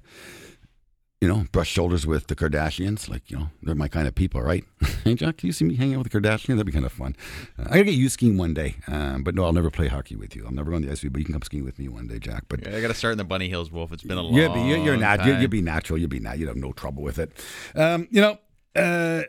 you 1.20 1.28
know, 1.28 1.46
brush 1.52 1.68
shoulders 1.68 2.04
with 2.04 2.26
the 2.26 2.34
Kardashians. 2.34 3.08
Like, 3.08 3.30
you 3.30 3.38
know, 3.38 3.50
they're 3.62 3.76
my 3.76 3.86
kind 3.86 4.08
of 4.08 4.14
people, 4.16 4.42
right? 4.42 4.64
hey, 5.04 5.14
Jack, 5.14 5.36
can 5.38 5.46
you 5.46 5.52
see 5.52 5.64
me 5.64 5.76
hanging 5.76 5.94
out 5.94 6.02
with 6.02 6.10
the 6.10 6.20
Kardashians? 6.20 6.48
That'd 6.56 6.66
be 6.66 6.72
kind 6.72 6.84
of 6.84 6.90
fun. 6.92 7.14
Uh, 7.56 7.62
I 7.66 7.68
gotta 7.68 7.84
get 7.84 7.94
you 7.94 8.08
skiing 8.08 8.36
one 8.36 8.54
day. 8.54 8.74
Um, 8.88 9.22
but 9.22 9.36
no, 9.36 9.44
I'll 9.44 9.52
never 9.52 9.70
play 9.70 9.86
hockey 9.86 10.16
with 10.16 10.34
you. 10.34 10.44
I'll 10.44 10.52
never 10.52 10.70
go 10.70 10.76
on 10.76 10.82
the 10.82 10.90
ice 10.90 11.04
but 11.04 11.18
you 11.18 11.24
can 11.24 11.32
come 11.32 11.42
skiing 11.42 11.64
with 11.64 11.78
me 11.78 11.86
one 11.88 12.08
day, 12.08 12.18
Jack. 12.18 12.46
But 12.48 12.66
I 12.66 12.80
got 12.80 12.88
to 12.88 12.94
start 12.94 13.12
in 13.12 13.18
the 13.18 13.24
Bunny 13.24 13.48
Hills, 13.48 13.70
Wolf. 13.70 13.92
It's 13.92 14.02
been 14.02 14.18
a 14.18 14.22
long 14.22 14.34
you're, 14.34 14.78
you're 14.78 14.96
nat- 14.96 15.18
time. 15.18 15.28
you'll, 15.28 15.40
you'll 15.42 15.50
be 15.50 15.62
natural. 15.62 15.96
You'll 15.96 16.08
be 16.08 16.18
nat- 16.18 16.38
You'd 16.38 16.48
have 16.48 16.56
no 16.56 16.72
trouble 16.72 17.04
with 17.04 17.20
it. 17.20 17.30
Um, 17.76 18.08
you 18.10 18.20
know, 18.20 18.38
uh, 18.76 19.22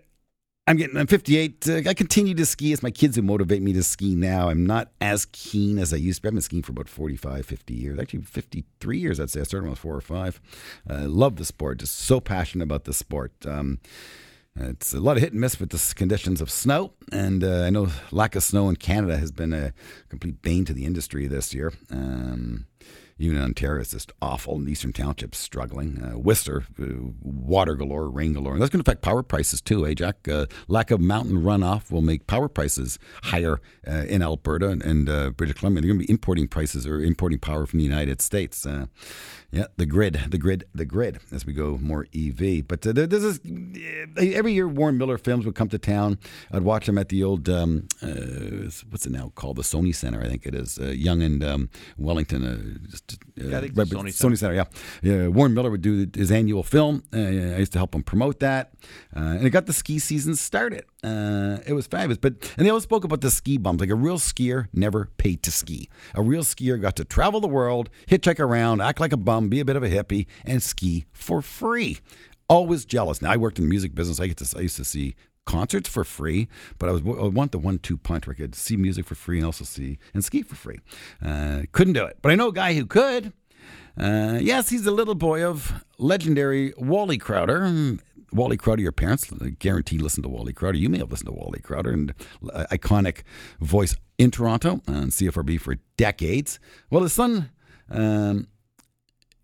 I'm 0.67 0.75
getting. 0.75 0.97
I'm 0.97 1.07
58. 1.07 1.67
Uh, 1.67 1.75
I 1.88 1.93
continue 1.93 2.33
to 2.36 2.45
ski. 2.45 2.73
It's 2.73 2.83
my 2.83 2.91
kids 2.91 3.15
who 3.15 3.21
motivate 3.21 3.62
me 3.62 3.71
to 3.73 3.83
ski 3.83 4.15
now. 4.15 4.49
I'm 4.49 4.65
not 4.65 4.91
as 4.99 5.25
keen 5.31 5.79
as 5.79 5.93
I 5.93 5.97
used 5.97 6.17
to. 6.17 6.21
be. 6.23 6.27
I've 6.27 6.33
been 6.33 6.41
skiing 6.41 6.63
for 6.63 6.73
about 6.73 6.89
45, 6.89 7.45
50 7.45 7.73
years. 7.73 7.99
Actually, 7.99 8.23
53 8.23 8.97
years. 8.97 9.19
I'd 9.19 9.29
say 9.29 9.39
I 9.39 9.43
started 9.43 9.63
when 9.63 9.69
I 9.69 9.71
was 9.71 9.79
four 9.79 9.95
or 9.95 10.01
five. 10.01 10.41
Uh, 10.89 11.07
love 11.07 11.38
the 11.38 11.45
sport. 11.45 11.79
Just 11.79 11.95
so 11.95 12.19
passionate 12.19 12.65
about 12.65 12.83
the 12.83 12.93
sport. 12.93 13.31
Um, 13.45 13.79
it's 14.60 14.93
a 14.93 14.99
lot 14.99 15.17
of 15.17 15.23
hit 15.23 15.33
and 15.33 15.39
miss 15.41 15.60
with 15.60 15.69
the 15.69 15.93
conditions 15.95 16.41
of 16.41 16.49
snow, 16.49 16.93
and 17.12 17.43
uh, 17.43 17.62
I 17.62 17.69
know 17.69 17.89
lack 18.12 18.36
of 18.36 18.43
snow 18.43 18.69
in 18.69 18.75
Canada 18.75 19.17
has 19.17 19.31
been 19.31 19.53
a 19.53 19.71
complete 20.10 20.41
bane 20.41 20.65
to 20.65 20.73
the 20.73 20.86
industry 20.86 21.27
this 21.27 21.53
year. 21.53 21.73
Um, 21.91 22.65
even 23.19 23.38
in 23.38 23.43
Ontario, 23.43 23.82
it's 23.82 23.91
just 23.91 24.12
awful. 24.21 24.56
And 24.56 24.69
Eastern 24.69 24.93
Township's 24.93 25.38
struggling. 25.38 26.01
Uh, 26.03 26.17
Worcester, 26.17 26.65
uh, 26.80 26.86
water 27.21 27.75
galore, 27.75 28.10
rain 28.10 28.34
galore. 28.34 28.53
And 28.53 28.62
that's 28.62 28.69
going 28.69 28.84
to 28.84 28.89
affect 28.89 29.01
power 29.01 29.23
prices 29.23 29.62
too, 29.62 29.88
eh, 29.88 29.93
Jack? 29.93 30.27
Uh, 30.27 30.45
lack 30.67 30.91
of 30.91 31.01
mountain 31.01 31.41
runoff 31.41 31.91
will 31.91 32.01
make 32.01 32.27
power 32.27 32.47
prices 32.47 32.99
higher 33.23 33.60
uh, 33.88 34.06
in 34.08 34.21
Alberta 34.21 34.69
and, 34.69 34.84
and 34.84 35.10
uh, 35.10 35.32
British 35.32 35.58
Columbia. 35.58 35.82
They're 35.82 35.89
going 35.89 35.99
to 36.01 36.06
be 36.06 36.12
importing 36.12 36.47
prices 36.47 36.86
or 36.86 36.99
importing 37.01 37.39
power 37.39 37.65
from 37.65 37.80
the 37.80 37.86
United 37.86 38.21
States. 38.21 38.65
Uh, 38.65 38.86
yeah, 39.51 39.65
the 39.77 39.86
grid, 39.86 40.19
the 40.30 40.38
grid, 40.38 40.65
the 40.75 40.86
grid 40.86 41.19
as 41.32 41.45
we 41.45 41.53
go 41.53 41.77
more 41.82 42.06
EV. 42.13 42.67
But 42.67 42.82
this, 42.82 43.39
uh, 43.39 44.21
every 44.21 44.53
year 44.53 44.67
Warren 44.67 44.97
Miller 44.97 45.17
films 45.17 45.45
would 45.45 45.56
come 45.56 45.69
to 45.69 45.80
town. 45.80 46.19
I'd 46.51 46.63
watch 46.63 46.86
them 46.86 46.97
at 46.97 47.10
the 47.10 47.23
old, 47.23 47.49
um, 47.49 47.88
what's 48.01 49.06
it 49.06 49.12
now 49.12 49.32
called? 49.36 49.56
The 49.56 49.63
Sony 49.63 49.95
Center, 49.95 50.21
I 50.21 50.27
think 50.27 50.45
it 50.45 50.53
is. 50.53 50.77
Yonge 50.77 51.23
and 51.23 51.43
um, 51.43 51.69
Wellington. 51.97 52.86
Just, 52.89 53.06
Yeah, 53.35 53.57
I 53.57 53.61
think 53.61 53.73
Sony 53.75 54.09
Sony 54.09 54.37
Center, 54.37 54.55
yeah. 54.55 54.65
yeah. 55.01 55.27
Warren 55.27 55.53
Miller 55.53 55.69
would 55.69 55.81
do 55.81 56.07
his 56.15 56.31
annual 56.31 56.63
film. 56.63 57.03
Uh, 57.13 57.19
I 57.19 57.57
used 57.57 57.71
to 57.73 57.79
help 57.79 57.93
him 57.93 58.03
promote 58.03 58.39
that. 58.39 58.73
Uh, 59.15 59.19
and 59.19 59.45
it 59.45 59.51
got 59.51 59.65
the 59.65 59.73
ski 59.73 59.99
season 59.99 60.35
started. 60.35 60.85
Uh, 61.03 61.59
it 61.65 61.73
was 61.73 61.87
fabulous. 61.87 62.17
But 62.17 62.51
And 62.57 62.65
they 62.65 62.69
always 62.69 62.83
spoke 62.83 63.03
about 63.03 63.21
the 63.21 63.31
ski 63.31 63.57
bums. 63.57 63.79
Like 63.79 63.89
a 63.89 63.95
real 63.95 64.17
skier 64.17 64.67
never 64.73 65.09
paid 65.17 65.43
to 65.43 65.51
ski. 65.51 65.89
A 66.15 66.21
real 66.21 66.43
skier 66.43 66.81
got 66.81 66.95
to 66.97 67.05
travel 67.05 67.39
the 67.39 67.47
world, 67.47 67.89
hitchhike 68.07 68.39
around, 68.39 68.81
act 68.81 68.99
like 68.99 69.13
a 69.13 69.17
bum, 69.17 69.49
be 69.49 69.59
a 69.59 69.65
bit 69.65 69.75
of 69.75 69.83
a 69.83 69.89
hippie, 69.89 70.25
and 70.43 70.61
ski 70.61 71.05
for 71.13 71.41
free. 71.41 71.99
Always 72.49 72.85
jealous. 72.85 73.21
Now, 73.21 73.31
I 73.31 73.37
worked 73.37 73.59
in 73.59 73.65
the 73.65 73.69
music 73.69 73.93
business. 73.93 74.19
I, 74.19 74.27
get 74.27 74.37
to, 74.37 74.57
I 74.57 74.61
used 74.61 74.77
to 74.77 74.85
see 74.85 75.15
concerts 75.47 75.89
for 75.89 76.03
free, 76.03 76.47
but 76.77 76.89
I 76.89 76.91
was 76.91 77.01
I 77.01 77.27
want 77.27 77.51
the 77.51 77.57
one-two 77.57 77.97
punch 77.97 78.27
where 78.27 78.36
I 78.36 78.38
could 78.38 78.53
see 78.53 78.77
music 78.77 79.05
for 79.07 79.15
free 79.15 79.38
and 79.38 79.45
also 79.45 79.63
see 79.63 79.97
and 80.13 80.23
ski 80.23 80.43
for 80.43 80.53
free. 80.55 80.77
Uh, 81.25 81.63
couldn't 81.71 81.93
do 81.93 82.05
it, 82.05 82.19
but 82.21 82.31
I 82.31 82.36
know 82.36 82.49
a 82.49 82.53
guy 82.53 82.75
who 82.75 82.86
could. 82.86 83.33
Uh, 83.99 84.38
yes, 84.39 84.69
he's 84.69 84.83
the 84.83 84.91
little 84.91 85.15
boy 85.15 85.43
of 85.43 85.83
legendary 85.97 86.73
Wally 86.77 87.17
Crouter. 87.17 87.97
Wally 88.31 88.57
Crouter, 88.57 88.81
your 88.81 88.91
parents 88.91 89.31
guaranteed 89.57 90.01
listen 90.01 90.21
to 90.21 90.29
Wally 90.29 90.53
Crouter. 90.53 90.77
You 90.77 90.89
may 90.89 90.99
have 90.99 91.10
listened 91.10 91.29
to 91.29 91.33
Wally 91.33 91.60
Crouter, 91.60 91.91
and 91.91 92.13
uh, 92.53 92.65
iconic 92.71 93.23
voice 93.60 93.95
in 94.17 94.29
Toronto 94.29 94.81
and 94.86 95.12
CFRB 95.12 95.60
for 95.60 95.77
decades. 95.95 96.60
Well, 96.91 97.03
his 97.03 97.13
son 97.13 97.49
um, 97.89 98.47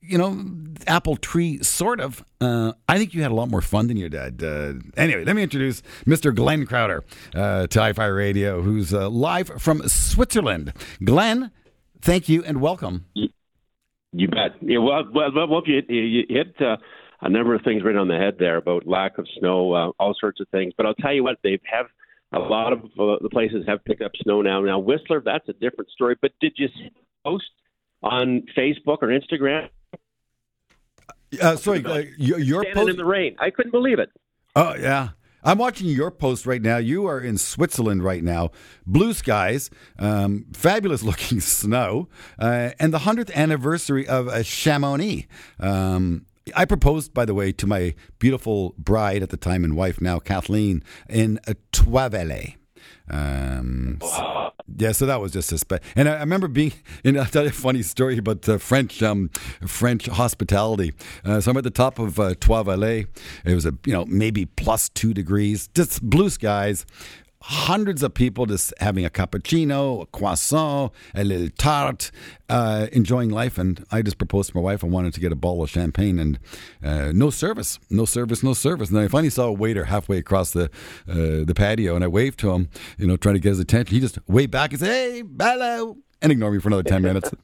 you 0.06 0.18
know, 0.18 0.46
apple 0.88 1.16
tree, 1.16 1.62
sort 1.63 2.00
of. 2.00 2.26
Uh, 2.42 2.74
I 2.88 2.98
think 2.98 3.13
you 3.13 3.22
had 3.22 3.32
a 3.32 3.36
lot 3.36 3.50
more 3.50 3.62
fun 3.62 3.88
than 3.88 3.98
your 3.98 4.10
dad. 4.10 4.44
Uh, 4.44 4.74
anyway, 4.98 5.24
let 5.24 5.36
me 5.36 5.44
introduce 5.44 5.82
Mr. 6.06 6.36
Glenn 6.36 6.66
Crouter 6.66 7.04
uh, 7.34 7.68
to 7.68 7.80
Hi 7.80 7.94
Fi 7.94 8.06
Radio, 8.06 8.62
who's 8.62 8.94
uh, 8.94 9.10
live 9.10 9.50
from 9.62 9.88
Switzerland. 9.88 10.74
Glenn, 11.04 11.52
thank 12.02 12.28
you 12.28 12.44
and 12.44 12.62
welcome. 12.62 13.06
You 13.13 14.28
bet. 14.28 14.56
Yeah, 14.62 14.80
well, 14.80 15.04
well, 15.13 15.32
well 15.34 15.62
you, 15.66 15.82
you 15.88 16.24
hit 16.30 16.56
uh, 16.62 16.78
a 17.22 17.30
number 17.30 17.56
of 17.56 17.62
things 17.63 17.84
right 17.84 17.96
on 17.96 18.08
the 18.08 18.18
head 18.18 18.36
there 18.38 18.58
about 18.58 18.86
lack 18.86 19.18
of 19.18 19.26
snow, 19.39 19.74
uh, 19.74 19.92
all 20.00 20.13
sorts 20.20 20.39
of 20.39 20.48
things. 20.50 20.74
But 20.76 20.86
I'll 20.86 20.94
tell 20.96 21.13
you 21.13 21.24
what, 21.24 21.38
they 21.44 21.60
have 21.63 21.88
a 22.34 22.39
lot 22.39 22.74
of 22.74 22.82
the 22.96 23.30
places 23.32 23.63
have 23.68 23.84
picked 23.86 24.02
up 24.02 24.12
snow 24.22 24.42
now. 24.42 24.62
Now 24.62 24.80
Whistler, 24.80 25.22
that's 25.24 25.48
a 25.50 25.54
different 25.54 25.89
story. 25.92 26.16
But 26.20 26.32
did 26.42 26.54
you 26.58 26.68
see 26.68 26.89
the 26.94 27.30
post 27.30 27.46
on 28.02 28.44
Facebook 28.58 28.98
or 29.02 29.08
Instagram? 29.08 29.70
Uh, 31.41 31.56
sorry, 31.56 31.84
uh, 31.86 32.04
your, 32.17 32.39
your 32.39 32.63
Standing 32.63 32.74
post. 32.84 32.89
in 32.91 32.98
the 32.98 33.06
rain. 33.06 33.36
I 33.39 33.50
couldn't 33.50 33.72
believe 33.72 34.00
it. 34.00 34.10
Oh 34.56 34.76
yeah. 34.76 35.10
I'm 35.46 35.58
watching 35.58 35.88
your 35.89 36.10
post 36.10 36.46
right 36.46 36.62
now. 36.62 36.78
You 36.78 37.06
are 37.06 37.19
in 37.19 37.38
Switzerland 37.38 38.02
right 38.02 38.24
now. 38.24 38.52
Blue 38.88 39.12
skies, 39.13 39.69
um, 40.00 40.46
fabulous 40.54 41.04
looking 41.10 41.41
snow, 41.41 42.08
uh, 42.39 42.69
and 42.80 42.93
the 42.93 43.00
100th 43.00 43.34
anniversary 43.34 44.08
of 44.08 44.30
uh, 44.30 44.41
Chamonix. 44.41 45.28
Um, 45.60 46.26
I 46.56 46.63
proposed, 46.65 47.13
by 47.13 47.26
the 47.26 47.34
way, 47.34 47.52
to 47.54 47.67
my 47.67 47.93
beautiful 48.19 48.74
bride 48.78 49.22
at 49.22 49.32
the 49.32 49.38
time 49.38 49.65
and 49.65 49.76
wife 49.76 50.00
now, 50.00 50.19
Kathleen, 50.19 50.82
in 51.10 51.39
uh, 51.46 51.54
Um, 53.13 53.99
yeah, 54.78 54.91
so 54.91 55.06
that 55.06 55.21
was 55.21 55.32
just 55.32 55.52
a 55.52 55.58
spe- 55.58 55.84
and 55.95 56.10
I, 56.10 56.15
I 56.15 56.19
remember 56.21 56.47
being. 56.47 56.73
And 57.04 57.17
I'll 57.19 57.26
tell 57.26 57.43
you 57.43 57.49
a 57.49 57.54
funny 57.54 57.84
story 57.84 58.17
about 58.17 58.47
uh, 58.49 58.58
French 58.58 59.04
um, 59.04 59.30
French 59.65 60.08
hospitality. 60.08 60.93
Uh, 61.23 61.39
so 61.39 61.52
I'm 61.52 61.58
at 61.58 61.63
the 61.63 61.69
top 61.69 61.99
of 61.99 62.19
uh, 62.19 62.34
Trois-Vallées. 62.39 63.08
It 63.45 63.54
was 63.54 63.65
a 63.65 63.73
you 63.86 63.93
know 63.93 64.06
maybe 64.06 64.45
plus 64.45 64.89
two 64.89 65.13
degrees, 65.13 65.69
just 65.76 66.02
blue 66.02 66.30
skies. 66.30 66.86
Hundreds 67.46 68.02
of 68.04 68.14
people 68.14 68.46
just 68.46 68.74
having 68.80 69.04
a 69.04 69.10
cappuccino, 69.10 70.04
a 70.04 70.06
croissant, 70.06 70.94
a 71.14 71.26
little 71.26 71.50
tart, 71.58 72.10
uh, 72.48 72.88
enjoying 72.94 73.30
life. 73.30 73.58
And 73.58 73.86
I 73.92 74.02
just 74.02 74.18
proposed 74.18 74.52
to 74.52 74.58
my 74.58 74.62
wife. 74.62 74.82
I 74.82 74.88
wanted 74.88 75.14
to 75.16 75.20
get 75.20 75.34
a 75.34 75.36
bottle 75.36 75.62
of 75.62 75.70
champagne 75.70 76.20
and 76.20 76.40
uh, 76.82 77.12
no 77.14 77.30
service, 77.30 77.80
no 77.90 78.06
service, 78.06 78.44
no 78.44 78.54
service. 78.54 78.88
And 78.88 78.98
then 78.98 79.04
I 79.04 79.08
finally 79.10 79.30
saw 79.30 79.48
a 79.48 79.52
waiter 79.52 79.84
halfway 79.84 80.20
across 80.20 80.52
the 80.52 80.70
uh, 81.10 81.44
the 81.44 81.54
patio, 81.54 81.96
and 81.96 82.04
I 82.04 82.08
waved 82.08 82.40
to 82.40 82.52
him, 82.52 82.70
you 82.98 83.08
know, 83.08 83.18
trying 83.18 83.36
to 83.36 83.42
get 83.42 83.50
his 83.50 83.60
attention. 83.60 83.94
He 83.94 84.00
just 84.00 84.20
waved 84.26 84.52
back 84.52 84.72
and 84.72 84.80
said, 84.80 84.88
"Hey, 84.88 85.24
hello." 85.38 85.98
And 86.22 86.32
ignored 86.32 86.54
me 86.54 86.62
for 86.62 86.70
another 86.70 86.84
10 86.84 87.02
minutes. 87.10 87.30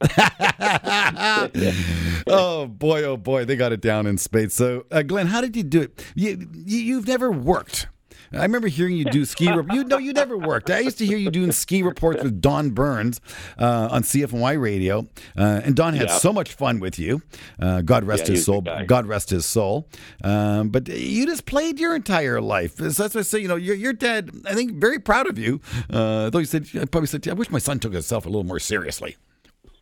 oh, 2.26 2.66
boy, 2.66 3.02
oh, 3.02 3.18
boy. 3.18 3.44
They 3.44 3.54
got 3.54 3.72
it 3.72 3.82
down 3.82 4.06
in 4.06 4.16
spades. 4.16 4.54
So, 4.54 4.86
uh, 4.90 5.02
Glenn, 5.02 5.26
how 5.26 5.42
did 5.42 5.54
you 5.54 5.62
do 5.62 5.82
it? 5.82 6.02
You, 6.14 6.48
you, 6.54 6.78
you've 6.78 7.06
never 7.06 7.30
worked. 7.30 7.88
I 8.32 8.42
remember 8.42 8.68
hearing 8.68 8.96
you 8.96 9.04
do 9.04 9.24
ski. 9.24 9.50
Rep- 9.50 9.72
you 9.72 9.82
know, 9.84 9.98
you 9.98 10.12
never 10.12 10.36
worked. 10.38 10.70
I 10.70 10.78
used 10.80 10.98
to 10.98 11.06
hear 11.06 11.18
you 11.18 11.30
doing 11.30 11.50
ski 11.52 11.82
reports 11.82 12.22
with 12.22 12.40
Don 12.40 12.70
Burns 12.70 13.20
uh, 13.58 13.88
on 13.90 14.02
CFNY 14.02 14.60
radio, 14.60 15.00
uh, 15.36 15.60
and 15.64 15.74
Don 15.74 15.94
had 15.94 16.08
Yeah. 16.08 16.18
so 16.18 16.32
much 16.32 16.52
fun 16.54 16.78
with 16.80 16.98
you. 16.98 17.22
Uh, 17.58 17.80
God 17.80 18.04
rest 18.04 18.26
Yeah, 18.28 18.34
his 18.34 18.44
soul. 18.44 18.60
God 18.86 19.06
rest 19.06 19.30
his 19.30 19.44
soul. 19.46 19.88
Um, 20.22 20.68
but 20.68 20.88
you 20.88 21.26
just 21.26 21.44
played 21.46 21.80
your 21.80 21.94
entire 21.96 22.40
life. 22.40 22.76
So 22.76 22.88
that's 22.88 23.14
why 23.14 23.20
I 23.20 23.22
say, 23.22 23.40
you 23.40 23.48
know, 23.48 23.56
your, 23.56 23.74
your 23.74 23.92
dad. 23.92 24.30
I 24.46 24.54
think 24.54 24.74
very 24.74 24.98
proud 25.00 25.28
of 25.28 25.38
you. 25.38 25.60
Uh, 25.90 26.30
though 26.30 26.38
he 26.38 26.44
said, 26.44 26.68
I 26.74 26.84
probably 26.84 27.08
said, 27.08 27.26
I 27.28 27.32
wish 27.32 27.50
my 27.50 27.58
son 27.58 27.78
took 27.80 27.92
himself 27.92 28.26
a 28.26 28.28
little 28.28 28.44
more 28.44 28.60
seriously. 28.60 29.16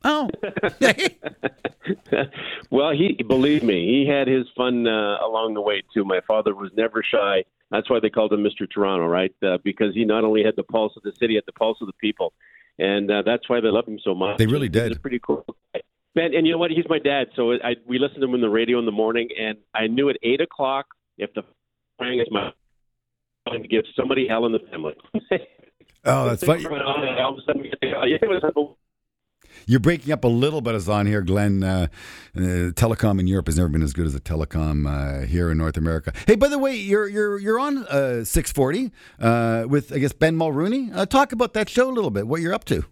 Oh, 0.04 0.30
well, 2.70 2.90
he 2.92 3.18
believe 3.26 3.62
me, 3.62 3.86
he 3.86 4.06
had 4.10 4.28
his 4.28 4.46
fun 4.56 4.86
uh, 4.86 5.16
along 5.24 5.54
the 5.54 5.60
way 5.60 5.82
too. 5.92 6.04
My 6.04 6.20
father 6.26 6.54
was 6.54 6.70
never 6.76 7.02
shy. 7.02 7.44
That's 7.70 7.90
why 7.90 7.98
they 8.00 8.10
called 8.10 8.32
him 8.32 8.42
Mr. 8.42 8.70
Toronto, 8.70 9.06
right? 9.06 9.34
Uh, 9.42 9.58
because 9.62 9.94
he 9.94 10.04
not 10.04 10.24
only 10.24 10.42
had 10.44 10.54
the 10.56 10.62
pulse 10.62 10.92
of 10.96 11.02
the 11.02 11.12
city, 11.18 11.32
he 11.32 11.34
had 11.34 11.44
the 11.46 11.52
pulse 11.52 11.78
of 11.80 11.86
the 11.86 11.92
people, 11.94 12.32
and 12.78 13.10
uh, 13.10 13.22
that's 13.26 13.48
why 13.48 13.60
they 13.60 13.68
loved 13.68 13.88
him 13.88 13.98
so 14.02 14.14
much. 14.14 14.38
They 14.38 14.46
really 14.46 14.66
He's 14.68 14.72
did. 14.72 14.92
a 14.92 15.00
pretty 15.00 15.18
cool 15.18 15.44
guy. 15.74 15.80
Ben, 16.14 16.34
and 16.34 16.46
you 16.46 16.52
know 16.52 16.58
what? 16.58 16.70
He's 16.70 16.86
my 16.88 16.98
dad, 16.98 17.28
so 17.36 17.52
I 17.52 17.76
we 17.86 17.98
listened 17.98 18.20
to 18.20 18.26
him 18.26 18.34
in 18.34 18.40
the 18.40 18.48
radio 18.48 18.78
in 18.78 18.86
the 18.86 18.92
morning, 18.92 19.28
and 19.38 19.58
I 19.74 19.88
knew 19.88 20.08
at 20.08 20.16
eight 20.22 20.40
o'clock 20.40 20.86
if 21.18 21.32
the 21.34 21.42
rang, 22.00 22.18
it's 22.20 22.30
my 22.30 22.52
going 23.48 23.62
to 23.62 23.68
give 23.68 23.84
somebody 23.96 24.26
hell 24.28 24.46
in 24.46 24.52
the 24.52 24.58
family. 24.70 24.94
oh, 26.04 26.28
that's 26.28 26.44
funny. 26.44 26.64
All 26.66 27.32
of 27.32 27.38
a 27.38 27.42
sudden, 27.46 27.62
we 27.62 27.70
get 27.70 27.80
the- 27.80 27.88
yeah, 27.88 28.16
it 28.22 28.28
was 28.28 28.42
unbelievable. 28.42 28.78
You're 29.68 29.80
breaking 29.80 30.14
up 30.14 30.24
a 30.24 30.28
little 30.28 30.62
bit 30.62 30.74
as 30.74 30.88
on 30.88 31.04
here, 31.04 31.20
Glenn. 31.20 31.62
Uh, 31.62 31.88
uh, 32.34 32.40
telecom 32.72 33.20
in 33.20 33.26
Europe 33.26 33.48
has 33.48 33.58
never 33.58 33.68
been 33.68 33.82
as 33.82 33.92
good 33.92 34.06
as 34.06 34.14
the 34.14 34.20
telecom 34.20 34.88
uh, 34.88 35.26
here 35.26 35.50
in 35.50 35.58
North 35.58 35.76
America. 35.76 36.10
Hey, 36.26 36.36
by 36.36 36.48
the 36.48 36.58
way, 36.58 36.74
you're 36.74 37.06
you're 37.06 37.38
you're 37.38 37.60
on 37.60 37.86
uh, 37.86 38.24
640 38.24 38.90
uh, 39.20 39.66
with 39.68 39.92
I 39.92 39.98
guess 39.98 40.14
Ben 40.14 40.36
Mulroney. 40.36 40.90
Uh, 40.96 41.04
talk 41.04 41.32
about 41.32 41.52
that 41.52 41.68
show 41.68 41.90
a 41.90 41.92
little 41.92 42.10
bit. 42.10 42.26
What 42.26 42.40
you're 42.40 42.54
up 42.54 42.64
to? 42.64 42.86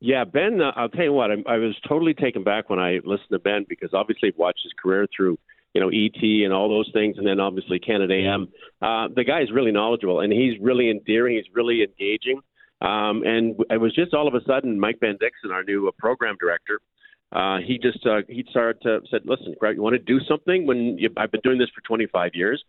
Yeah, 0.00 0.24
Ben, 0.24 0.60
I'll 0.62 0.88
tell 0.88 1.04
you 1.04 1.12
what, 1.12 1.30
I, 1.30 1.34
I 1.46 1.56
was 1.58 1.74
totally 1.86 2.14
taken 2.14 2.42
back 2.42 2.70
when 2.70 2.78
I 2.78 3.00
listened 3.04 3.30
to 3.32 3.38
Ben 3.38 3.66
because 3.68 3.90
obviously 3.92 4.30
I've 4.30 4.38
watched 4.38 4.60
his 4.62 4.72
career 4.82 5.06
through, 5.14 5.38
you 5.74 5.80
know, 5.80 5.88
ET 5.88 6.22
and 6.22 6.52
all 6.52 6.68
those 6.68 6.90
things, 6.92 7.16
and 7.18 7.26
then 7.26 7.40
obviously 7.40 7.78
Canada 7.78 8.14
AM. 8.14 8.48
Uh, 8.80 9.08
the 9.14 9.24
guy 9.24 9.42
is 9.42 9.50
really 9.52 9.72
knowledgeable, 9.72 10.20
and 10.20 10.32
he's 10.32 10.58
really 10.60 10.90
endearing. 10.90 11.36
He's 11.36 11.54
really 11.54 11.82
engaging. 11.82 12.40
Um, 12.80 13.22
and 13.24 13.56
it 13.70 13.80
was 13.80 13.94
just 13.94 14.12
all 14.12 14.28
of 14.28 14.34
a 14.34 14.44
sudden, 14.46 14.78
Mike 14.78 14.98
Van 15.00 15.16
Dixon, 15.18 15.50
our 15.50 15.64
new 15.64 15.88
uh, 15.88 15.92
program 15.98 16.36
director, 16.38 16.80
uh, 17.32 17.58
he 17.66 17.78
just 17.78 18.06
uh, 18.06 18.20
he 18.28 18.44
started 18.50 18.80
to 18.82 19.00
said, 19.10 19.22
"Listen, 19.24 19.54
Greg, 19.58 19.76
you 19.76 19.82
want 19.82 19.94
to 19.94 19.98
do 19.98 20.20
something? 20.28 20.66
When 20.66 20.98
you, 20.98 21.10
I've 21.16 21.32
been 21.32 21.40
doing 21.42 21.58
this 21.58 21.70
for 21.74 21.80
25 21.82 22.32
years." 22.34 22.62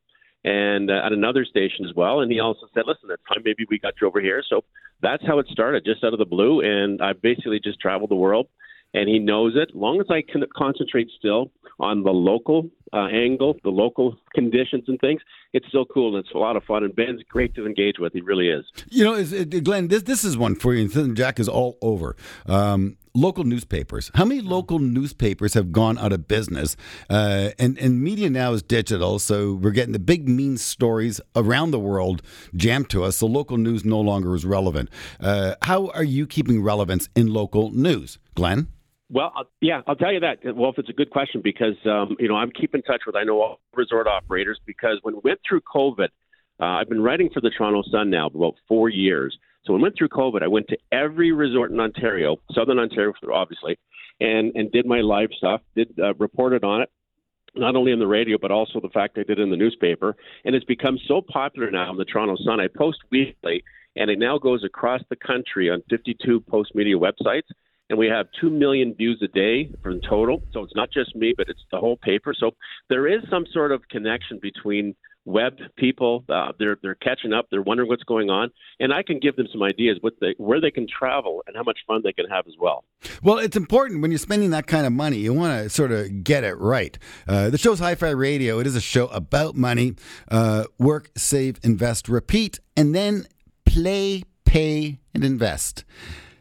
And 0.44 0.90
uh, 0.90 1.02
at 1.04 1.12
another 1.12 1.46
station 1.46 1.86
as 1.86 1.94
well, 1.96 2.22
and 2.22 2.32
he 2.32 2.40
also 2.40 2.68
said, 2.74 2.84
"Listen, 2.88 3.10
it's 3.12 3.22
time 3.28 3.44
maybe 3.44 3.66
we 3.70 3.80
got 3.80 3.94
you 4.02 4.08
over 4.08 4.20
here." 4.20 4.44
So 4.48 4.64
that's 5.02 5.26
how 5.26 5.40
it 5.40 5.48
started, 5.50 5.86
just 5.86 6.04
out 6.04 6.14
of 6.14 6.20
the 6.20 6.26
blue. 6.26 6.62
And 6.62 7.02
I 7.02 7.14
basically 7.14 7.60
just 7.60 7.80
traveled 7.80 8.10
the 8.10 8.16
world, 8.16 8.48
and 8.94 9.10
he 9.10 9.20
knows 9.20 9.54
it. 9.56 9.70
As 9.70 9.76
long 9.76 10.00
as 10.00 10.08
I 10.10 10.22
can 10.22 10.44
concentrate 10.56 11.10
still 11.18 11.52
on 11.80 12.04
the 12.04 12.12
local 12.12 12.70
uh, 12.94 13.08
angle, 13.08 13.58
the 13.64 13.70
local 13.70 14.18
conditions 14.34 14.86
and 14.88 15.00
things, 15.00 15.22
it's 15.54 15.68
still 15.68 15.86
cool 15.86 16.16
and 16.16 16.26
it's 16.26 16.34
a 16.34 16.38
lot 16.38 16.56
of 16.56 16.64
fun. 16.64 16.84
And 16.84 16.96
Ben's 16.96 17.22
great 17.30 17.54
to 17.56 17.66
engage 17.66 18.00
with. 18.00 18.14
He 18.14 18.22
really 18.22 18.50
is. 18.50 18.66
You 18.90 19.04
know, 19.04 19.46
Glenn, 19.62 19.88
this 19.88 20.04
this 20.04 20.24
is 20.24 20.38
one 20.38 20.56
for 20.56 20.74
you. 20.74 21.14
Jack 21.14 21.40
is 21.40 21.50
all 21.50 21.78
over. 21.82 22.16
Um, 22.46 22.98
local 23.18 23.44
newspapers. 23.44 24.12
How 24.14 24.26
many 24.26 24.42
local 24.42 24.80
newspapers 24.80 25.54
have 25.56 25.72
gone 25.72 25.98
out 25.98 26.14
of 26.14 26.28
business? 26.28 26.78
Uh, 27.10 27.50
and 27.58 27.78
and 27.80 28.02
media 28.02 28.30
now 28.30 28.54
is 28.54 28.62
digital, 28.62 29.20
so 29.20 29.56
we're 29.56 29.72
getting 29.72 29.94
the 29.94 30.00
big 30.00 30.30
mean 30.30 30.58
stories 30.58 31.20
around 31.36 31.72
the 31.72 31.80
world 31.80 32.22
jammed 32.56 32.90
to 32.92 33.04
us. 33.04 33.18
So 33.18 33.28
local 33.28 33.58
news 33.58 33.84
no 33.84 34.00
longer 34.00 34.36
is 34.36 34.46
relevant. 34.46 34.90
Uh, 35.20 35.56
how 35.64 35.88
are 35.88 36.04
you 36.04 36.28
keeping 36.28 36.62
relevance 36.62 37.10
in 37.16 37.28
local 37.34 37.72
news, 37.72 38.20
Glenn? 38.36 38.68
Well, 39.10 39.32
yeah, 39.62 39.82
I'll 39.88 39.96
tell 39.96 40.12
you 40.12 40.20
that. 40.20 40.40
Well, 40.56 40.70
if 40.72 40.78
it's 40.78 40.90
a 40.90 40.94
good 40.94 41.12
question, 41.12 41.42
because 41.42 41.76
um, 41.86 42.16
you 42.20 42.28
know 42.28 42.36
I'm 42.36 42.52
keeping 42.52 42.80
in 42.80 42.84
touch 42.84 43.02
with 43.08 43.16
I 43.16 43.24
know 43.24 43.42
all 43.42 43.60
resort 43.74 44.08
operators 44.08 44.60
because 44.66 45.00
when 45.02 45.16
we 45.16 45.22
went 45.24 45.40
through 45.48 45.62
COVID, 45.62 46.10
uh, 46.60 46.66
I've 46.66 46.90
been 46.90 47.02
writing 47.02 47.30
for 47.34 47.42
the 47.42 47.50
Toronto 47.50 47.84
Sun 47.90 48.10
now 48.10 48.30
for 48.30 48.38
about 48.38 48.56
four 48.68 48.90
years. 48.90 49.38
So 49.68 49.74
when 49.74 49.82
we 49.82 49.88
went 49.88 49.98
through 49.98 50.10
COVID, 50.10 50.42
I 50.42 50.48
went 50.48 50.70
to 50.70 50.78
every 50.94 51.34
resort 51.34 51.72
in 51.72 51.80
Ontario, 51.80 52.38
Southern 52.54 52.80
Ontario, 52.80 53.14
obviously, 53.34 53.78
and 54.22 54.56
and 54.56 54.72
did 54.72 54.86
my 54.86 55.02
live 55.02 55.30
stuff, 55.38 55.62
did 55.76 55.94
uh, 56.00 56.14
reported 56.16 56.64
on 56.64 56.82
it. 56.82 56.90
Not 57.54 57.76
only 57.76 57.92
in 57.92 58.00
the 58.00 58.08
radio, 58.08 58.38
but 58.42 58.52
also 58.52 58.80
the 58.80 58.90
fact 58.90 59.18
I 59.18 59.24
did 59.24 59.40
in 59.40 59.50
the 59.50 59.58
newspaper, 59.58 60.16
and 60.46 60.56
it's 60.56 60.66
become 60.66 60.98
so 61.08 61.22
popular 61.22 61.70
now 61.70 61.92
in 61.92 61.98
the 61.98 62.06
Toronto 62.06 62.38
Sun. 62.46 62.62
I 62.62 62.68
post 62.68 63.00
weekly, 63.12 63.64
and 63.96 64.10
it 64.10 64.20
now 64.20 64.38
goes 64.38 64.64
across 64.64 65.02
the 65.10 65.16
country 65.16 65.70
on 65.70 65.84
52 65.90 66.40
post 66.42 66.74
media 66.74 66.96
websites 66.96 67.50
and 67.90 67.98
we 67.98 68.08
have 68.08 68.28
2 68.42 68.50
million 68.50 68.94
views 68.94 69.22
a 69.24 69.28
day 69.30 69.72
from 69.82 70.02
total. 70.02 70.44
So 70.52 70.64
it's 70.64 70.76
not 70.76 70.92
just 70.92 71.16
me, 71.16 71.34
but 71.36 71.48
it's 71.48 71.64
the 71.72 71.80
whole 71.80 71.98
paper. 71.98 72.34
So 72.38 72.52
there 72.90 73.08
is 73.08 73.22
some 73.30 73.46
sort 73.54 73.72
of 73.72 73.88
connection 73.90 74.40
between 74.42 74.96
web 75.28 75.58
people. 75.76 76.24
Uh, 76.30 76.54
they're 76.58 76.78
they're 76.82 76.96
catching 76.96 77.34
up. 77.34 77.48
They're 77.52 77.62
wondering 77.62 77.90
what's 77.90 78.04
going 78.04 78.30
on, 78.30 78.50
and 78.80 78.94
I 78.94 79.04
can 79.04 79.20
give 79.20 79.36
them 79.36 79.48
some 79.52 79.62
ideas 79.62 79.98
what 80.02 80.14
they, 80.20 80.34
where 80.38 80.60
they 80.60 80.72
can 80.72 80.88
travel 80.88 81.44
and 81.46 81.56
how 81.56 81.64
much 81.64 81.80
fun 81.86 82.02
they 82.04 82.14
can 82.14 82.26
have 82.30 82.48
as 82.48 82.54
well. 82.60 82.86
Well, 83.22 83.38
it's 83.38 83.58
important 83.58 84.02
when 84.02 84.10
you're 84.10 84.18
spending 84.18 84.50
that 84.52 84.66
kind 84.66 84.88
of 84.88 84.94
money. 84.94 85.18
You 85.18 85.34
want 85.34 85.64
to 85.64 85.70
sort 85.70 85.92
of 85.92 86.24
get 86.24 86.44
it 86.44 86.58
right. 86.58 86.98
Uh, 87.28 87.50
the 87.50 87.58
show's 87.58 87.80
Hi-Fi 87.80 88.10
Radio. 88.12 88.60
It 88.60 88.66
is 88.66 88.76
a 88.76 88.82
show 88.82 89.08
about 89.08 89.56
money. 89.56 89.96
Uh, 90.32 90.64
work, 90.80 91.12
save, 91.18 91.60
invest, 91.64 92.08
repeat, 92.08 92.60
and 92.76 92.96
then 92.96 93.28
play, 93.66 94.24
pay, 94.46 95.00
and 95.14 95.24
invest. 95.24 95.84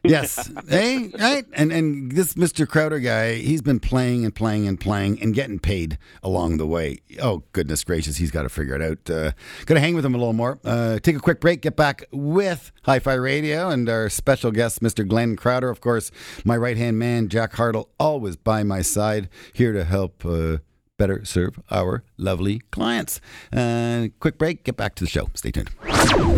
Yes. 0.09 0.51
hey, 0.69 1.11
right? 1.19 1.45
And 1.53 1.73
and 1.73 2.13
this 2.13 2.35
Mr. 2.35 2.67
Crouter 2.67 2.99
guy, 2.99 3.35
he's 3.35 3.63
been 3.63 3.81
playing 3.81 4.25
and 4.25 4.35
playing 4.35 4.67
and 4.67 4.81
playing 4.81 5.21
and 5.23 5.35
getting 5.35 5.59
paid 5.59 5.99
along 6.23 6.57
the 6.59 6.67
way. 6.67 6.99
Oh, 7.21 7.43
goodness 7.53 7.85
gracious, 7.85 8.17
he's 8.17 8.31
got 8.31 8.43
to 8.43 8.49
figure 8.49 8.75
it 8.75 8.83
out. 8.83 9.11
Uh, 9.11 9.33
to 9.67 9.81
hang 9.81 9.95
with 9.95 10.05
him 10.05 10.15
a 10.15 10.19
little 10.19 10.33
more. 10.33 10.59
Uh, 10.65 10.99
take 10.99 11.17
a 11.17 11.21
quick 11.21 11.41
break, 11.41 11.63
get 11.63 11.77
back 11.77 12.05
with 12.13 12.73
Hi 12.85 12.99
Fi 12.99 13.15
Radio 13.15 13.69
and 13.69 13.89
our 13.89 14.09
special 14.09 14.51
guest, 14.51 14.81
Mr. 14.81 15.07
Glenn 15.07 15.37
Crouter. 15.37 15.71
Of 15.71 15.81
course, 15.81 16.11
my 16.45 16.57
right 16.57 16.77
hand 16.77 16.99
man, 16.99 17.29
Jack 17.29 17.53
Hartle, 17.53 17.89
always 17.99 18.37
by 18.37 18.63
my 18.63 18.83
side, 18.83 19.29
here 19.53 19.73
to 19.73 19.85
help. 19.85 20.25
Uh, 20.25 20.59
better 20.99 21.25
serve 21.25 21.61
our 21.71 22.05
lovely 22.17 22.61
clients. 22.71 23.21
Uh, 23.53 24.09
quick 24.19 24.39
break, 24.39 24.65
get 24.65 24.77
back 24.77 24.95
to 24.95 25.05
the 25.05 25.11
show. 25.11 25.29
Stay 25.35 25.51
tuned. 25.51 25.71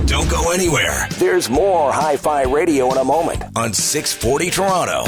Don't 0.07 0.31
go 0.31 0.51
anywhere. 0.53 1.07
There's 1.19 1.51
more 1.51 1.93
Hi 1.93 2.17
Fi 2.17 2.43
Radio 2.43 2.91
in 2.91 2.99
a 2.99 3.05
moment 3.05 3.43
on 3.57 3.73
640 3.73 4.51
Toronto. 4.51 5.05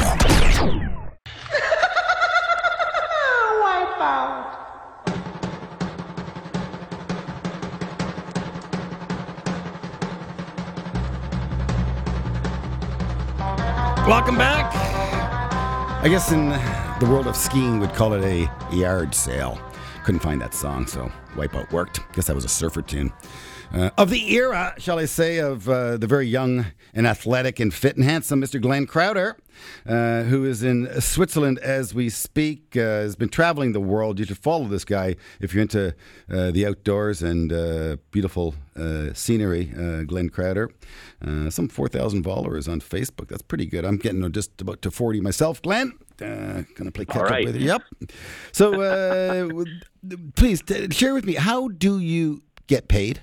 Welcome 14.07 14.37
back. 14.37 14.73
I 16.03 16.09
guess 16.09 16.31
in 16.31 16.49
the 16.49 17.07
world 17.09 17.27
of 17.27 17.35
skiing, 17.37 17.79
we'd 17.79 17.93
call 17.93 18.13
it 18.13 18.23
a 18.23 18.75
yard 18.75 19.15
sale. 19.15 19.59
Couldn't 20.03 20.21
find 20.21 20.41
that 20.41 20.53
song, 20.53 20.85
so 20.87 21.11
Wipeout 21.35 21.71
worked. 21.71 22.01
Guess 22.13 22.27
that 22.27 22.35
was 22.35 22.43
a 22.43 22.49
surfer 22.49 22.81
tune. 22.81 23.13
Uh, 23.73 23.89
of 23.97 24.09
the 24.09 24.33
era, 24.33 24.75
shall 24.77 24.99
I 24.99 25.05
say, 25.05 25.37
of 25.37 25.69
uh, 25.69 25.95
the 25.95 26.07
very 26.07 26.27
young 26.27 26.65
and 26.93 27.07
athletic 27.07 27.59
and 27.59 27.73
fit 27.73 27.95
and 27.95 28.03
handsome 28.03 28.41
Mr. 28.41 28.61
Glenn 28.61 28.85
Crouter, 28.85 29.37
uh, 29.85 30.23
who 30.23 30.43
is 30.43 30.61
in 30.61 30.99
Switzerland 30.99 31.57
as 31.59 31.93
we 31.93 32.09
speak, 32.09 32.75
uh, 32.75 32.79
has 32.79 33.15
been 33.15 33.29
traveling 33.29 33.71
the 33.71 33.79
world. 33.79 34.19
You 34.19 34.25
should 34.25 34.37
follow 34.37 34.65
this 34.65 34.83
guy 34.83 35.15
if 35.39 35.53
you're 35.53 35.61
into 35.61 35.95
uh, 36.29 36.51
the 36.51 36.65
outdoors 36.65 37.23
and 37.23 37.53
uh, 37.53 37.95
beautiful 38.11 38.55
scenery. 39.13 39.65
Glenn 40.05 40.29
Crouter, 40.29 40.69
some 41.49 41.69
4,000 41.69 42.23
followers 42.23 42.67
on 42.67 42.81
Facebook. 42.81 43.29
That's 43.29 43.41
pretty 43.41 43.65
good. 43.65 43.85
I'm 43.85 43.97
getting 43.97 44.29
just 44.31 44.59
about 44.59 44.81
to 44.81 44.91
40 44.91 45.21
myself. 45.21 45.61
Glenn, 45.61 45.93
uh, 46.21 46.63
gonna 46.75 46.91
play 46.91 47.05
catch 47.05 47.29
right. 47.29 47.47
up 47.47 47.53
with 47.53 47.61
you. 47.61 47.67
Yep. 47.67 47.81
So, 48.51 48.81
uh, 48.81 49.63
please 50.35 50.61
t- 50.61 50.89
share 50.91 51.13
with 51.13 51.25
me 51.25 51.35
how 51.35 51.69
do 51.69 51.99
you 51.99 52.41
get 52.67 52.87
paid? 52.87 53.21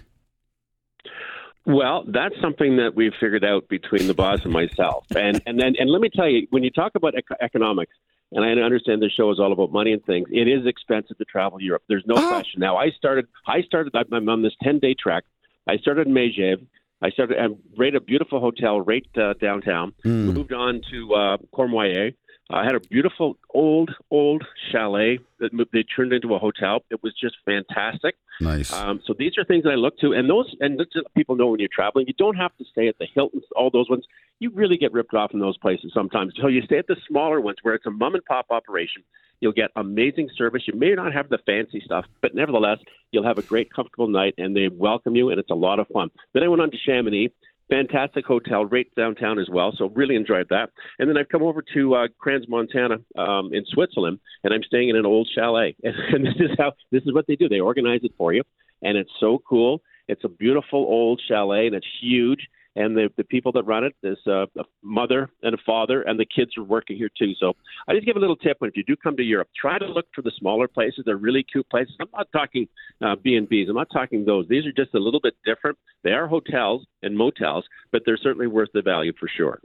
Well, 1.69 2.05
that's 2.09 2.35
something 2.41 2.79
that 2.79 2.95
we've 2.97 3.13
figured 3.21 3.45
out 3.45 3.69
between 3.69 4.07
the 4.07 4.15
boss 4.15 4.41
and 4.45 4.53
myself. 4.53 5.05
And 5.15 5.41
and 5.47 5.61
then 5.61 5.75
and 5.79 5.91
let 5.91 6.01
me 6.01 6.09
tell 6.09 6.27
you, 6.29 6.47
when 6.49 6.65
you 6.65 6.71
talk 6.71 6.93
about 6.95 7.15
ec- 7.15 7.39
economics, 7.41 7.93
and 8.33 8.43
I 8.45 8.49
understand 8.65 9.03
this 9.03 9.13
show 9.13 9.31
is 9.31 9.39
all 9.39 9.53
about 9.53 9.71
money 9.71 9.93
and 9.93 10.03
things, 10.07 10.29
it 10.33 10.49
is 10.49 10.67
expensive 10.67 11.19
to 11.19 11.27
travel 11.27 11.61
Europe. 11.61 11.83
There's 11.87 12.07
no 12.07 12.15
Oh. 12.17 12.29
question. 12.29 12.61
Now, 12.61 12.79
I 12.79 12.91
started. 12.91 13.27
I 13.47 13.61
started. 13.63 13.95
I'm 13.95 14.29
on 14.31 14.41
this 14.43 14.55
10 14.63 14.79
day 14.79 14.95
trek. 14.99 15.25
I 15.69 15.77
started 15.77 16.07
in 16.07 16.15
Megève. 16.15 16.67
I 17.03 17.11
started 17.11 17.37
at 17.39 17.51
right 17.77 17.95
a 17.95 18.01
beautiful 18.01 18.41
hotel 18.41 18.81
right 18.81 19.07
uh, 19.19 19.35
downtown. 19.35 19.93
Hmm. 20.03 20.31
Moved 20.31 20.55
on 20.55 20.81
to 20.91 21.15
uh, 21.15 21.37
Cornwall. 21.53 22.11
I 22.51 22.65
had 22.65 22.75
a 22.75 22.81
beautiful 22.81 23.37
old 23.53 23.91
old 24.11 24.43
chalet 24.71 25.19
that 25.39 25.53
moved, 25.53 25.71
they 25.73 25.83
turned 25.83 26.15
into 26.15 26.35
a 26.35 26.39
hotel. 26.39 26.81
It 26.91 27.03
was 27.03 27.15
just 27.21 27.37
fantastic. 27.45 28.17
Nice. 28.41 28.73
Um, 28.73 29.01
so 29.07 29.15
these 29.19 29.37
are 29.37 29.45
things 29.45 29.65
that 29.65 29.71
I 29.71 29.75
look 29.75 29.99
to, 29.99 30.13
and 30.13 30.31
those 30.31 30.55
and 30.61 30.81
people 31.15 31.37
know 31.37 31.49
when 31.49 31.61
you're 31.61 31.69
traveling, 31.73 32.07
you 32.07 32.15
don't 32.17 32.37
have 32.37 32.57
to 32.57 32.65
stay 32.73 32.89
at 32.89 32.97
the 32.99 33.07
Hiltons, 33.15 33.45
all 33.55 33.71
those 33.71 33.91
ones. 33.91 34.05
You 34.39 34.51
really 34.51 34.79
get 34.79 34.93
ripped 34.93 35.15
off 35.15 35.33
in 35.35 35.41
those 35.41 35.59
places 35.59 35.91
sometimes. 35.93 36.33
So 36.41 36.47
you 36.47 36.63
stay 36.63 36.79
at 36.79 36.87
the 36.87 36.97
smaller 37.09 37.41
ones 37.41 37.59
where 37.63 37.75
it's 37.75 37.87
a 37.87 37.91
mom 37.91 38.15
and 38.15 38.25
pop 38.25 38.47
operation. 38.51 39.03
You'll 39.41 39.53
get 39.53 39.71
amazing 39.77 40.31
service. 40.37 40.63
You 40.67 40.75
may 40.75 40.95
not 40.95 41.13
have 41.13 41.29
the 41.29 41.39
fancy 41.45 41.81
stuff, 41.85 42.07
but 42.23 42.35
nevertheless, 42.35 42.79
you'll 43.13 43.27
have 43.27 43.39
a 43.39 43.43
great, 43.43 43.73
comfortable 43.73 44.09
night, 44.09 44.35
and 44.39 44.57
they 44.57 44.69
welcome 44.69 45.15
you, 45.15 45.31
and 45.31 45.39
it's 45.39 45.51
a 45.51 45.55
lot 45.55 45.79
of 45.79 45.87
fun. 45.89 46.11
Then 46.35 46.43
I 46.43 46.49
went 46.49 46.63
on 46.63 46.71
to 46.71 46.79
Chamonix. 46.79 47.31
Fantastic 47.71 48.25
hotel, 48.25 48.65
right 48.65 48.87
downtown 48.97 49.39
as 49.39 49.49
well. 49.51 49.73
So 49.77 49.91
really 49.95 50.17
enjoyed 50.17 50.49
that. 50.49 50.71
And 50.99 51.09
then 51.09 51.19
I've 51.19 51.29
come 51.29 51.43
over 51.43 51.63
to 51.75 51.95
uh, 51.95 52.09
Crans, 52.25 52.49
Montana, 52.49 52.97
um, 53.17 53.51
in 53.53 53.65
Switzerland, 53.67 54.21
and 54.43 54.55
I'm 54.55 54.63
staying 54.63 54.89
in 54.89 54.97
an 54.97 55.05
old 55.05 55.29
chalet. 55.35 55.77
And, 55.83 55.95
and 56.15 56.27
this 56.27 56.37
is 56.39 56.51
how 56.59 56.73
this 56.91 57.03
is 57.03 57.13
what 57.13 57.27
they 57.27 57.37
do. 57.37 57.49
They 57.49 57.61
organize 57.61 58.01
it 58.03 58.13
for 58.17 58.33
you, 58.33 58.43
and 58.83 58.97
it's 58.97 59.11
so 59.21 59.43
cool. 59.47 59.83
It's 60.09 60.25
a 60.25 60.29
beautiful 60.29 60.81
old 60.81 61.21
chalet, 61.29 61.67
and 61.67 61.75
it's 61.75 61.87
huge. 62.01 62.49
And 62.79 62.97
the 62.97 63.09
the 63.17 63.25
people 63.25 63.51
that 63.53 63.65
run 63.65 63.83
it 63.83 63.95
is 64.05 64.19
a, 64.29 64.47
a 64.57 64.65
mother 64.83 65.29
and 65.43 65.53
a 65.53 65.59
father, 65.67 66.03
and 66.03 66.19
the 66.19 66.25
kids 66.25 66.57
are 66.57 66.63
working 66.63 66.97
here 66.97 67.11
too. 67.19 67.33
So 67.41 67.55
I 67.89 67.95
just 67.95 68.07
give 68.07 68.17
a 68.17 68.21
little 68.21 68.37
tip: 68.37 68.57
when 68.61 68.71
if 68.71 68.77
you 68.77 68.85
do 68.85 68.95
come 68.95 69.17
to 69.17 69.23
Europe, 69.25 69.49
try 69.61 69.81
to 69.81 69.87
look 69.87 70.07
for 70.15 70.23
the 70.23 70.31
smaller 70.39 70.69
places. 70.69 71.03
They're 71.05 71.17
really 71.17 71.43
cute 71.43 71.69
places. 71.71 71.97
I'm 72.01 72.07
not 72.15 72.29
talking 72.31 72.69
uh, 73.03 73.17
B 73.17 73.35
and 73.35 73.49
B's. 73.49 73.69
I'm 73.69 73.75
not 73.75 73.91
talking 73.93 74.25
those. 74.25 74.47
These 74.49 74.65
are 74.65 74.73
just 74.73 74.95
a 74.95 75.01
little 75.01 75.19
bit 75.21 75.35
different. 75.45 75.77
They 76.05 76.13
are 76.13 76.29
hotels 76.29 76.87
and 77.03 77.19
motels, 77.19 77.65
but 77.91 78.03
they're 78.07 78.17
certainly 78.17 78.47
worth 78.47 78.69
the 78.73 78.83
value 78.83 79.13
for 79.19 79.29
sure. 79.29 79.61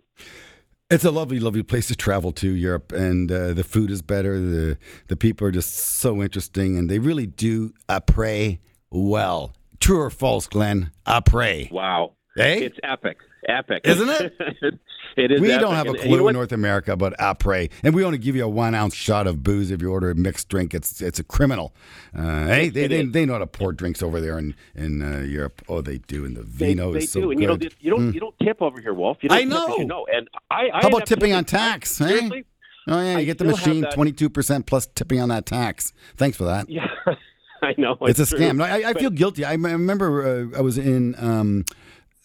It's 0.90 1.06
a 1.06 1.12
lovely, 1.12 1.40
lovely 1.40 1.64
place 1.64 1.88
to 1.90 1.96
travel 1.96 2.32
to 2.34 2.50
Europe, 2.50 2.92
and 2.92 3.32
uh, 3.32 3.54
the 3.54 3.64
food 3.64 3.92
is 3.92 4.02
better. 4.02 4.40
the 4.40 4.78
The 5.08 5.16
people 5.16 5.48
are 5.48 5.52
just 5.52 5.76
so 5.76 6.24
interesting, 6.24 6.80
and 6.80 6.90
they 6.90 6.98
really 6.98 7.28
do 7.28 7.74
pray 8.08 8.60
well. 8.90 9.54
True 9.80 10.02
or 10.02 10.10
false, 10.10 10.48
Glenn? 10.48 10.92
pray 11.26 11.70
Wow. 11.72 12.14
Hey, 12.36 12.64
It's 12.66 12.78
epic. 12.84 13.18
Epic. 13.48 13.82
Isn't 13.86 14.10
it? 14.10 14.34
it 15.18 15.32
is 15.32 15.42
we 15.42 15.52
epic. 15.52 15.62
don't 15.62 15.76
have 15.76 15.88
a 15.88 15.94
clue 15.94 16.10
you 16.12 16.18
know 16.18 16.28
in? 16.30 16.34
North 16.34 16.52
America 16.52 16.94
about 16.94 17.14
apres, 17.20 17.70
and 17.84 17.94
we 17.94 18.04
only 18.04 18.18
give 18.18 18.36
you 18.36 18.46
a 18.46 18.48
one 18.50 18.74
ounce 18.74 18.96
shot 18.96 19.28
of 19.28 19.44
booze 19.44 19.70
if 19.70 19.82
you 19.82 19.92
order 19.92 20.10
a 20.10 20.16
mixed 20.16 20.48
drink. 20.50 20.74
It's 20.74 21.02
it's 21.02 21.20
a 21.20 21.24
criminal. 21.24 21.76
Uh, 22.18 22.48
hey, 22.48 22.70
they, 22.70 22.88
they, 22.88 23.06
they 23.06 23.26
know 23.26 23.34
how 23.34 23.40
to 23.40 23.48
pour 23.48 23.72
drinks 23.74 24.02
over 24.02 24.20
there 24.22 24.40
in 24.40 24.56
in 24.76 25.02
uh, 25.02 25.20
Europe. 25.20 25.62
Oh, 25.68 25.82
they 25.82 25.98
do, 26.00 26.26
and 26.26 26.36
the 26.38 26.44
They, 26.44 26.68
vino 26.74 26.94
they 26.94 27.00
is 27.00 27.12
so 27.12 27.20
do, 27.20 27.28
good. 27.28 27.32
and 27.34 27.42
you 27.42 27.48
know 27.48 27.58
you 27.80 27.90
don't 27.92 28.14
you 28.14 28.20
don't 28.22 28.36
tip 28.42 28.62
over 28.62 28.80
here, 28.82 28.94
Wolf. 28.94 29.18
You 29.22 29.30
don't 29.30 29.38
I 29.38 29.44
know. 29.44 29.76
You 29.78 29.86
know, 29.86 30.08
and 30.12 30.28
I. 30.50 30.70
I 30.74 30.82
How 30.82 30.88
about 30.88 31.06
tipping 31.06 31.34
on 31.34 31.44
tax? 31.46 32.00
eh? 32.02 32.08
Seriously? 32.08 32.46
Oh 32.88 33.00
yeah, 33.02 33.12
you 33.14 33.18
I 33.20 33.24
get 33.26 33.38
the 33.38 33.46
machine 33.46 33.86
twenty 33.94 34.12
two 34.14 34.30
percent 34.30 34.66
plus 34.66 34.88
tipping 34.96 35.20
on 35.22 35.30
that 35.30 35.46
tax. 35.46 35.92
Thanks 36.18 36.38
for 36.38 36.46
that. 36.46 36.70
Yeah, 36.70 36.88
I 37.62 37.76
know. 37.78 37.98
It's 38.02 38.20
a 38.20 38.26
true. 38.26 38.40
scam. 38.40 38.56
No, 38.58 38.64
I, 38.64 38.90
I 38.90 38.94
feel 38.94 39.10
guilty. 39.10 39.46
I, 39.46 39.54
remember 39.54 40.50
uh, 40.54 40.58
I 40.58 40.62
was 40.62 40.78
in 40.78 41.14
um, 41.18 41.66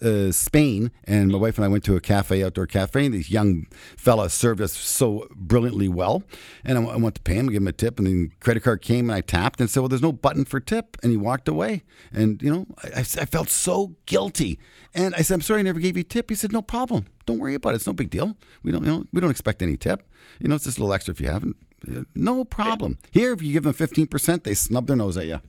uh, 0.03 0.31
Spain, 0.33 0.91
and 1.05 1.31
my 1.31 1.39
wife 1.39 1.59
and 1.59 1.65
I 1.65 1.69
went 1.69 1.85
to 1.85 1.97
a 1.97 2.01
cafe, 2.01 2.43
outdoor 2.45 2.67
cafe, 2.67 3.07
and 3.07 3.15
these 3.15 3.31
young 3.31 3.67
fellas 3.97 4.33
served 4.35 4.61
us 4.61 4.73
so 4.73 5.27
brilliantly 5.35 5.89
well. 5.89 6.23
And 6.65 6.79
I 6.79 6.97
went 6.97 7.17
to 7.17 7.21
pay 7.23 7.35
him, 7.35 7.47
give 7.49 7.63
him 7.63 7.69
a 7.69 7.73
tip, 7.73 7.99
and 7.99 8.07
the 8.07 8.31
credit 8.41 8.61
card 8.63 8.83
came, 8.83 9.11
and 9.11 9.17
I 9.17 9.21
tapped 9.21 9.61
and 9.61 9.69
said, 9.69 9.81
"Well, 9.81 9.89
there's 9.89 10.03
no 10.03 10.13
button 10.13 10.45
for 10.45 10.61
tip," 10.61 10.97
and 11.03 11.11
he 11.11 11.17
walked 11.17 11.49
away. 11.49 11.83
And 12.13 12.41
you 12.43 12.51
know, 12.51 12.67
I 12.95 13.03
felt 13.03 13.51
so 13.51 13.97
guilty. 14.07 14.59
And 14.95 15.15
I 15.15 15.23
said, 15.23 15.35
"I'm 15.35 15.41
sorry, 15.41 15.61
I 15.61 15.63
never 15.63 15.81
gave 15.81 15.97
you 15.97 16.03
a 16.03 16.05
tip." 16.05 16.31
He 16.31 16.37
said, 16.37 16.53
"No 16.53 16.63
problem. 16.63 17.07
Don't 17.27 17.39
worry 17.39 17.55
about 17.55 17.73
it. 17.73 17.77
It's 17.77 17.87
no 17.87 17.93
big 17.93 18.11
deal. 18.11 18.37
We 18.63 18.73
don't, 18.73 18.85
you 18.85 18.91
know, 18.91 19.05
we 19.13 19.21
don't 19.21 19.31
expect 19.31 19.63
any 19.63 19.77
tip. 19.77 20.03
You 20.41 20.49
know, 20.49 20.55
it's 20.55 20.65
just 20.65 20.79
a 20.79 20.81
little 20.81 20.95
extra 20.95 21.13
if 21.13 21.21
you 21.21 21.29
haven't. 21.29 21.57
Uh, 21.87 22.03
No 22.15 22.45
problem. 22.45 22.99
Here, 23.11 23.33
if 23.33 23.43
you 23.43 23.53
give 23.53 23.65
them 23.65 23.75
15%, 23.75 24.45
they 24.45 24.55
snub 24.55 24.87
their 24.87 24.97
nose 24.97 25.17
at 25.17 25.27
you." 25.27 25.41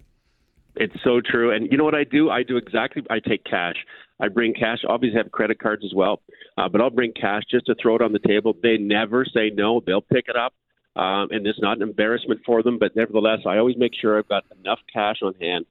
It's 0.80 0.96
so 1.04 1.20
true. 1.20 1.54
And 1.54 1.70
you 1.70 1.78
know 1.78 1.84
what 1.84 1.94
I 1.94 2.06
do? 2.06 2.30
I 2.30 2.42
do 2.42 2.56
exactly. 2.56 3.04
I 3.10 3.20
take 3.20 3.44
cash. 3.44 3.76
I 4.22 4.30
bring 4.30 4.54
cash. 4.54 4.80
Obviously, 4.88 5.18
have 5.18 5.30
credit 5.30 5.60
cards 5.60 5.84
as 5.86 5.94
well, 5.94 6.22
uh, 6.58 6.70
but 6.70 6.80
I'll 6.80 6.90
bring 6.90 7.12
cash 7.12 7.44
just 7.52 7.66
to 7.66 7.76
throw 7.82 7.98
it 7.98 8.02
on 8.02 8.14
the 8.14 8.20
table. 8.20 8.54
They 8.64 8.78
never 8.78 9.26
say 9.26 9.52
no. 9.54 9.82
They'll 9.86 10.02
pick 10.02 10.26
it 10.30 10.38
up, 10.38 10.54
um, 10.96 11.28
and 11.32 11.46
it's 11.46 11.62
not 11.62 11.78
an 11.78 11.84
embarrassment 11.84 12.42
for 12.46 12.64
them. 12.64 12.80
But 12.80 12.96
nevertheless, 12.96 13.40
I 13.46 13.58
always 13.58 13.76
make 13.78 13.92
sure 13.94 14.18
I've 14.18 14.30
got 14.30 14.46
enough 14.58 14.80
cash 14.92 15.18
on 15.22 15.34
hand. 15.36 15.66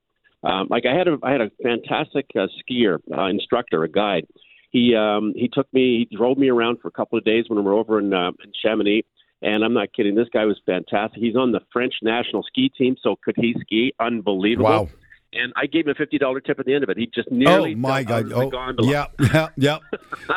Um, 0.45 0.69
like 0.71 0.85
I 0.87 0.95
had 0.95 1.09
a 1.09 1.19
I 1.23 1.33
had 1.33 1.41
a 1.41 1.51
fantastic 1.63 2.27
uh, 2.37 2.47
skier 2.61 2.99
uh, 3.17 3.27
instructor, 3.27 3.85
a 3.85 3.89
guide. 3.89 4.27
He 4.71 4.95
um, 4.95 5.33
he 5.35 5.49
took 5.49 5.73
me, 5.73 6.07
he 6.11 6.17
drove 6.17 6.37
me 6.37 6.51
around 6.51 6.81
for 6.81 6.89
a 6.89 6.93
couple 6.93 7.19
of 7.19 7.25
days 7.25 7.47
when 7.49 7.59
we 7.59 7.65
were 7.65 7.73
over 7.73 7.99
in, 7.99 8.13
uh, 8.13 8.29
in 8.45 8.53
Chamonix. 8.63 9.07
And 9.41 9.65
I'm 9.65 9.73
not 9.73 9.93
kidding. 9.93 10.17
This 10.17 10.29
guy 10.33 10.45
was 10.45 10.61
fantastic. 10.67 11.23
He's 11.23 11.37
on 11.37 11.53
the 11.53 11.61
French 11.73 11.95
national 12.03 12.43
ski 12.43 12.71
team, 12.77 12.97
so 13.01 13.17
could 13.25 13.37
he 13.37 13.55
ski? 13.61 13.93
Unbelievable. 14.01 14.69
Wow. 14.69 14.89
And 15.33 15.53
I 15.57 15.67
gave 15.67 15.87
him 15.87 15.91
a 15.91 15.95
fifty 15.95 16.17
dollar 16.17 16.41
tip 16.41 16.59
at 16.59 16.65
the 16.65 16.75
end 16.75 16.85
of 16.85 16.91
it. 16.91 16.97
He 16.97 17.07
just 17.07 17.29
Oh 17.31 17.35
nearly 17.35 17.75
my 17.75 18.03
fell 18.05 18.15
out 18.17 18.51
God! 18.51 18.77
Oh, 18.79 18.85
yeah, 18.85 19.07
yeah, 19.21 19.49
yeah, 19.57 19.79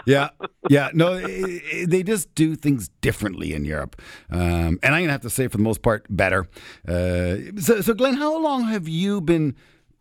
yeah, 0.05 0.29
yeah. 0.69 0.89
No, 0.93 1.13
i 1.13 1.61
i 1.73 1.85
they 1.87 2.03
just 2.03 2.33
do 2.35 2.55
things 2.55 2.89
differently 2.99 3.53
in 3.53 3.63
Europe, 3.63 4.01
um, 4.29 4.79
and 4.83 4.93
I'm 4.93 5.03
gonna 5.03 5.13
have 5.13 5.21
to 5.21 5.29
say, 5.29 5.47
for 5.47 5.57
the 5.57 5.63
most 5.63 5.81
part, 5.81 6.05
better. 6.09 6.45
Uh, 6.85 7.37
so, 7.57 7.79
so, 7.79 7.93
Glenn, 7.93 8.15
how 8.15 8.37
long 8.37 8.65
have 8.65 8.89
you 8.89 9.21
been 9.21 9.55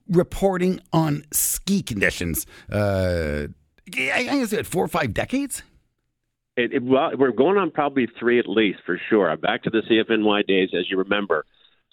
reporting 0.09 0.81
on 0.93 1.25
ski 1.33 1.83
conditions? 1.83 2.47
Uh, 2.71 3.47
I 3.97 4.27
I'm 4.29 4.45
gonna 4.45 4.65
four 4.65 4.85
or 4.85 4.89
five 4.89 5.15
decades. 5.15 5.63
It, 6.57 6.75
it, 6.75 6.83
well, 6.83 7.13
we're 7.17 7.33
going 7.33 7.57
on 7.57 7.71
probably 7.71 8.09
three 8.19 8.39
at 8.39 8.49
least 8.49 8.81
for 8.85 9.01
sure. 9.09 9.35
Back 9.37 9.63
to 9.63 9.71
the 9.71 9.83
CFNY 9.83 10.47
days, 10.47 10.71
as 10.79 10.91
you 10.91 10.99
remember. 10.99 11.45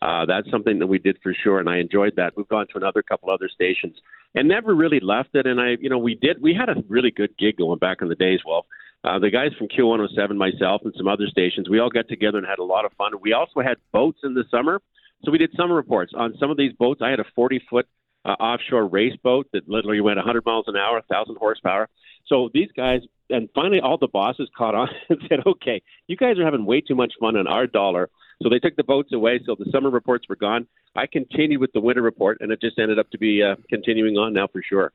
Uh, 0.02 0.26
that's 0.26 0.50
something 0.52 0.80
that 0.80 0.88
we 0.88 1.00
did 1.00 1.18
for 1.24 1.34
sure, 1.34 1.60
and 1.60 1.70
I 1.70 1.78
enjoyed 1.78 2.14
that. 2.18 2.34
We've 2.38 2.48
gone 2.48 2.68
to 2.68 2.78
another 2.78 3.02
couple 3.02 3.32
other 3.32 3.50
stations 3.50 3.95
and 4.36 4.48
never 4.48 4.76
really 4.76 5.00
left 5.00 5.30
it. 5.34 5.48
And 5.48 5.60
I, 5.60 5.78
you 5.80 5.89
know, 5.89 5.98
we 5.98 6.16
did. 6.16 6.41
We 6.41 6.54
had 6.54 6.70
a 6.70 6.76
really 6.88 7.12
good 7.12 7.36
gig 7.38 7.58
going 7.58 7.80
back 7.80 7.98
in 8.02 8.08
the 8.08 8.16
days. 8.16 8.39
Well, 8.45 8.68
uh, 9.04 9.20
the 9.20 9.32
guys 9.32 9.52
from 9.58 9.68
Q107, 9.68 10.36
myself, 10.36 10.82
and 10.84 10.93
some 10.98 11.08
other 11.08 11.28
stations, 11.28 11.70
we 11.70 11.80
all 11.80 11.89
got 11.89 12.08
together 12.08 12.38
and 12.38 12.48
had 12.48 12.60
a 12.60 12.64
lot 12.64 12.86
of 12.86 12.91
fun. 12.93 13.14
We 13.22 13.34
also 13.34 13.62
had 13.62 13.78
boats 13.91 14.20
in 14.24 14.34
the 14.34 14.43
summer, 14.52 14.82
so 15.24 15.32
we 15.32 15.38
did 15.38 15.52
summer 15.56 15.76
reports 15.76 16.14
on 16.16 16.36
some 16.39 16.52
of 16.52 16.58
these 16.58 16.74
boats. 16.74 17.02
I 17.04 17.10
had 17.10 17.20
a 17.20 17.26
40 17.36 17.62
foot 17.70 17.88
uh, 18.26 18.32
offshore 18.32 18.88
race 18.88 19.16
boat 19.24 19.48
that 19.54 19.68
literally 19.68 20.02
went 20.02 20.18
100 20.18 20.45
miles 20.45 20.66
an 20.68 20.76
hour, 20.76 20.95
1,000 21.08 21.36
horsepower. 21.38 21.88
So 22.28 22.50
these 22.54 22.70
guys, 22.76 23.02
and 23.30 23.50
finally, 23.56 23.80
all 23.80 23.98
the 23.98 24.08
bosses 24.08 24.50
caught 24.56 24.76
on 24.76 24.89
and 25.10 25.20
said, 25.30 25.39
"Okay, 25.45 25.82
you 26.08 26.18
guys 26.18 26.38
are 26.38 26.45
having 26.45 26.66
way 26.66 26.82
too 26.82 26.95
much 26.95 27.14
fun 27.20 27.38
on 27.38 27.48
our 27.48 27.68
dollar." 27.68 28.10
So 28.41 28.49
they 28.49 28.59
took 28.59 28.75
the 28.75 28.83
boats 28.83 29.13
away. 29.13 29.39
So 29.45 29.55
the 29.57 29.69
summer 29.71 29.89
reports 29.89 30.27
were 30.29 30.35
gone. 30.35 30.67
I 30.95 31.07
continued 31.07 31.59
with 31.59 31.71
the 31.73 31.81
winter 31.81 32.01
report, 32.01 32.38
and 32.41 32.51
it 32.51 32.61
just 32.61 32.79
ended 32.79 32.99
up 32.99 33.09
to 33.11 33.17
be 33.17 33.43
uh, 33.43 33.55
continuing 33.69 34.17
on 34.17 34.33
now 34.33 34.47
for 34.47 34.61
sure. 34.61 34.93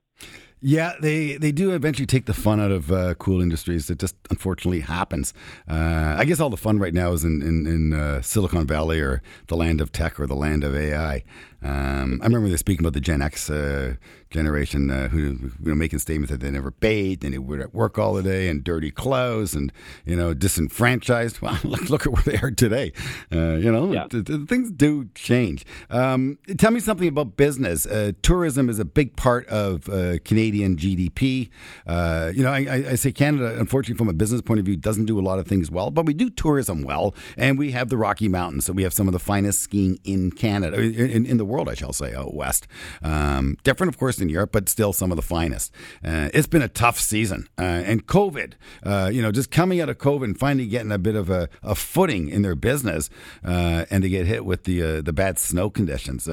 Yeah, 0.65 0.93
they, 1.01 1.37
they 1.39 1.51
do 1.51 1.73
eventually 1.75 2.07
take 2.07 2.27
the 2.27 2.33
fun 2.35 2.61
out 2.61 2.71
of 2.71 2.93
uh, 2.93 3.15
cool 3.15 3.41
industries. 3.41 3.91
It 3.91 3.99
just 3.99 4.15
unfortunately 4.31 4.81
happens. 4.81 5.35
Uh, 5.69 6.15
I 6.19 6.25
guess 6.25 6.39
all 6.39 6.51
the 6.51 6.57
fun 6.57 6.79
right 6.79 6.95
now 6.95 7.13
is 7.13 7.25
in, 7.25 7.43
in, 7.43 7.67
in 7.67 7.93
uh, 7.93 8.23
Silicon 8.23 8.67
Valley 8.67 9.01
or 9.01 9.23
the 9.49 9.57
land 9.57 9.81
of 9.81 9.91
tech 9.91 10.21
or 10.21 10.27
the 10.29 10.37
land 10.37 10.63
of 10.63 10.77
AI. 10.77 11.25
Um, 11.65 12.19
I 12.21 12.27
remember 12.27 12.49
they 12.49 12.57
speaking 12.57 12.85
about 12.85 12.93
the 12.95 13.01
Gen 13.01 13.23
X 13.23 13.49
uh, 13.49 13.95
generation 14.31 14.91
uh, 14.91 15.09
who 15.09 15.19
you 15.19 15.51
know, 15.61 15.75
making 15.77 16.01
statements 16.01 16.33
that 16.33 16.41
they 16.41 16.51
never 16.51 16.73
bathed 16.73 17.23
and 17.23 17.33
they 17.33 17.39
were 17.39 17.61
at 17.61 17.73
work 17.73 17.99
all 17.99 18.15
the 18.15 18.23
day 18.25 18.49
and 18.49 18.65
dirty 18.65 18.91
clothes 18.91 19.55
and 19.55 19.73
you 20.05 20.17
know 20.17 20.35
disenfranchised. 20.35 21.39
Well, 21.43 21.59
look, 21.65 21.89
look 21.91 22.07
at 22.07 22.13
where 22.13 22.23
they 22.25 22.37
are 22.39 22.51
today. 22.51 22.93
Uh, 23.33 23.55
you 23.55 23.71
know, 23.71 23.93
Yeah. 23.93 24.07
th- 24.09 24.25
th- 24.25 24.49
things 24.49 24.73
do 24.73 25.09
change. 25.15 25.65
Um, 25.91 26.39
tell 26.59 26.71
me 26.73 26.81
something 26.81 27.07
about 27.09 27.37
business. 27.37 27.87
Uh, 27.87 28.13
tourism 28.23 28.69
is 28.69 28.79
a 28.81 28.85
big 28.85 29.15
part 29.17 29.47
of 29.49 29.89
uh, 29.89 30.19
Canadian 30.53 30.77
GDP. 30.77 31.49
Uh, 31.87 32.31
you 32.35 32.43
know, 32.43 32.51
I, 32.51 32.91
I, 32.91 32.95
say 32.97 33.11
Canada, 33.11 33.57
unfortunately, 33.59 33.97
from 33.97 34.09
a 34.09 34.13
business 34.13 34.43
point 34.43 34.61
of 34.61 34.67
view, 34.67 34.77
doesn't 34.77 35.07
do 35.07 35.19
a 35.19 35.23
lot 35.23 35.39
of 35.39 35.47
things 35.47 35.71
well, 35.71 35.91
but 35.91 36.05
we 36.05 36.13
do 36.13 36.29
tourism 36.29 36.83
well, 36.83 37.15
and 37.39 37.59
we 37.59 37.71
have 37.71 37.89
the 37.89 37.97
Rocky 37.97 38.29
Mountains, 38.29 38.67
so 38.67 38.73
we 38.75 38.83
have 38.83 38.93
some 38.93 39.09
of 39.09 39.13
the 39.13 39.19
finest 39.19 39.61
skiing 39.61 39.99
in 40.05 40.31
Canada, 40.31 40.79
in, 40.79 41.25
in 41.25 41.39
the 41.39 41.45
world, 41.45 41.69
I 41.71 41.75
shall 41.75 41.95
say, 41.95 42.15
out 42.15 42.35
west. 42.35 42.67
Um, 43.03 43.57
different, 43.65 43.89
of 43.89 43.99
course, 43.99 44.21
in 44.21 44.29
Europe, 44.29 44.53
but 44.53 44.69
still 44.69 44.93
some 44.93 45.11
of 45.11 45.17
the 45.17 45.23
finest. 45.23 45.73
Uh, 46.05 46.29
it's 46.35 46.47
been 46.47 46.63
a 46.63 46.69
tough 46.69 47.01
season, 47.01 47.49
uh, 47.59 47.63
and 47.63 48.07
COVID. 48.07 48.53
Uh, 48.83 49.11
you 49.13 49.23
know, 49.23 49.33
just 49.33 49.51
coming 49.51 49.81
out 49.81 49.89
of 49.89 49.97
COVID 49.97 50.25
and 50.25 50.39
finally 50.39 50.67
getting 50.67 50.93
a 50.93 50.99
bit 50.99 51.17
of 51.17 51.31
a, 51.31 51.49
a 51.63 51.75
footing 51.75 52.29
in 52.29 52.43
their 52.43 52.55
business, 52.55 53.09
uh, 53.45 53.87
and 53.91 54.03
to 54.03 54.09
get 54.09 54.27
hit 54.27 54.45
with 54.45 54.65
the 54.65 54.83
uh, 54.83 55.01
the 55.01 55.13
bad 55.13 55.39
snow 55.39 55.71
conditions. 55.71 56.29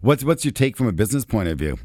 What's 0.00 0.24
what's 0.24 0.44
your 0.44 0.52
take 0.52 0.76
from 0.76 0.88
a 0.88 0.92
business 0.92 1.24
point 1.24 1.48
of 1.48 1.58
view? 1.58 1.78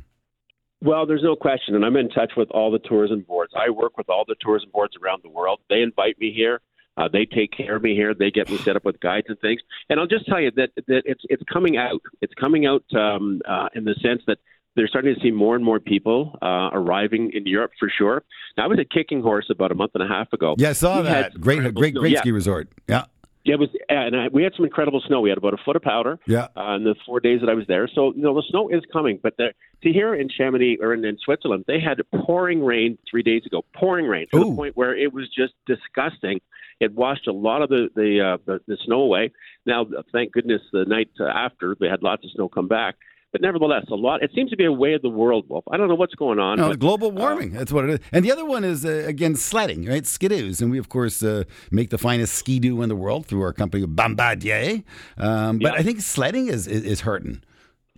Well, 0.82 1.06
there's 1.08 1.24
no 1.24 1.36
question, 1.36 1.76
and 1.76 1.84
I'm 1.84 1.96
in 1.96 2.10
touch 2.10 2.34
with 2.38 2.50
all 2.52 2.70
the 2.72 2.80
tourism 2.80 3.22
boards. 3.28 3.52
I 3.56 3.70
work 3.70 3.98
with 3.98 4.10
all 4.10 4.26
the 4.28 4.36
tourism 4.40 4.70
boards 4.72 4.94
around 5.04 5.22
the 5.24 5.30
world. 5.30 5.60
They 5.70 5.82
invite 5.82 6.20
me 6.20 6.32
here. 6.32 6.62
Uh, 6.98 7.08
they 7.12 7.26
take 7.26 7.52
care 7.52 7.76
of 7.76 7.84
me 7.84 7.96
here. 7.96 8.14
They 8.14 8.32
get 8.32 8.50
me 8.50 8.58
set 8.58 8.76
up 8.76 8.84
with 8.86 9.00
guides 9.00 9.28
and 9.30 9.40
things. 9.40 9.62
And 9.90 10.00
I'll 10.00 10.08
just 10.08 10.26
tell 10.28 10.40
you 10.42 10.52
that 10.56 10.70
that 10.88 11.04
it's 11.06 11.22
it's 11.30 11.44
coming 11.52 11.78
out. 11.78 12.02
It's 12.22 12.34
coming 12.36 12.66
out 12.66 12.84
um, 12.96 13.42
uh, 13.48 13.70
in 13.76 13.84
the 13.86 13.94
sense 14.02 14.22
that 14.28 14.40
they're 14.76 14.88
starting 14.88 15.14
to 15.14 15.22
see 15.22 15.32
more 15.32 15.56
and 15.56 15.64
more 15.66 15.80
people 15.80 16.38
uh, 16.42 16.70
arriving 16.74 17.32
in 17.34 17.46
Europe 17.48 17.72
for 17.80 17.90
sure. 17.90 18.24
Now, 18.58 18.66
I 18.66 18.68
was 18.68 18.80
at 18.80 18.90
Kicking 18.92 19.22
Horse 19.22 19.48
about 19.50 19.72
a 19.72 19.76
month 19.76 19.92
and 19.96 20.04
a 20.04 20.08
half 20.08 20.32
ago. 20.34 20.56
Yeah, 20.58 20.70
I 20.70 20.74
saw 20.74 21.02
We 21.02 21.08
had 21.08 21.26
that. 21.34 21.42
Great, 21.42 21.74
great, 21.74 21.96
great 21.96 22.14
Yeah. 22.14 22.20
ski 22.22 22.32
resort. 22.32 22.70
Yeah, 22.88 23.06
Yeah, 23.48 23.54
it 23.54 23.60
was, 23.62 23.70
and 23.88 24.14
I, 24.14 24.28
we 24.28 24.44
had 24.44 24.52
some 24.58 24.66
incredible 24.66 25.02
snow. 25.08 25.22
We 25.22 25.30
had 25.30 25.38
about 25.38 25.54
a 25.54 25.64
foot 25.64 25.78
of 25.78 25.82
powder 25.82 26.20
yeah. 26.28 26.50
uh, 26.58 26.76
in 26.76 26.84
the 26.84 26.96
four 27.06 27.22
days 27.22 27.40
that 27.40 27.50
I 27.50 27.54
was 27.54 27.66
there. 27.66 27.88
So, 27.88 28.14
you 28.14 28.22
know, 28.22 28.36
the 28.36 28.44
snow 28.50 28.68
is 28.68 28.84
coming. 28.92 29.22
But 29.24 29.38
the, 29.38 29.54
to 29.84 29.90
here 29.90 30.14
in 30.14 30.28
Chamonix 30.28 30.80
or 30.82 30.94
in, 30.94 31.06
in 31.06 31.18
Switzerland, 31.24 31.64
they 31.66 31.80
had 31.80 32.02
pouring 32.26 32.62
rain 32.62 32.98
three 33.10 33.24
days 33.24 33.44
ago. 33.46 33.64
Pouring 33.74 34.06
rain 34.06 34.28
to 34.34 34.38
Ooh. 34.38 34.50
the 34.50 34.56
point 34.58 34.76
where 34.76 34.94
it 34.98 35.14
was 35.14 35.30
just 35.34 35.54
disgusting. 35.66 36.42
It 36.82 36.94
washed 36.94 37.26
a 37.28 37.32
lot 37.32 37.62
of 37.62 37.70
the 37.70 37.88
the, 37.96 38.20
uh, 38.22 38.38
the 38.46 38.60
the 38.68 38.78
snow 38.86 39.00
away. 39.00 39.32
Now, 39.66 39.88
thank 40.12 40.34
goodness, 40.34 40.62
the 40.74 40.84
night 40.84 41.10
after 41.18 41.74
they 41.80 41.88
had 41.88 42.04
lots 42.04 42.26
of 42.26 42.32
snow 42.32 42.50
come 42.50 42.68
back. 42.68 42.96
But 43.34 43.42
nevertheless, 43.42 43.84
a 43.92 43.96
lot. 43.96 44.24
It 44.24 44.32
seems 44.34 44.50
to 44.52 44.58
be 44.58 44.64
a 44.66 44.72
way 44.72 44.94
of 44.94 45.02
the 45.02 45.10
world, 45.10 45.46
Wolf. 45.50 45.66
I 45.70 45.76
don't 45.78 45.90
know 45.90 45.96
what's 45.96 46.16
going 46.16 46.40
on. 46.40 46.58
No, 46.58 46.70
but, 46.70 46.80
global 46.80 47.12
warming. 47.12 47.52
that's 47.52 47.72
what 47.74 47.84
it 47.84 47.90
is. 47.92 48.00
And 48.14 48.24
the 48.24 48.32
other 48.32 48.46
one 48.46 48.64
is, 48.64 48.86
uh, 48.86 49.04
again, 49.06 49.36
sledding, 49.36 49.86
right? 49.86 50.04
Skidoos. 50.04 50.62
And 50.62 50.72
we, 50.72 50.78
of 50.80 50.88
course, 50.88 51.22
uh, 51.22 51.44
make 51.70 51.90
the 51.90 51.98
finest 51.98 52.34
ski-doo 52.36 52.82
in 52.82 52.90
the 52.90 52.96
world 52.96 53.26
through 53.26 53.42
our 53.42 53.52
company, 53.54 53.86
Bombardier. 53.86 54.82
Um, 55.18 55.60
but 55.60 55.74
Yeah. 55.74 55.80
I 55.80 55.84
think 55.84 56.00
sledding 56.00 56.48
is, 56.48 56.68
is, 56.68 56.84
is 56.84 57.02
hurting. 57.02 57.42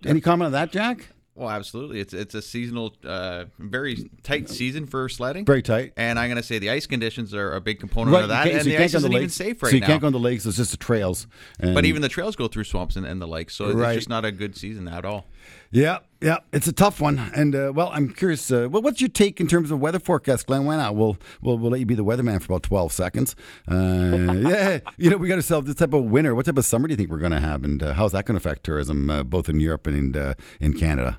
Any 0.04 0.20
comment 0.20 0.46
on 0.46 0.52
that, 0.52 0.72
Jack? 0.72 1.10
Well, 1.40 1.48
absolutely. 1.48 2.00
It's 2.00 2.12
it's 2.12 2.34
a 2.34 2.42
seasonal, 2.42 2.94
uh, 3.02 3.46
very 3.58 4.10
tight 4.22 4.50
season 4.50 4.84
for 4.86 5.08
sledding. 5.08 5.46
Very 5.46 5.62
tight. 5.62 5.94
And 5.96 6.18
I'm 6.18 6.28
going 6.28 6.36
to 6.36 6.42
say 6.42 6.58
the 6.58 6.68
ice 6.68 6.86
conditions 6.86 7.32
are 7.32 7.54
a 7.54 7.62
big 7.62 7.80
component 7.80 8.14
of 8.14 8.28
that, 8.28 8.46
and 8.46 8.58
so 8.62 8.68
the 8.68 8.76
ice 8.76 8.92
go 8.92 8.98
on 8.98 9.00
isn't 9.00 9.10
the 9.10 9.16
even 9.16 9.30
safe 9.30 9.62
right 9.62 9.68
now. 9.68 9.70
so 9.70 9.74
you 9.76 9.80
now. 9.80 9.86
can't 9.86 10.00
go 10.02 10.06
on 10.08 10.12
the 10.12 10.18
lakes. 10.18 10.44
It's 10.44 10.58
just 10.58 10.72
the 10.72 10.76
trails. 10.76 11.26
And- 11.58 11.74
but 11.74 11.86
even 11.86 12.02
the 12.02 12.10
trails 12.10 12.36
go 12.36 12.46
through 12.46 12.64
swamps 12.64 12.94
and, 12.96 13.06
and 13.06 13.22
the 13.22 13.26
lakes, 13.26 13.54
so 13.56 13.72
Right. 13.72 13.92
it's 13.92 14.00
just 14.00 14.10
not 14.10 14.26
a 14.26 14.32
good 14.32 14.54
season 14.54 14.86
at 14.86 15.06
all. 15.06 15.28
Yeah, 15.72 16.00
yeah, 16.20 16.38
it's 16.52 16.66
a 16.66 16.72
tough 16.74 17.00
one. 17.00 17.18
And 17.34 17.54
uh, 17.54 17.72
well, 17.74 17.90
I'm 17.94 18.12
curious. 18.12 18.50
Uh, 18.50 18.68
well, 18.70 18.82
what's 18.82 19.00
your 19.00 19.08
take 19.08 19.40
in 19.40 19.46
terms 19.46 19.70
of 19.70 19.80
weather 19.80 19.98
forecast, 20.00 20.46
Glenn? 20.46 20.66
Why 20.66 20.76
not? 20.76 20.94
We'll 20.94 21.16
we'll, 21.40 21.56
we'll 21.56 21.70
let 21.70 21.80
you 21.80 21.86
be 21.86 21.94
the 21.94 22.04
weatherman 22.04 22.40
for 22.42 22.52
about 22.52 22.64
12 22.64 22.92
seconds. 22.92 23.34
Uh, 23.66 23.74
yeah, 24.46 24.80
you 24.98 25.08
know, 25.08 25.16
we 25.16 25.28
got 25.28 25.36
ourselves 25.36 25.68
this 25.68 25.76
type 25.76 25.94
of 25.94 26.04
winter. 26.04 26.34
What 26.34 26.44
type 26.44 26.58
of 26.58 26.66
summer 26.66 26.86
do 26.86 26.92
you 26.92 26.96
think 26.98 27.08
we're 27.08 27.18
going 27.18 27.32
to 27.32 27.40
have, 27.40 27.64
and 27.64 27.82
uh, 27.82 27.94
how's 27.94 28.12
that 28.12 28.26
going 28.26 28.38
to 28.38 28.46
affect 28.46 28.64
tourism, 28.64 29.08
uh, 29.08 29.22
both 29.22 29.48
in 29.48 29.58
Europe 29.60 29.86
and 29.86 30.14
uh, 30.14 30.34
in 30.60 30.74
Canada? 30.74 31.18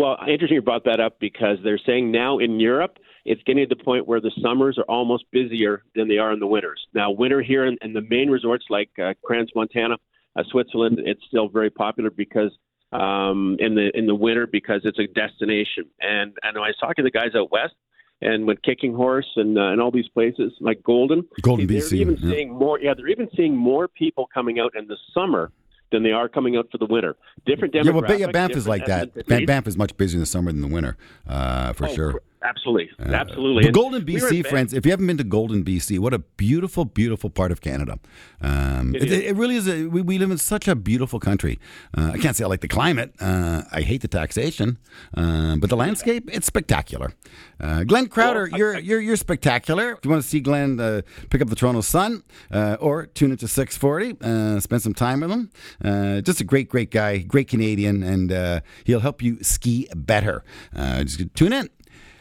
Well, 0.00 0.16
interesting 0.26 0.54
you 0.54 0.62
brought 0.62 0.84
that 0.86 0.98
up 0.98 1.20
because 1.20 1.58
they're 1.62 1.80
saying 1.84 2.10
now 2.10 2.38
in 2.38 2.58
Europe 2.58 2.96
it's 3.26 3.42
getting 3.42 3.68
to 3.68 3.74
the 3.74 3.84
point 3.84 4.08
where 4.08 4.18
the 4.18 4.32
summers 4.42 4.78
are 4.78 4.84
almost 4.84 5.24
busier 5.30 5.82
than 5.94 6.08
they 6.08 6.16
are 6.16 6.32
in 6.32 6.40
the 6.40 6.46
winters. 6.46 6.80
Now, 6.94 7.10
winter 7.10 7.42
here 7.42 7.66
in, 7.66 7.76
in 7.82 7.92
the 7.92 8.00
main 8.00 8.30
resorts 8.30 8.64
like 8.70 8.88
uh, 8.98 9.12
Crans, 9.22 9.48
Montana, 9.54 9.96
uh, 10.36 10.42
Switzerland, 10.50 11.00
it's 11.04 11.20
still 11.28 11.50
very 11.50 11.68
popular 11.68 12.08
because 12.08 12.50
um, 12.92 13.58
in 13.60 13.74
the 13.74 13.90
in 13.94 14.06
the 14.06 14.14
winter 14.14 14.46
because 14.46 14.80
it's 14.84 14.98
a 14.98 15.06
destination. 15.06 15.84
And 16.00 16.32
and 16.42 16.56
I 16.56 16.60
was 16.60 16.76
talking 16.80 17.04
to 17.04 17.10
the 17.10 17.10
guys 17.10 17.34
out 17.36 17.52
west. 17.52 17.74
And 18.22 18.46
with 18.46 18.60
Kicking 18.62 18.94
Horse 18.94 19.28
and 19.36 19.58
uh, 19.58 19.72
and 19.72 19.82
all 19.82 19.90
these 19.90 20.08
places 20.08 20.52
like 20.60 20.82
Golden, 20.82 21.24
Golden 21.42 21.66
they're 21.66 21.78
BC, 21.82 21.92
even 21.94 22.16
yeah. 22.16 22.30
seeing 22.30 22.52
more. 22.52 22.80
Yeah, 22.80 22.94
they're 22.94 23.08
even 23.08 23.28
seeing 23.36 23.54
more 23.54 23.86
people 23.86 24.28
coming 24.32 24.60
out 24.60 24.72
in 24.76 24.86
the 24.86 24.96
summer 25.12 25.52
than 25.92 26.02
they 26.02 26.12
are 26.12 26.28
coming 26.28 26.56
out 26.56 26.68
for 26.70 26.78
the 26.78 26.86
winter. 26.86 27.16
Different 27.46 27.74
demographics. 27.74 28.18
Yeah, 28.18 28.26
well, 28.26 28.32
Banff 28.32 28.52
is 28.52 28.68
like 28.68 28.86
that. 28.86 29.26
Banff 29.46 29.66
is 29.66 29.76
much 29.76 29.96
busier 29.96 30.16
in 30.16 30.20
the 30.20 30.26
summer 30.26 30.52
than 30.52 30.60
the 30.62 30.68
winter, 30.68 30.96
uh, 31.26 31.72
for 31.72 31.86
Oh, 31.86 31.94
sure. 31.94 32.22
Absolutely, 32.42 32.88
Uh, 32.98 33.12
absolutely. 33.12 33.64
But 33.64 33.74
Golden 33.74 34.02
BC, 34.04 34.30
Banff- 34.42 34.46
friends, 34.46 34.72
if 34.72 34.86
you 34.86 34.92
haven't 34.92 35.06
been 35.06 35.18
to 35.18 35.24
Golden 35.24 35.62
BC, 35.62 35.98
what 35.98 36.14
a 36.14 36.20
beautiful, 36.38 36.84
beautiful 36.86 37.28
part 37.28 37.52
of 37.52 37.60
Canada. 37.60 37.98
Um, 38.40 38.94
It 38.94 39.02
it, 39.12 39.24
it 39.26 39.36
really 39.36 39.56
is. 39.56 39.68
A, 39.68 39.86
we, 39.86 40.00
we 40.00 40.16
live 40.18 40.30
in 40.30 40.38
such 40.38 40.66
a 40.66 40.74
beautiful 40.74 41.20
country. 41.20 41.58
Uh, 41.96 42.12
I 42.14 42.18
can't 42.18 42.34
say 42.34 42.44
I 42.44 42.46
like 42.46 42.62
the 42.62 42.68
climate. 42.68 43.12
Uh, 43.20 43.62
I 43.70 43.82
hate 43.82 44.00
the 44.00 44.08
taxation, 44.08 44.78
um, 45.14 45.60
but 45.60 45.68
the 45.68 45.76
landscape, 45.76 46.30
it's 46.32 46.46
spectacular. 46.46 47.12
Uh, 47.60 47.84
Glenn 47.84 48.06
Crouter, 48.08 48.44
Well, 48.44 48.54
I- 48.54 48.58
you're, 48.58 48.78
you're 48.78 49.00
you're 49.00 49.16
spectacular. 49.16 49.92
If 49.92 50.04
you 50.04 50.10
want 50.10 50.22
to 50.22 50.28
see 50.28 50.40
Glenn, 50.40 50.80
uh, 50.80 51.02
pick 51.28 51.42
up 51.42 51.48
the 51.48 51.56
Toronto 51.56 51.82
Sun 51.82 52.22
uh, 52.50 52.76
or 52.80 53.04
tune 53.06 53.32
into 53.32 53.48
640. 53.48 54.16
Uh, 54.22 54.60
spend 54.60 54.80
some 54.80 54.94
time 54.94 55.20
with 55.20 55.30
him. 55.30 55.50
Uh, 55.84 56.20
just 56.22 56.40
a 56.40 56.44
great, 56.44 56.68
great 56.70 56.90
guy, 56.90 57.18
great 57.18 57.48
Canadian, 57.48 58.02
and 58.02 58.32
uh, 58.32 58.60
he'll 58.84 59.00
help 59.00 59.20
you 59.22 59.36
ski 59.42 59.88
better. 59.94 60.42
Uh, 60.74 61.04
just 61.04 61.20
tune 61.34 61.52
in. 61.52 61.68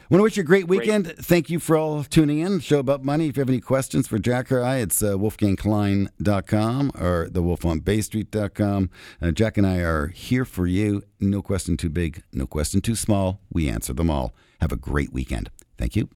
Want 0.10 0.22
to 0.22 0.24
wish 0.24 0.38
you 0.38 0.42
a 0.42 0.46
great 0.46 0.68
weekend. 0.68 1.16
Thank 1.18 1.52
you 1.52 1.60
for 1.60 1.78
all 1.78 2.04
tuning 2.04 2.40
in. 2.40 2.62
Show 2.62 2.80
about 2.80 3.04
money. 3.04 3.28
If 3.28 3.38
you 3.38 3.42
have 3.42 3.50
any 3.50 3.62
questions 3.62 4.08
for 4.08 4.18
Jack 4.18 4.52
or 4.52 4.64
I, 4.64 4.78
it's 4.78 5.04
uh, 5.04 5.14
wolfgangklein.com 5.14 6.92
or 7.00 7.28
thewolfonbaystreet.com. 7.28 8.90
Uh, 9.22 9.32
Jack 9.32 9.58
and 9.60 9.68
I 9.68 9.78
are 9.82 10.08
here 10.08 10.46
for 10.46 10.66
you. 10.66 11.04
No 11.20 11.44
question 11.44 11.78
too 11.78 11.90
big, 11.90 12.24
no 12.34 12.48
question 12.48 12.82
too 12.82 12.96
small. 12.96 13.40
We 13.52 13.70
answer 13.70 13.94
them 13.94 14.10
all. 14.10 14.34
Have 14.62 14.72
a 14.72 14.78
great 14.78 15.14
weekend. 15.14 15.52
Thank 15.78 15.96
you. 15.96 16.10